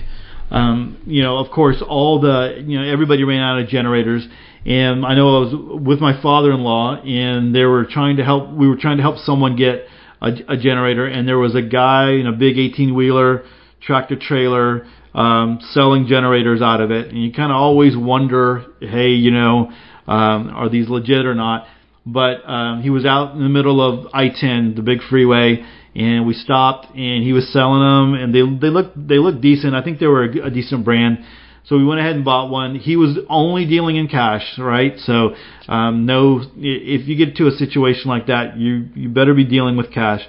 Um, 0.50 1.02
you 1.06 1.22
know, 1.22 1.38
of 1.38 1.52
course, 1.52 1.82
all 1.88 2.20
the 2.20 2.64
you 2.66 2.80
know 2.80 2.86
everybody 2.86 3.24
ran 3.24 3.42
out 3.42 3.60
of 3.60 3.70
generators, 3.70 4.28
and 4.66 5.06
I 5.06 5.14
know 5.14 5.38
I 5.38 5.40
was 5.40 5.82
with 5.82 6.00
my 6.00 6.20
father-in-law, 6.20 7.04
and 7.04 7.56
they 7.56 7.66
were 7.66 7.86
trying 7.86 8.18
to 8.18 8.24
help. 8.24 8.52
We 8.52 8.68
were 8.68 8.76
trying 8.76 8.98
to 8.98 9.04
help 9.04 9.18
someone 9.20 9.56
get 9.56 9.86
a, 10.20 10.32
a 10.50 10.58
generator, 10.58 11.06
and 11.06 11.28
there 11.28 11.38
was 11.38 11.54
a 11.54 11.62
guy 11.62 12.14
in 12.14 12.26
a 12.26 12.34
big 12.34 12.58
18-wheeler 12.58 13.44
tractor 13.82 14.16
trailer 14.16 14.88
um, 15.14 15.60
selling 15.72 16.08
generators 16.08 16.62
out 16.62 16.82
of 16.82 16.92
it, 16.92 17.08
and 17.10 17.22
you 17.22 17.32
kind 17.34 17.52
of 17.52 17.58
always 17.58 17.96
wonder, 17.98 18.66
hey, 18.80 19.10
you 19.10 19.32
know, 19.32 19.72
um, 20.08 20.50
are 20.50 20.70
these 20.70 20.90
legit 20.90 21.26
or 21.26 21.36
not? 21.36 21.68
But 22.06 22.48
um, 22.50 22.82
he 22.82 22.90
was 22.90 23.06
out 23.06 23.36
in 23.36 23.44
the 23.44 23.50
middle 23.50 23.80
of 23.82 24.08
I-10, 24.14 24.76
the 24.76 24.82
big 24.82 25.00
freeway, 25.10 25.64
and 25.94 26.26
we 26.26 26.34
stopped, 26.34 26.88
and 26.96 27.24
he 27.24 27.34
was 27.34 27.52
selling 27.52 27.82
them, 27.82 28.14
and 28.16 28.34
they 28.34 28.42
they 28.60 28.74
looked 28.74 28.96
they 29.08 29.20
looked 29.20 29.42
decent. 29.42 29.76
I 29.76 29.84
think 29.84 30.00
they 30.00 30.08
were 30.08 30.24
a, 30.24 30.48
a 30.48 30.50
decent 30.50 30.86
brand. 30.86 31.20
So 31.66 31.78
we 31.78 31.86
went 31.86 32.00
ahead 32.00 32.16
and 32.16 32.26
bought 32.26 32.50
one. 32.50 32.76
He 32.76 32.96
was 32.96 33.20
only 33.30 33.68
dealing 33.68 33.96
in 33.98 34.08
cash, 34.08 34.58
right? 34.58 34.98
So 34.98 35.36
um, 35.68 36.06
no, 36.08 36.42
if 36.58 37.08
you 37.08 37.16
get 37.16 37.36
to 37.36 37.48
a 37.48 37.52
situation 37.52 38.10
like 38.10 38.28
that, 38.28 38.58
you 38.58 38.88
you 38.96 39.10
better 39.10 39.34
be 39.34 39.44
dealing 39.44 39.78
with 39.78 39.94
cash. 39.94 40.22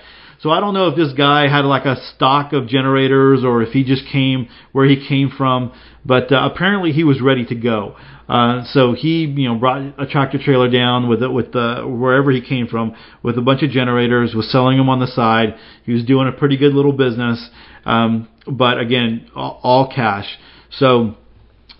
So 0.42 0.50
I 0.50 0.58
don't 0.58 0.74
know 0.74 0.88
if 0.88 0.96
this 0.96 1.12
guy 1.12 1.46
had 1.46 1.64
like 1.64 1.84
a 1.84 1.94
stock 2.16 2.52
of 2.52 2.66
generators 2.66 3.44
or 3.44 3.62
if 3.62 3.68
he 3.68 3.84
just 3.84 4.04
came 4.06 4.48
where 4.72 4.84
he 4.84 5.06
came 5.08 5.30
from, 5.30 5.72
but 6.04 6.32
uh, 6.32 6.50
apparently 6.52 6.90
he 6.90 7.04
was 7.04 7.20
ready 7.20 7.46
to 7.46 7.54
go. 7.54 7.94
Uh, 8.28 8.64
so 8.64 8.92
he, 8.92 9.24
you 9.24 9.48
know, 9.48 9.54
brought 9.54 9.80
a 10.00 10.06
tractor 10.06 10.38
trailer 10.42 10.68
down 10.68 11.08
with 11.08 11.22
it, 11.22 11.28
with 11.28 11.52
the 11.52 11.84
wherever 11.86 12.32
he 12.32 12.40
came 12.40 12.66
from, 12.66 12.96
with 13.22 13.38
a 13.38 13.40
bunch 13.40 13.62
of 13.62 13.70
generators, 13.70 14.34
was 14.34 14.50
selling 14.50 14.78
them 14.78 14.88
on 14.88 14.98
the 14.98 15.06
side. 15.06 15.54
He 15.84 15.92
was 15.92 16.04
doing 16.04 16.26
a 16.26 16.32
pretty 16.32 16.56
good 16.56 16.74
little 16.74 16.92
business, 16.92 17.48
um, 17.84 18.28
but 18.50 18.80
again, 18.80 19.30
all, 19.36 19.60
all 19.62 19.92
cash. 19.94 20.26
So 20.70 21.14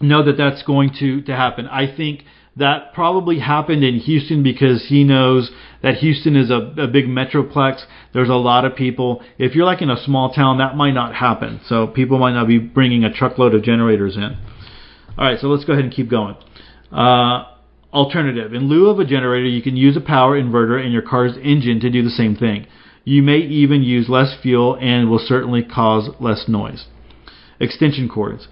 know 0.01 0.25
that 0.25 0.37
that's 0.37 0.62
going 0.62 0.90
to 1.01 1.22
to 1.22 1.35
happen. 1.35 1.66
I 1.66 1.92
think 1.96 2.25
that 2.57 2.92
probably 2.92 3.38
happened 3.38 3.83
in 3.83 3.98
Houston 3.98 4.42
because 4.42 4.87
he 4.88 5.05
knows 5.05 5.51
that 5.83 5.97
Houston 5.97 6.37
is 6.37 6.51
a, 6.51 6.75
a 6.79 6.87
big 6.87 7.07
metroplex. 7.07 7.83
There's 8.14 8.29
a 8.29 8.35
lot 8.35 8.64
of 8.64 8.77
people. 8.77 9.23
If 9.38 9.55
you're 9.55 9.66
like 9.66 9.83
in 9.83 9.90
a 9.90 10.03
small 10.03 10.33
town, 10.33 10.59
that 10.59 10.77
might 10.77 10.92
not 10.92 11.14
happen. 11.14 11.61
So 11.66 11.87
people 11.87 12.18
might 12.18 12.33
not 12.33 12.47
be 12.47 12.59
bringing 12.59 13.05
a 13.05 13.12
truckload 13.12 13.55
of 13.55 13.62
generators 13.62 14.16
in. 14.16 14.37
All 15.18 15.27
right, 15.27 15.38
so 15.40 15.49
let's 15.49 15.64
go 15.64 15.73
ahead 15.73 15.85
and 15.85 15.92
keep 15.92 16.09
going. 16.09 16.37
Uh, 16.90 17.45
alternative. 17.92 18.55
In 18.55 18.68
lieu 18.68 18.88
of 18.88 18.99
a 18.99 19.05
generator, 19.05 19.47
you 19.47 19.62
can 19.62 19.76
use 19.76 19.97
a 19.97 20.01
power 20.01 20.41
inverter 20.41 20.85
in 20.85 20.93
your 20.93 21.03
car's 21.03 21.37
engine 21.43 21.80
to 21.80 21.91
do 21.91 22.03
the 22.03 22.11
same 22.11 22.37
thing. 22.37 22.66
You 23.05 23.22
may 23.22 23.39
even 23.39 23.83
use 23.83 24.09
less 24.09 24.35
fuel 24.41 24.76
and 24.80 25.11
will 25.11 25.18
certainly 25.18 25.62
cause 25.64 26.11
less 26.20 26.45
noise. 26.49 26.87
Extension 27.61 28.09
cords. 28.09 28.49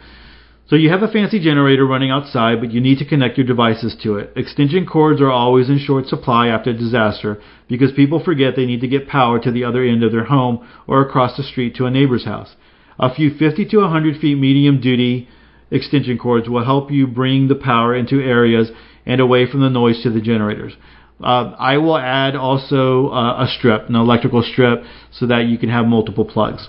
So 0.70 0.76
you 0.76 0.90
have 0.90 1.02
a 1.02 1.10
fancy 1.10 1.40
generator 1.40 1.84
running 1.84 2.12
outside, 2.12 2.60
but 2.60 2.70
you 2.70 2.80
need 2.80 2.98
to 2.98 3.04
connect 3.04 3.36
your 3.36 3.46
devices 3.46 3.96
to 4.04 4.18
it. 4.18 4.30
Extension 4.36 4.86
cords 4.86 5.20
are 5.20 5.28
always 5.28 5.68
in 5.68 5.80
short 5.80 6.06
supply 6.06 6.46
after 6.46 6.70
a 6.70 6.78
disaster 6.78 7.42
because 7.68 7.90
people 7.90 8.22
forget 8.22 8.54
they 8.54 8.66
need 8.66 8.80
to 8.82 8.86
get 8.86 9.08
power 9.08 9.40
to 9.40 9.50
the 9.50 9.64
other 9.64 9.82
end 9.82 10.04
of 10.04 10.12
their 10.12 10.26
home 10.26 10.64
or 10.86 11.02
across 11.02 11.36
the 11.36 11.42
street 11.42 11.74
to 11.74 11.86
a 11.86 11.90
neighbor's 11.90 12.24
house. 12.24 12.54
A 13.00 13.12
few 13.12 13.36
50 13.36 13.64
to 13.64 13.78
100 13.78 14.20
feet 14.20 14.36
medium 14.36 14.80
duty 14.80 15.28
extension 15.72 16.16
cords 16.16 16.48
will 16.48 16.64
help 16.64 16.92
you 16.92 17.08
bring 17.08 17.48
the 17.48 17.56
power 17.56 17.92
into 17.92 18.20
areas 18.20 18.70
and 19.04 19.20
away 19.20 19.50
from 19.50 19.62
the 19.62 19.70
noise 19.70 20.00
to 20.04 20.10
the 20.10 20.20
generators. 20.20 20.74
Uh, 21.20 21.52
I 21.58 21.78
will 21.78 21.98
add 21.98 22.36
also 22.36 23.08
uh, 23.08 23.42
a 23.42 23.48
strip, 23.48 23.88
an 23.88 23.96
electrical 23.96 24.44
strip, 24.44 24.84
so 25.10 25.26
that 25.26 25.46
you 25.46 25.58
can 25.58 25.68
have 25.68 25.86
multiple 25.86 26.24
plugs. 26.24 26.68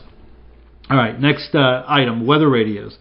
All 0.89 0.97
right, 0.97 1.19
next 1.19 1.53
uh, 1.53 1.83
item 1.87 2.25
weather 2.25 2.49
radios. 2.49 2.97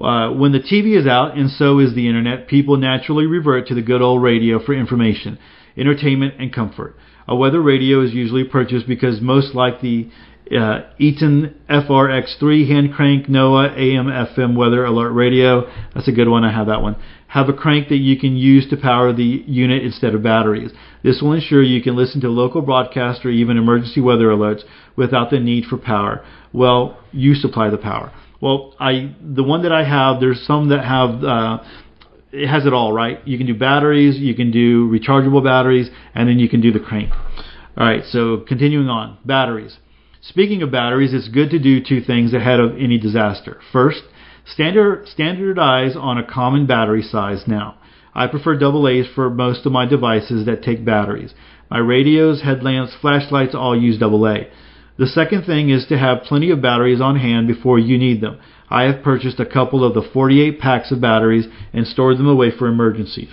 Uh, 0.00 0.32
when 0.32 0.52
the 0.52 0.60
TV 0.60 0.98
is 0.98 1.06
out, 1.06 1.36
and 1.36 1.50
so 1.50 1.78
is 1.78 1.94
the 1.94 2.08
internet, 2.08 2.48
people 2.48 2.76
naturally 2.76 3.26
revert 3.26 3.66
to 3.66 3.74
the 3.74 3.82
good 3.82 4.00
old 4.00 4.22
radio 4.22 4.58
for 4.64 4.72
information, 4.72 5.38
entertainment, 5.76 6.34
and 6.38 6.52
comfort. 6.52 6.96
A 7.28 7.36
weather 7.36 7.60
radio 7.60 8.02
is 8.02 8.12
usually 8.12 8.44
purchased 8.44 8.88
because 8.88 9.20
most 9.20 9.54
like 9.54 9.80
the 9.80 10.10
uh, 10.50 10.80
Eton 10.98 11.54
FRX3 11.68 12.66
hand 12.66 12.94
crank 12.94 13.26
NOAA 13.26 13.76
AM 13.76 14.06
FM 14.06 14.56
weather 14.56 14.84
alert 14.84 15.12
radio. 15.12 15.70
That's 15.94 16.08
a 16.08 16.12
good 16.12 16.28
one. 16.28 16.44
I 16.44 16.52
have 16.52 16.66
that 16.66 16.82
one. 16.82 16.96
Have 17.28 17.48
a 17.48 17.52
crank 17.52 17.88
that 17.90 17.98
you 17.98 18.18
can 18.18 18.36
use 18.36 18.68
to 18.70 18.76
power 18.76 19.12
the 19.12 19.44
unit 19.46 19.84
instead 19.84 20.14
of 20.14 20.24
batteries. 20.24 20.72
This 21.04 21.22
will 21.22 21.32
ensure 21.32 21.62
you 21.62 21.80
can 21.82 21.94
listen 21.94 22.20
to 22.22 22.28
local 22.28 22.62
broadcasts 22.62 23.24
or 23.24 23.30
even 23.30 23.56
emergency 23.56 24.00
weather 24.00 24.26
alerts 24.26 24.62
without 24.96 25.30
the 25.30 25.38
need 25.38 25.66
for 25.66 25.76
power. 25.76 26.24
Well, 26.52 26.98
you 27.12 27.34
supply 27.34 27.70
the 27.70 27.78
power. 27.78 28.12
Well, 28.40 28.74
I 28.80 29.14
the 29.22 29.42
one 29.42 29.62
that 29.62 29.72
I 29.72 29.84
have, 29.84 30.20
there's 30.20 30.44
some 30.46 30.70
that 30.70 30.84
have 30.84 31.22
uh, 31.22 31.58
it 32.32 32.48
has 32.48 32.66
it 32.66 32.72
all, 32.72 32.92
right? 32.92 33.26
You 33.26 33.36
can 33.38 33.46
do 33.46 33.54
batteries, 33.54 34.18
you 34.18 34.34
can 34.34 34.50
do 34.50 34.88
rechargeable 34.88 35.44
batteries, 35.44 35.90
and 36.14 36.28
then 36.28 36.38
you 36.38 36.48
can 36.48 36.60
do 36.60 36.72
the 36.72 36.80
crank. 36.80 37.12
All 37.76 37.86
right, 37.86 38.04
so 38.04 38.38
continuing 38.46 38.88
on, 38.88 39.18
batteries. 39.24 39.78
Speaking 40.22 40.62
of 40.62 40.70
batteries, 40.70 41.14
it's 41.14 41.28
good 41.28 41.50
to 41.50 41.58
do 41.58 41.82
two 41.82 42.00
things 42.00 42.34
ahead 42.34 42.60
of 42.60 42.72
any 42.72 42.98
disaster. 42.98 43.60
First, 43.72 44.02
standard, 44.44 45.08
standardize 45.08 45.96
on 45.96 46.18
a 46.18 46.26
common 46.26 46.66
battery 46.66 47.02
size 47.02 47.44
now. 47.46 47.78
I 48.14 48.26
prefer 48.26 48.54
AA's 48.60 49.06
for 49.14 49.30
most 49.30 49.64
of 49.66 49.72
my 49.72 49.86
devices 49.86 50.46
that 50.46 50.62
take 50.62 50.84
batteries. 50.84 51.32
My 51.70 51.78
radios, 51.78 52.42
headlamps, 52.42 52.94
flashlights 53.00 53.54
all 53.54 53.80
use 53.80 54.02
AA. 54.02 54.50
The 55.00 55.06
second 55.06 55.44
thing 55.46 55.70
is 55.70 55.86
to 55.86 55.96
have 55.96 56.24
plenty 56.24 56.50
of 56.50 56.60
batteries 56.60 57.00
on 57.00 57.16
hand 57.16 57.46
before 57.46 57.78
you 57.78 57.96
need 57.96 58.20
them. 58.20 58.38
I 58.68 58.82
have 58.82 59.02
purchased 59.02 59.40
a 59.40 59.46
couple 59.46 59.82
of 59.82 59.94
the 59.94 60.02
48 60.02 60.60
packs 60.60 60.92
of 60.92 61.00
batteries 61.00 61.46
and 61.72 61.86
stored 61.86 62.18
them 62.18 62.28
away 62.28 62.50
for 62.50 62.66
emergencies. 62.66 63.30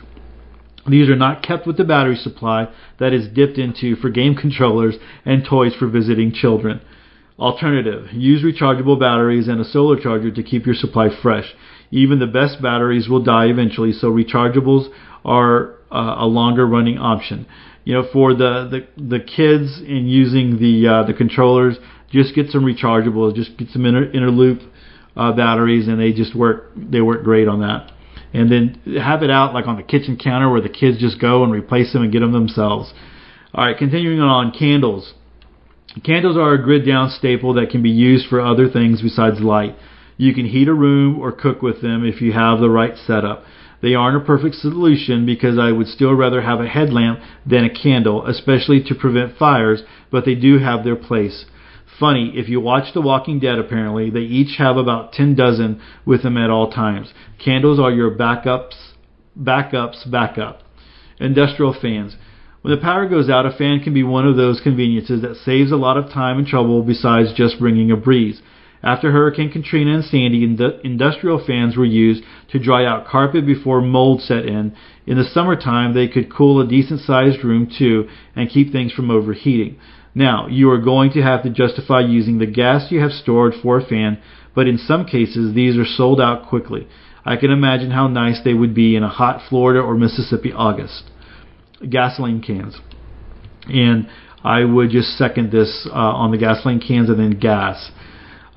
These 0.87 1.09
are 1.09 1.17
not 1.17 1.43
kept 1.43 1.67
with 1.67 1.75
the 1.75 1.83
battery 1.83 2.15
supply 2.15 2.69
that 3.01 3.11
is 3.11 3.27
dipped 3.27 3.57
into 3.57 3.97
for 3.97 4.09
game 4.09 4.33
controllers 4.41 4.95
and 5.25 5.43
toys 5.43 5.75
for 5.77 5.87
visiting 5.89 6.31
children. 6.31 6.79
Alternative, 7.37 8.13
use 8.13 8.43
rechargeable 8.43 8.97
batteries 8.97 9.49
and 9.49 9.59
a 9.59 9.65
solar 9.65 9.99
charger 9.99 10.31
to 10.31 10.43
keep 10.43 10.65
your 10.65 10.73
supply 10.73 11.09
fresh. 11.21 11.53
Even 11.91 12.19
the 12.19 12.27
best 12.27 12.61
batteries 12.61 13.09
will 13.09 13.21
die 13.21 13.47
eventually, 13.47 13.91
so 13.91 14.09
rechargeables 14.09 14.87
are 15.25 15.75
uh, 15.91 16.15
a 16.19 16.27
longer 16.27 16.65
running 16.65 16.97
option. 16.97 17.45
You 17.87 17.93
know, 17.93 18.03
for 18.11 18.33
the, 18.33 18.85
the, 18.97 19.01
the 19.01 19.19
kids 19.23 19.79
in 19.79 20.07
using 20.07 20.59
the 20.59 20.89
uh, 20.89 21.03
the 21.07 21.13
controllers, 21.13 21.77
just 22.11 22.35
get 22.35 22.49
some 22.49 22.65
rechargeables, 22.65 23.33
just 23.33 23.57
get 23.57 23.69
some 23.69 23.85
inner, 23.85 24.11
Eneloop 24.11 24.61
uh, 25.15 25.31
batteries, 25.31 25.87
and 25.87 25.97
they 25.97 26.11
just 26.11 26.35
work. 26.35 26.73
They 26.75 26.99
work 26.99 27.23
great 27.23 27.47
on 27.47 27.61
that 27.61 27.93
and 28.33 28.51
then 28.51 28.99
have 29.01 29.23
it 29.23 29.29
out 29.29 29.53
like 29.53 29.67
on 29.67 29.77
the 29.77 29.83
kitchen 29.83 30.19
counter 30.21 30.51
where 30.51 30.59
the 30.59 30.67
kids 30.67 30.99
just 30.99 31.21
go 31.21 31.45
and 31.45 31.53
replace 31.53 31.93
them 31.93 32.03
and 32.03 32.11
get 32.11 32.19
them 32.19 32.33
themselves. 32.33 32.93
All 33.53 33.65
right, 33.65 33.77
continuing 33.77 34.19
on 34.19 34.51
candles. 34.51 35.13
Candles 36.03 36.35
are 36.35 36.55
a 36.55 36.61
grid 36.61 36.85
down 36.85 37.09
staple 37.09 37.53
that 37.53 37.69
can 37.69 37.81
be 37.81 37.89
used 37.89 38.27
for 38.27 38.41
other 38.41 38.69
things 38.69 39.01
besides 39.01 39.39
light. 39.39 39.77
You 40.17 40.33
can 40.33 40.45
heat 40.45 40.67
a 40.67 40.73
room 40.73 41.21
or 41.21 41.31
cook 41.31 41.61
with 41.61 41.81
them 41.81 42.05
if 42.05 42.21
you 42.21 42.33
have 42.33 42.59
the 42.59 42.69
right 42.69 42.97
setup. 42.97 43.45
They 43.81 43.93
aren't 43.93 44.17
a 44.17 44.25
perfect 44.25 44.55
solution 44.55 45.25
because 45.25 45.57
I 45.59 45.71
would 45.71 45.87
still 45.87 46.13
rather 46.13 46.41
have 46.41 46.59
a 46.59 46.67
headlamp 46.67 47.19
than 47.45 47.63
a 47.63 47.73
candle, 47.73 48.25
especially 48.25 48.83
to 48.83 48.95
prevent 48.95 49.37
fires, 49.37 49.83
but 50.11 50.25
they 50.25 50.35
do 50.35 50.59
have 50.59 50.83
their 50.83 50.95
place. 50.95 51.45
Funny, 51.99 52.31
if 52.35 52.47
you 52.47 52.59
watch 52.59 52.93
The 52.93 53.01
Walking 53.01 53.39
Dead, 53.39 53.57
apparently, 53.57 54.09
they 54.09 54.19
each 54.19 54.57
have 54.57 54.77
about 54.77 55.13
10 55.13 55.35
dozen 55.35 55.81
with 56.05 56.23
them 56.23 56.37
at 56.37 56.49
all 56.49 56.71
times. 56.71 57.11
Candles 57.43 57.79
are 57.79 57.91
your 57.91 58.11
backups, 58.11 58.93
backups, 59.39 60.09
backup. 60.09 60.61
Industrial 61.19 61.73
fans. 61.73 62.15
When 62.61 62.75
the 62.75 62.81
power 62.81 63.07
goes 63.07 63.29
out, 63.29 63.45
a 63.45 63.51
fan 63.51 63.79
can 63.83 63.93
be 63.93 64.03
one 64.03 64.27
of 64.27 64.35
those 64.35 64.61
conveniences 64.61 65.21
that 65.21 65.37
saves 65.37 65.71
a 65.71 65.77
lot 65.77 65.97
of 65.97 66.11
time 66.11 66.37
and 66.37 66.47
trouble 66.47 66.83
besides 66.83 67.33
just 67.33 67.59
bringing 67.59 67.91
a 67.91 67.97
breeze. 67.97 68.41
After 68.87 69.11
Hurricane 69.11 69.51
Katrina 69.51 69.95
and 69.95 70.05
Sandy, 70.05 70.45
industrial 70.45 71.43
fans 71.45 71.75
were 71.75 71.83
used 71.83 72.23
to 72.51 72.57
dry 72.57 72.85
out 72.85 73.05
carpet 73.05 73.45
before 73.45 73.81
mold 73.81 74.21
set 74.21 74.45
in. 74.45 74.73
In 75.05 75.17
the 75.17 75.25
summertime, 75.25 75.93
they 75.93 76.07
could 76.07 76.33
cool 76.33 76.61
a 76.61 76.65
decent 76.65 77.01
sized 77.01 77.43
room 77.43 77.69
too 77.77 78.07
and 78.33 78.49
keep 78.49 78.71
things 78.71 78.93
from 78.93 79.11
overheating. 79.11 79.77
Now, 80.15 80.47
you 80.47 80.69
are 80.71 80.79
going 80.79 81.11
to 81.11 81.21
have 81.21 81.43
to 81.43 81.49
justify 81.49 81.99
using 81.99 82.37
the 82.37 82.45
gas 82.45 82.89
you 82.89 83.01
have 83.01 83.11
stored 83.11 83.55
for 83.61 83.77
a 83.77 83.85
fan, 83.85 84.19
but 84.55 84.69
in 84.69 84.77
some 84.77 85.03
cases 85.03 85.53
these 85.53 85.75
are 85.75 85.83
sold 85.83 86.21
out 86.21 86.47
quickly. 86.47 86.87
I 87.25 87.35
can 87.35 87.51
imagine 87.51 87.91
how 87.91 88.07
nice 88.07 88.39
they 88.41 88.53
would 88.53 88.73
be 88.73 88.95
in 88.95 89.03
a 89.03 89.09
hot 89.09 89.41
Florida 89.49 89.81
or 89.81 89.95
Mississippi 89.95 90.53
August. 90.53 91.11
Gasoline 91.89 92.41
cans. 92.41 92.79
And 93.65 94.07
I 94.45 94.63
would 94.63 94.91
just 94.91 95.17
second 95.17 95.51
this 95.51 95.85
uh, 95.91 95.93
on 95.93 96.31
the 96.31 96.37
gasoline 96.37 96.79
cans 96.79 97.09
and 97.09 97.19
then 97.19 97.37
gas. 97.37 97.91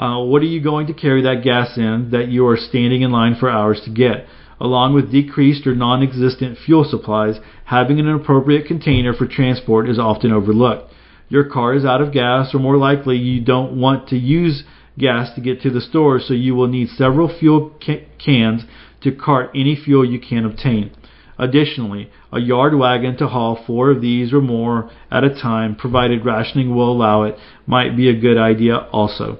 Uh, 0.00 0.24
what 0.24 0.42
are 0.42 0.46
you 0.46 0.60
going 0.60 0.86
to 0.86 0.94
carry 0.94 1.22
that 1.22 1.44
gas 1.44 1.76
in 1.76 2.08
that 2.10 2.28
you 2.28 2.46
are 2.46 2.56
standing 2.56 3.02
in 3.02 3.12
line 3.12 3.36
for 3.38 3.50
hours 3.50 3.80
to 3.84 3.90
get? 3.90 4.26
Along 4.58 4.94
with 4.94 5.12
decreased 5.12 5.66
or 5.66 5.74
non 5.74 6.02
existent 6.02 6.58
fuel 6.58 6.84
supplies, 6.84 7.36
having 7.66 8.00
an 8.00 8.08
appropriate 8.08 8.66
container 8.66 9.12
for 9.12 9.26
transport 9.26 9.88
is 9.88 9.98
often 9.98 10.32
overlooked 10.32 10.90
your 11.30 11.44
car 11.44 11.74
is 11.74 11.84
out 11.84 12.02
of 12.02 12.12
gas, 12.12 12.52
or 12.52 12.58
more 12.58 12.76
likely 12.76 13.16
you 13.16 13.40
don't 13.40 13.78
want 13.80 14.08
to 14.08 14.18
use 14.18 14.64
gas 14.98 15.32
to 15.34 15.40
get 15.40 15.62
to 15.62 15.70
the 15.70 15.80
store, 15.80 16.18
so 16.20 16.34
you 16.34 16.54
will 16.54 16.66
need 16.66 16.88
several 16.88 17.28
fuel 17.38 17.72
ca- 17.82 18.04
cans 18.18 18.64
to 19.00 19.12
cart 19.12 19.48
any 19.54 19.76
fuel 19.76 20.04
you 20.04 20.20
can 20.20 20.44
obtain. 20.44 20.90
Additionally, 21.38 22.10
a 22.32 22.40
yard 22.40 22.74
wagon 22.74 23.16
to 23.16 23.28
haul 23.28 23.62
four 23.64 23.90
of 23.90 24.02
these 24.02 24.32
or 24.32 24.40
more 24.40 24.90
at 25.10 25.24
a 25.24 25.30
time, 25.30 25.74
provided 25.74 26.24
rationing 26.24 26.74
will 26.74 26.92
allow 26.92 27.22
it, 27.22 27.38
might 27.64 27.96
be 27.96 28.10
a 28.10 28.20
good 28.20 28.36
idea 28.36 28.76
also. 28.92 29.38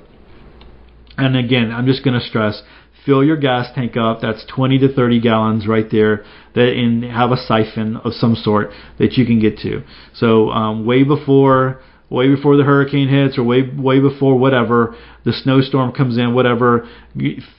And 1.21 1.37
again, 1.37 1.71
I'm 1.71 1.87
just 1.87 2.05
going 2.05 2.19
to 2.19 2.27
stress 2.27 2.63
fill 3.05 3.25
your 3.25 3.37
gas 3.37 3.69
tank 3.75 3.97
up. 3.97 4.21
That's 4.21 4.45
20 4.55 4.79
to 4.81 4.95
30 4.95 5.21
gallons 5.21 5.67
right 5.67 5.87
there. 5.91 6.25
That 6.55 6.73
and 6.73 7.05
have 7.05 7.31
a 7.31 7.37
siphon 7.37 7.97
of 7.99 8.13
some 8.13 8.35
sort 8.35 8.71
that 8.99 9.13
you 9.13 9.25
can 9.25 9.41
get 9.41 9.59
to. 9.59 9.83
So 10.15 10.51
um, 10.51 10.85
way 10.85 11.05
before 11.05 11.81
way 12.11 12.29
before 12.29 12.57
the 12.57 12.65
hurricane 12.65 13.09
hits 13.09 13.39
or 13.39 13.45
way 13.45 13.63
way 13.63 14.01
before 14.01 14.37
whatever 14.37 14.97
the 15.25 15.33
snowstorm 15.33 15.93
comes 15.93 16.19
in, 16.19 16.35
whatever, 16.35 16.89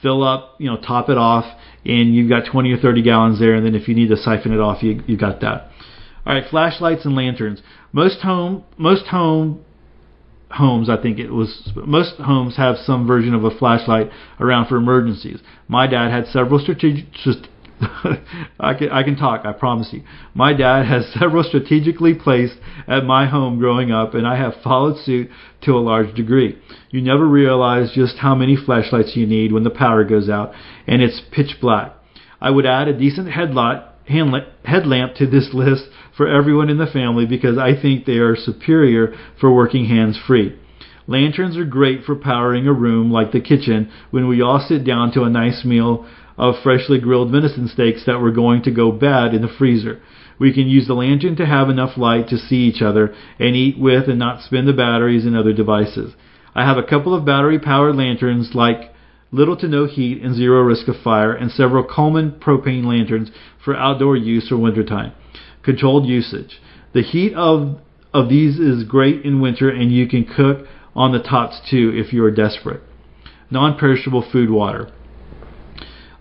fill 0.02 0.24
up, 0.24 0.56
you 0.60 0.70
know, 0.70 0.78
top 0.78 1.10
it 1.10 1.18
off, 1.18 1.46
and 1.86 2.14
you've 2.14 2.30
got 2.30 2.52
20 2.52 2.74
or 2.74 2.78
30 2.78 3.02
gallons 3.02 3.40
there. 3.40 3.54
And 3.54 3.66
then 3.66 3.76
if 3.76 3.88
you 3.88 3.96
need 3.96 4.10
to 4.10 4.18
siphon 4.18 4.52
it 4.52 4.60
off, 4.60 4.84
you 4.84 5.02
you 5.08 5.18
got 5.18 5.40
that. 5.42 5.70
All 6.26 6.34
right, 6.36 6.44
flashlights 6.50 7.06
and 7.06 7.16
lanterns. 7.16 7.62
Most 7.94 8.20
home 8.22 8.66
most 8.78 9.08
home 9.08 9.64
homes, 10.54 10.90
I 10.90 11.02
think 11.02 11.20
it 11.20 11.32
was 11.32 11.72
most 11.76 12.16
homes 12.16 12.58
have 12.58 12.78
some 12.78 13.08
version 13.08 13.34
of 13.34 13.44
a 13.44 13.58
flashlight 13.58 14.10
around 14.40 14.68
for 14.68 14.78
emergencies. 14.78 15.40
My 15.68 15.88
dad 15.88 16.12
had 16.12 16.28
several 16.28 16.60
strategic. 16.60 17.12
Just, 17.14 17.48
I 18.60 18.74
can 18.74 18.90
I 18.92 19.04
can 19.04 19.16
talk. 19.16 19.46
I 19.46 19.54
promise 19.54 19.90
you. 19.92 20.04
My 20.34 20.54
dad 20.54 20.86
has 20.86 21.12
several 21.20 21.44
strategically 21.44 22.14
placed 22.14 22.58
at 22.88 23.06
my 23.06 23.28
home 23.28 23.60
growing 23.60 23.92
up, 23.92 24.14
and 24.14 24.28
I 24.28 24.38
have 24.38 24.54
followed 24.64 24.98
suit 25.04 25.30
to 25.62 25.72
a 25.72 25.80
large 25.80 26.14
degree. 26.16 26.58
You 26.90 27.02
never 27.02 27.26
realize 27.26 27.92
just 27.94 28.18
how 28.18 28.36
many 28.36 28.56
flashlights 28.56 29.16
you 29.16 29.26
need 29.26 29.52
when 29.52 29.64
the 29.64 29.70
power 29.70 30.04
goes 30.04 30.30
out 30.30 30.54
and 30.88 31.02
it's 31.02 31.22
pitch 31.32 31.58
black. 31.62 31.94
I 32.40 32.50
would 32.50 32.66
add 32.66 32.88
a 32.88 32.98
decent 32.98 33.32
headlight 33.32 33.84
headlamp 34.08 35.16
to 35.16 35.28
this 35.28 35.50
list 35.54 35.86
for 36.16 36.28
everyone 36.28 36.70
in 36.70 36.78
the 36.78 36.86
family 36.86 37.26
because 37.26 37.58
I 37.58 37.80
think 37.80 38.06
they 38.06 38.18
are 38.18 38.36
superior 38.36 39.14
for 39.40 39.54
working 39.54 39.86
hands 39.86 40.20
free. 40.28 40.58
Lanterns 41.08 41.58
are 41.58 41.66
great 41.66 42.04
for 42.04 42.16
powering 42.16 42.68
a 42.68 42.74
room 42.74 43.12
like 43.12 43.32
the 43.32 43.42
kitchen 43.42 43.92
when 44.12 44.28
we 44.28 44.42
all 44.42 44.60
sit 44.60 44.86
down 44.86 45.12
to 45.14 45.24
a 45.24 45.30
nice 45.30 45.66
meal 45.66 46.08
of 46.38 46.56
freshly 46.64 47.00
grilled 47.00 47.32
venison 47.32 47.68
steaks 47.68 48.06
that 48.06 48.20
were 48.20 48.32
going 48.32 48.62
to 48.64 48.72
go 48.72 48.92
bad 48.92 49.34
in 49.34 49.42
the 49.42 49.48
freezer. 49.48 50.00
We 50.40 50.54
can 50.54 50.68
use 50.68 50.88
the 50.88 50.94
lantern 50.94 51.36
to 51.36 51.46
have 51.46 51.70
enough 51.70 51.98
light 51.98 52.30
to 52.30 52.38
see 52.38 52.64
each 52.68 52.82
other 52.82 53.14
and 53.40 53.56
eat 53.56 53.78
with 53.78 54.08
and 54.08 54.18
not 54.18 54.42
spend 54.42 54.68
the 54.68 54.74
batteries 54.74 55.26
in 55.26 55.36
other 55.36 55.54
devices. 55.54 56.14
I 56.56 56.66
have 56.66 56.78
a 56.78 56.84
couple 56.84 57.14
of 57.14 57.26
battery 57.26 57.60
powered 57.60 57.96
lanterns 57.96 58.52
like 58.54 58.92
little 59.32 59.56
to 59.58 59.68
no 59.68 59.86
heat 59.86 60.22
and 60.22 60.36
zero 60.36 60.62
risk 60.62 60.88
of 60.88 60.96
fire, 61.04 61.34
and 61.34 61.52
several 61.52 61.84
Coleman 61.84 62.32
propane 62.32 62.86
lanterns 62.86 63.32
for 63.64 63.76
outdoor 63.76 64.18
use 64.18 64.50
for 64.50 64.58
wintertime. 64.58 65.14
Controlled 65.64 66.06
usage. 66.06 66.60
The 66.94 67.04
heat 67.04 67.34
of 67.34 67.80
of 68.14 68.28
these 68.28 68.60
is 68.60 68.84
great 68.84 69.24
in 69.24 69.42
winter, 69.42 69.70
and 69.70 69.92
you 69.92 70.08
can 70.08 70.26
cook 70.26 70.68
on 70.94 71.14
the 71.14 71.24
tops 71.24 71.62
too 71.70 71.92
if 71.96 72.12
you 72.12 72.24
are 72.26 72.32
desperate. 72.32 72.82
Non-perishable 73.50 74.26
food 74.32 74.50
water. 74.50 74.92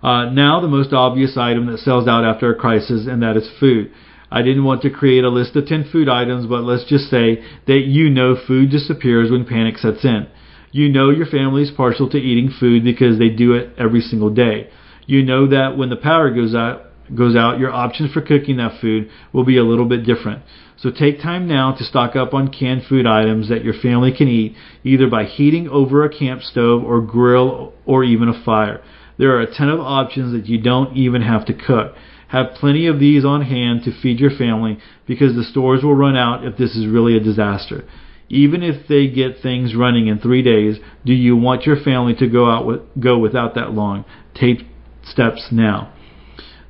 Uh, 0.02 0.26
now 0.30 0.60
the 0.60 0.68
most 0.68 0.92
obvious 0.92 1.36
item 1.36 1.66
that 1.66 1.78
sells 1.78 2.08
out 2.08 2.24
after 2.24 2.52
a 2.52 2.58
crisis, 2.58 3.06
and 3.06 3.22
that 3.22 3.36
is 3.36 3.50
food. 3.58 3.90
I 4.30 4.42
didn't 4.42 4.64
want 4.64 4.82
to 4.82 4.90
create 4.90 5.24
a 5.24 5.28
list 5.28 5.56
of 5.56 5.66
10 5.66 5.88
food 5.90 6.08
items, 6.08 6.46
but 6.46 6.62
let's 6.62 6.84
just 6.88 7.10
say 7.10 7.42
that 7.66 7.80
you 7.86 8.08
know 8.08 8.36
food 8.36 8.70
disappears 8.70 9.30
when 9.30 9.44
panic 9.44 9.78
sets 9.78 10.04
in. 10.04 10.28
You 10.72 10.88
know 10.88 11.10
your 11.10 11.26
family 11.26 11.62
is 11.62 11.70
partial 11.70 12.08
to 12.10 12.18
eating 12.18 12.50
food 12.50 12.84
because 12.84 13.18
they 13.18 13.28
do 13.28 13.54
it 13.54 13.74
every 13.76 14.00
single 14.00 14.30
day. 14.30 14.68
you 15.06 15.24
know 15.24 15.48
that 15.48 15.76
when 15.76 15.90
the 15.90 15.96
power 15.96 16.30
goes 16.30 16.54
out, 16.54 16.82
goes 17.12 17.34
out, 17.34 17.58
your 17.58 17.72
options 17.72 18.12
for 18.12 18.20
cooking 18.20 18.58
that 18.58 18.80
food 18.80 19.10
will 19.32 19.44
be 19.44 19.56
a 19.56 19.64
little 19.64 19.86
bit 19.86 20.06
different. 20.06 20.42
So 20.76 20.90
take 20.90 21.20
time 21.20 21.48
now 21.48 21.72
to 21.72 21.84
stock 21.84 22.14
up 22.14 22.32
on 22.32 22.52
canned 22.52 22.84
food 22.84 23.06
items 23.06 23.48
that 23.48 23.64
your 23.64 23.74
family 23.74 24.12
can 24.12 24.28
eat, 24.28 24.54
either 24.84 25.08
by 25.08 25.24
heating 25.24 25.68
over 25.68 26.04
a 26.04 26.08
camp 26.16 26.42
stove 26.42 26.84
or 26.84 27.00
grill 27.00 27.72
or 27.84 28.04
even 28.04 28.28
a 28.28 28.44
fire. 28.44 28.80
There 29.18 29.32
are 29.36 29.40
a 29.40 29.52
ton 29.52 29.68
of 29.68 29.80
options 29.80 30.32
that 30.32 30.46
you 30.46 30.62
don't 30.62 30.96
even 30.96 31.22
have 31.22 31.44
to 31.46 31.54
cook. 31.54 31.96
Have 32.28 32.54
plenty 32.54 32.86
of 32.86 33.00
these 33.00 33.24
on 33.24 33.42
hand 33.42 33.82
to 33.84 34.00
feed 34.00 34.20
your 34.20 34.30
family 34.30 34.78
because 35.06 35.34
the 35.34 35.42
stores 35.42 35.82
will 35.82 35.96
run 35.96 36.16
out 36.16 36.44
if 36.44 36.56
this 36.56 36.76
is 36.76 36.86
really 36.86 37.16
a 37.16 37.20
disaster. 37.20 37.84
Even 38.30 38.62
if 38.62 38.86
they 38.86 39.08
get 39.08 39.42
things 39.42 39.74
running 39.74 40.06
in 40.06 40.20
three 40.20 40.42
days, 40.42 40.78
do 41.04 41.12
you 41.12 41.36
want 41.36 41.66
your 41.66 41.76
family 41.76 42.14
to 42.14 42.28
go 42.28 42.48
out 42.48 42.64
with, 42.64 42.80
go 42.98 43.18
without 43.18 43.56
that 43.56 43.72
long? 43.72 44.04
Take 44.34 44.60
steps 45.02 45.48
now. 45.50 45.92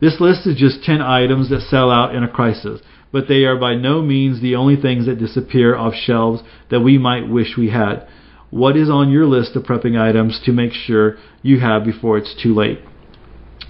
This 0.00 0.16
list 0.20 0.46
is 0.46 0.56
just 0.56 0.82
10 0.82 1.02
items 1.02 1.50
that 1.50 1.60
sell 1.60 1.90
out 1.90 2.14
in 2.14 2.24
a 2.24 2.28
crisis, 2.28 2.80
but 3.12 3.28
they 3.28 3.44
are 3.44 3.58
by 3.58 3.74
no 3.74 4.00
means 4.00 4.40
the 4.40 4.56
only 4.56 4.76
things 4.76 5.04
that 5.04 5.18
disappear 5.18 5.76
off 5.76 5.92
shelves 5.94 6.42
that 6.70 6.80
we 6.80 6.96
might 6.96 7.28
wish 7.28 7.58
we 7.58 7.68
had. 7.68 8.08
What 8.48 8.76
is 8.76 8.88
on 8.88 9.10
your 9.10 9.26
list 9.26 9.54
of 9.54 9.64
prepping 9.64 10.00
items 10.00 10.40
to 10.46 10.52
make 10.52 10.72
sure 10.72 11.18
you 11.42 11.60
have 11.60 11.84
before 11.84 12.16
it's 12.16 12.34
too 12.42 12.54
late? 12.54 12.80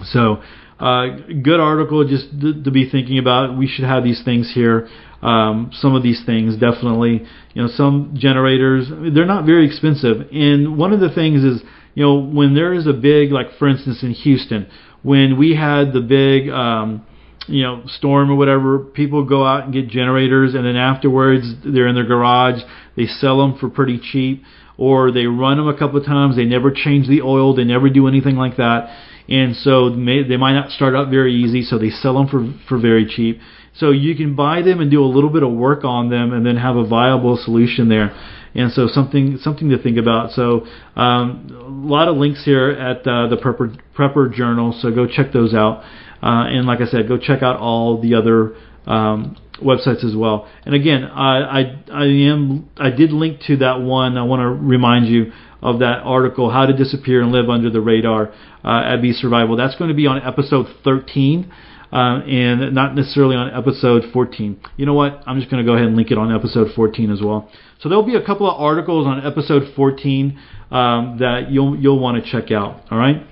So, 0.05 0.43
uh, 0.80 1.16
good 1.42 1.60
article 1.60 2.06
just 2.08 2.30
to, 2.40 2.62
to, 2.62 2.70
be 2.70 2.88
thinking 2.88 3.18
about. 3.18 3.56
We 3.56 3.66
should 3.66 3.84
have 3.84 4.02
these 4.02 4.22
things 4.24 4.50
here. 4.54 4.88
Um, 5.20 5.70
some 5.74 5.94
of 5.94 6.02
these 6.02 6.22
things 6.24 6.54
definitely. 6.54 7.26
You 7.52 7.62
know, 7.62 7.68
some 7.68 8.14
generators 8.16 8.88
they're 8.88 9.26
not 9.26 9.44
very 9.44 9.66
expensive. 9.66 10.28
And 10.32 10.78
one 10.78 10.92
of 10.92 11.00
the 11.00 11.10
things 11.10 11.44
is, 11.44 11.62
you 11.94 12.04
know, 12.04 12.18
when 12.18 12.54
there 12.54 12.72
is 12.72 12.86
a 12.86 12.94
big, 12.94 13.30
like 13.30 13.58
for 13.58 13.68
instance 13.68 14.02
in 14.02 14.12
Houston, 14.12 14.70
when 15.02 15.38
we 15.38 15.54
had 15.54 15.92
the 15.92 16.00
big, 16.00 16.48
um, 16.48 17.06
you 17.47 17.62
know, 17.62 17.82
storm 17.86 18.30
or 18.30 18.36
whatever, 18.36 18.78
people 18.78 19.24
go 19.24 19.45
out 19.45 19.64
and 19.64 19.72
get 19.72 19.88
generators, 19.88 20.55
and 20.55 20.64
then 20.64 20.76
afterwards 20.76 21.47
they're 21.64 21.88
in 21.88 21.95
their 21.95 22.07
garage. 22.07 22.61
They 22.97 23.07
sell 23.07 23.38
them 23.38 23.59
for 23.59 23.68
pretty 23.68 23.99
cheap, 23.99 24.43
or 24.76 25.11
they 25.11 25.26
run 25.26 25.57
them 25.57 25.68
a 25.68 25.78
couple 25.78 25.99
of 25.99 26.07
times. 26.07 26.36
They 26.36 26.45
never 26.45 26.70
change 26.70 27.09
the 27.09 27.22
oil. 27.22 27.55
They 27.55 27.64
never 27.64 27.88
do 27.91 28.07
anything 28.09 28.36
like 28.36 28.57
that 28.57 28.91
and 29.30 29.55
so 29.55 29.91
may, 29.91 30.24
they 30.24 30.36
might 30.36 30.55
not 30.55 30.70
start 30.70 30.97
out 30.97 31.09
very 31.09 31.32
easy, 31.32 31.62
so 31.62 31.78
they 31.78 31.91
sell 31.91 32.14
them 32.14 32.26
for 32.26 32.53
for 32.68 32.78
very 32.78 33.07
cheap. 33.07 33.41
So 33.76 33.93
you 33.93 34.16
can 34.16 34.34
buy 34.34 34.62
them 34.62 34.80
and 34.80 34.91
do 34.91 35.03
a 35.03 35.07
little 35.07 35.30
bit 35.30 35.45
of 35.45 35.53
work 35.53 35.84
on 35.84 36.11
them, 36.11 36.32
and 36.32 36.45
then 36.45 36.57
have 36.57 36.76
a 36.76 36.84
viable 36.84 37.36
solution 37.36 37.88
there. 37.88 38.12
And 38.55 38.72
so 38.72 38.88
something 38.88 39.38
something 39.41 39.70
to 39.70 39.80
think 39.80 39.97
about. 39.97 40.32
So 40.32 40.66
um, 40.97 41.47
a 41.53 41.88
lot 41.88 42.09
of 42.09 42.16
links 42.16 42.45
here 42.45 42.70
at 42.70 43.07
uh, 43.07 43.28
the 43.28 43.36
Prepper, 43.36 43.80
Prepper 43.97 44.34
Journal. 44.34 44.76
So 44.82 44.91
go 44.91 45.07
check 45.07 45.32
those 45.32 45.55
out. 45.55 45.84
Uh, 46.22 46.44
and 46.48 46.66
like 46.66 46.80
I 46.80 46.86
said, 46.86 47.08
go 47.08 47.18
check 47.18 47.42
out 47.42 47.56
all 47.56 48.00
the 48.00 48.14
other 48.14 48.54
um, 48.86 49.36
websites 49.62 50.04
as 50.04 50.14
well. 50.16 50.48
And 50.64 50.74
again, 50.74 51.04
I, 51.04 51.60
I 51.60 51.82
I 51.92 52.04
am 52.04 52.68
I 52.76 52.90
did 52.90 53.12
link 53.12 53.40
to 53.46 53.58
that 53.58 53.80
one. 53.80 54.16
I 54.18 54.22
want 54.24 54.40
to 54.40 54.48
remind 54.48 55.06
you 55.06 55.32
of 55.62 55.80
that 55.80 56.00
article, 56.04 56.50
How 56.50 56.66
to 56.66 56.72
Disappear 56.72 57.22
and 57.22 57.32
Live 57.32 57.48
Under 57.48 57.70
the 57.70 57.80
Radar 57.80 58.32
uh, 58.64 58.94
at 58.94 59.02
Be 59.02 59.12
Survival. 59.12 59.56
That's 59.56 59.76
going 59.76 59.88
to 59.88 59.94
be 59.94 60.06
on 60.06 60.22
episode 60.22 60.66
13. 60.84 61.52
Uh, 61.92 62.20
and 62.20 62.72
not 62.72 62.94
necessarily 62.94 63.34
on 63.34 63.52
episode 63.52 64.04
14. 64.12 64.60
You 64.76 64.86
know 64.86 64.94
what? 64.94 65.24
I'm 65.26 65.40
just 65.40 65.50
going 65.50 65.60
to 65.60 65.68
go 65.68 65.74
ahead 65.74 65.88
and 65.88 65.96
link 65.96 66.12
it 66.12 66.18
on 66.18 66.32
episode 66.32 66.68
14 66.76 67.10
as 67.10 67.20
well. 67.20 67.50
So 67.80 67.88
there'll 67.88 68.06
be 68.06 68.14
a 68.14 68.24
couple 68.24 68.48
of 68.48 68.60
articles 68.60 69.08
on 69.08 69.26
episode 69.26 69.74
14 69.74 70.38
um, 70.70 71.16
that 71.18 71.50
you'll 71.50 71.76
you'll 71.76 71.98
want 71.98 72.24
to 72.24 72.30
check 72.30 72.52
out. 72.52 72.84
All 72.92 72.98
right. 72.98 73.26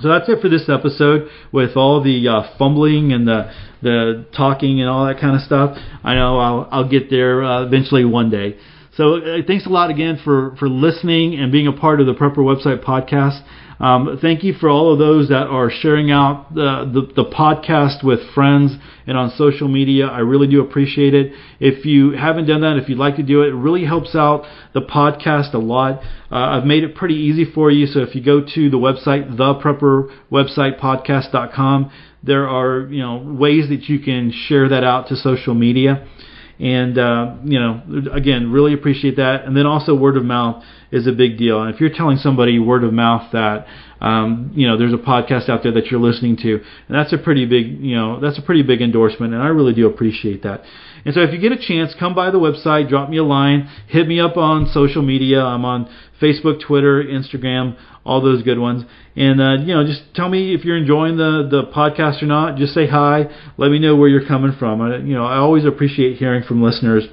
So 0.00 0.08
that's 0.08 0.28
it 0.28 0.40
for 0.40 0.48
this 0.48 0.68
episode 0.68 1.28
with 1.52 1.76
all 1.76 2.02
the 2.02 2.28
uh, 2.28 2.56
fumbling 2.58 3.12
and 3.12 3.26
the 3.26 3.52
the 3.80 4.26
talking 4.36 4.80
and 4.80 4.88
all 4.88 5.06
that 5.06 5.20
kind 5.20 5.36
of 5.36 5.42
stuff. 5.42 5.76
I 6.02 6.14
know 6.14 6.38
I'll 6.38 6.68
I'll 6.70 6.88
get 6.88 7.10
there 7.10 7.44
uh, 7.44 7.64
eventually 7.64 8.04
one 8.04 8.30
day. 8.30 8.56
So 8.96 9.16
uh, 9.16 9.38
thanks 9.46 9.66
a 9.66 9.70
lot 9.70 9.90
again 9.90 10.20
for, 10.22 10.54
for 10.56 10.68
listening 10.68 11.34
and 11.34 11.50
being 11.50 11.66
a 11.66 11.72
part 11.72 12.00
of 12.00 12.06
the 12.06 12.14
Prepper 12.14 12.38
Website 12.38 12.84
podcast. 12.84 13.42
Um, 13.80 14.18
thank 14.20 14.44
you 14.44 14.52
for 14.54 14.68
all 14.68 14.92
of 14.92 14.98
those 14.98 15.30
that 15.30 15.46
are 15.48 15.70
sharing 15.70 16.10
out 16.10 16.54
the, 16.54 16.90
the, 16.92 17.12
the, 17.22 17.30
podcast 17.30 18.04
with 18.04 18.20
friends 18.32 18.76
and 19.06 19.16
on 19.18 19.30
social 19.36 19.66
media. 19.66 20.06
I 20.06 20.20
really 20.20 20.46
do 20.46 20.60
appreciate 20.60 21.12
it. 21.12 21.32
If 21.58 21.84
you 21.84 22.12
haven't 22.12 22.46
done 22.46 22.60
that, 22.60 22.76
if 22.76 22.88
you'd 22.88 22.98
like 22.98 23.16
to 23.16 23.24
do 23.24 23.42
it, 23.42 23.48
it 23.48 23.54
really 23.54 23.84
helps 23.84 24.14
out 24.14 24.44
the 24.74 24.82
podcast 24.82 25.54
a 25.54 25.58
lot. 25.58 26.00
Uh, 26.30 26.36
I've 26.36 26.64
made 26.64 26.84
it 26.84 26.94
pretty 26.94 27.16
easy 27.16 27.44
for 27.44 27.68
you. 27.70 27.86
So 27.86 28.00
if 28.00 28.14
you 28.14 28.22
go 28.22 28.40
to 28.40 28.70
the 28.70 28.76
website, 28.76 29.36
theprepperwebsitepodcast.com, 29.36 31.90
there 32.22 32.48
are 32.48 32.86
you 32.88 33.02
know 33.02 33.16
ways 33.16 33.68
that 33.68 33.88
you 33.88 33.98
can 33.98 34.30
share 34.32 34.68
that 34.68 34.84
out 34.84 35.08
to 35.08 35.16
social 35.16 35.54
media. 35.54 36.06
And 36.58 36.98
uh, 36.98 37.36
you 37.44 37.58
know, 37.58 37.82
again, 38.12 38.52
really 38.52 38.74
appreciate 38.74 39.16
that. 39.16 39.44
And 39.44 39.56
then 39.56 39.66
also 39.66 39.94
word 39.94 40.16
of 40.16 40.24
mouth 40.24 40.64
is 40.92 41.06
a 41.06 41.12
big 41.12 41.36
deal. 41.36 41.62
And 41.62 41.74
if 41.74 41.80
you're 41.80 41.90
telling 41.90 42.18
somebody 42.18 42.58
word 42.58 42.84
of 42.84 42.92
mouth 42.92 43.32
that 43.32 43.66
um, 44.00 44.52
you 44.54 44.66
know 44.66 44.76
there's 44.76 44.92
a 44.92 44.98
podcast 44.98 45.48
out 45.48 45.62
there 45.62 45.72
that 45.72 45.86
you're 45.86 46.00
listening 46.00 46.36
to, 46.38 46.54
and 46.54 46.96
that's 46.96 47.12
a 47.12 47.18
pretty 47.18 47.46
big 47.46 47.80
you 47.80 47.96
know 47.96 48.20
that's 48.20 48.38
a 48.38 48.42
pretty 48.42 48.62
big 48.62 48.80
endorsement, 48.82 49.34
and 49.34 49.42
I 49.42 49.48
really 49.48 49.74
do 49.74 49.86
appreciate 49.86 50.42
that. 50.42 50.62
And 51.04 51.14
so 51.14 51.20
if 51.20 51.32
you 51.32 51.38
get 51.38 51.52
a 51.52 51.58
chance, 51.58 51.94
come 51.98 52.14
by 52.14 52.30
the 52.30 52.38
website, 52.38 52.88
drop 52.88 53.10
me 53.10 53.18
a 53.18 53.24
line, 53.24 53.68
hit 53.88 54.08
me 54.08 54.20
up 54.20 54.36
on 54.36 54.70
social 54.72 55.02
media. 55.02 55.42
I'm 55.42 55.64
on 55.64 55.88
Facebook, 56.20 56.60
Twitter, 56.66 57.04
Instagram, 57.04 57.76
all 58.06 58.22
those 58.22 58.42
good 58.42 58.58
ones. 58.58 58.84
And 59.14 59.40
uh, 59.40 59.64
you 59.64 59.74
know, 59.74 59.84
just 59.84 60.02
tell 60.14 60.28
me 60.28 60.54
if 60.54 60.64
you're 60.64 60.78
enjoying 60.78 61.16
the 61.16 61.46
the 61.50 61.64
podcast 61.74 62.22
or 62.22 62.26
not. 62.26 62.56
Just 62.56 62.74
say 62.74 62.86
hi. 62.86 63.26
Let 63.58 63.70
me 63.70 63.78
know 63.78 63.96
where 63.96 64.08
you're 64.08 64.26
coming 64.26 64.52
from. 64.58 64.80
I, 64.80 64.96
you 64.96 65.14
know, 65.14 65.26
I 65.26 65.36
always 65.36 65.64
appreciate 65.64 66.16
hearing 66.16 66.42
from 66.42 66.62
listeners 66.62 67.04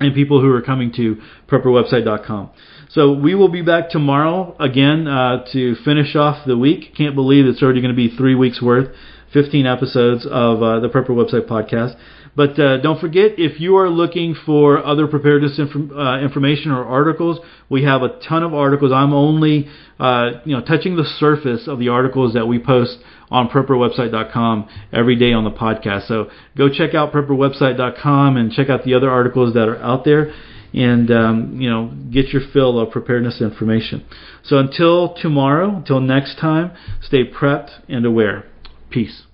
and 0.00 0.14
people 0.14 0.40
who 0.40 0.50
are 0.52 0.62
coming 0.62 0.92
to 0.96 1.16
prepperwebsite.com. 1.48 2.50
So 2.92 3.10
we 3.10 3.34
will 3.34 3.48
be 3.48 3.62
back 3.62 3.88
tomorrow 3.88 4.54
again 4.60 5.08
uh, 5.08 5.46
to 5.54 5.76
finish 5.76 6.14
off 6.14 6.44
the 6.46 6.58
week. 6.58 6.94
Can't 6.94 7.14
believe 7.14 7.46
it's 7.46 7.62
already 7.62 7.80
going 7.80 7.94
to 7.94 7.96
be 7.96 8.14
three 8.14 8.34
weeks 8.34 8.60
worth, 8.60 8.94
15 9.32 9.64
episodes 9.64 10.26
of 10.26 10.62
uh, 10.62 10.78
the 10.80 10.90
Prepper 10.90 11.08
Website 11.08 11.48
podcast. 11.48 11.98
But 12.36 12.58
uh, 12.60 12.82
don't 12.82 13.00
forget, 13.00 13.38
if 13.38 13.58
you 13.58 13.76
are 13.76 13.88
looking 13.88 14.34
for 14.44 14.84
other 14.84 15.06
preparedness 15.06 15.58
uh, 15.58 16.18
information 16.20 16.70
or 16.70 16.84
articles, 16.84 17.40
we 17.70 17.82
have 17.84 18.02
a 18.02 18.20
ton 18.28 18.42
of 18.42 18.52
articles. 18.52 18.92
I'm 18.92 19.14
only, 19.14 19.68
uh, 19.98 20.42
you 20.44 20.54
know, 20.54 20.62
touching 20.62 20.96
the 20.96 21.04
surface 21.04 21.66
of 21.68 21.78
the 21.78 21.88
articles 21.88 22.34
that 22.34 22.46
we 22.46 22.58
post 22.58 22.98
on 23.30 23.48
prepperwebsite.com 23.48 24.68
every 24.92 25.16
day 25.16 25.32
on 25.32 25.44
the 25.44 25.50
podcast. 25.50 26.08
So 26.08 26.28
go 26.58 26.68
check 26.68 26.94
out 26.94 27.10
prepperwebsite.com 27.10 28.36
and 28.36 28.52
check 28.52 28.68
out 28.68 28.84
the 28.84 28.92
other 28.92 29.08
articles 29.10 29.54
that 29.54 29.66
are 29.66 29.78
out 29.78 30.04
there 30.04 30.34
and 30.72 31.10
um, 31.10 31.60
you 31.60 31.70
know 31.70 31.92
get 32.10 32.28
your 32.28 32.42
fill 32.52 32.78
of 32.78 32.90
preparedness 32.90 33.40
information. 33.40 34.06
So 34.44 34.58
until 34.58 35.14
tomorrow, 35.14 35.76
until 35.76 36.00
next 36.00 36.38
time, 36.38 36.72
stay 37.00 37.24
prepped 37.24 37.70
and 37.88 38.04
aware. 38.04 38.44
Peace. 38.90 39.22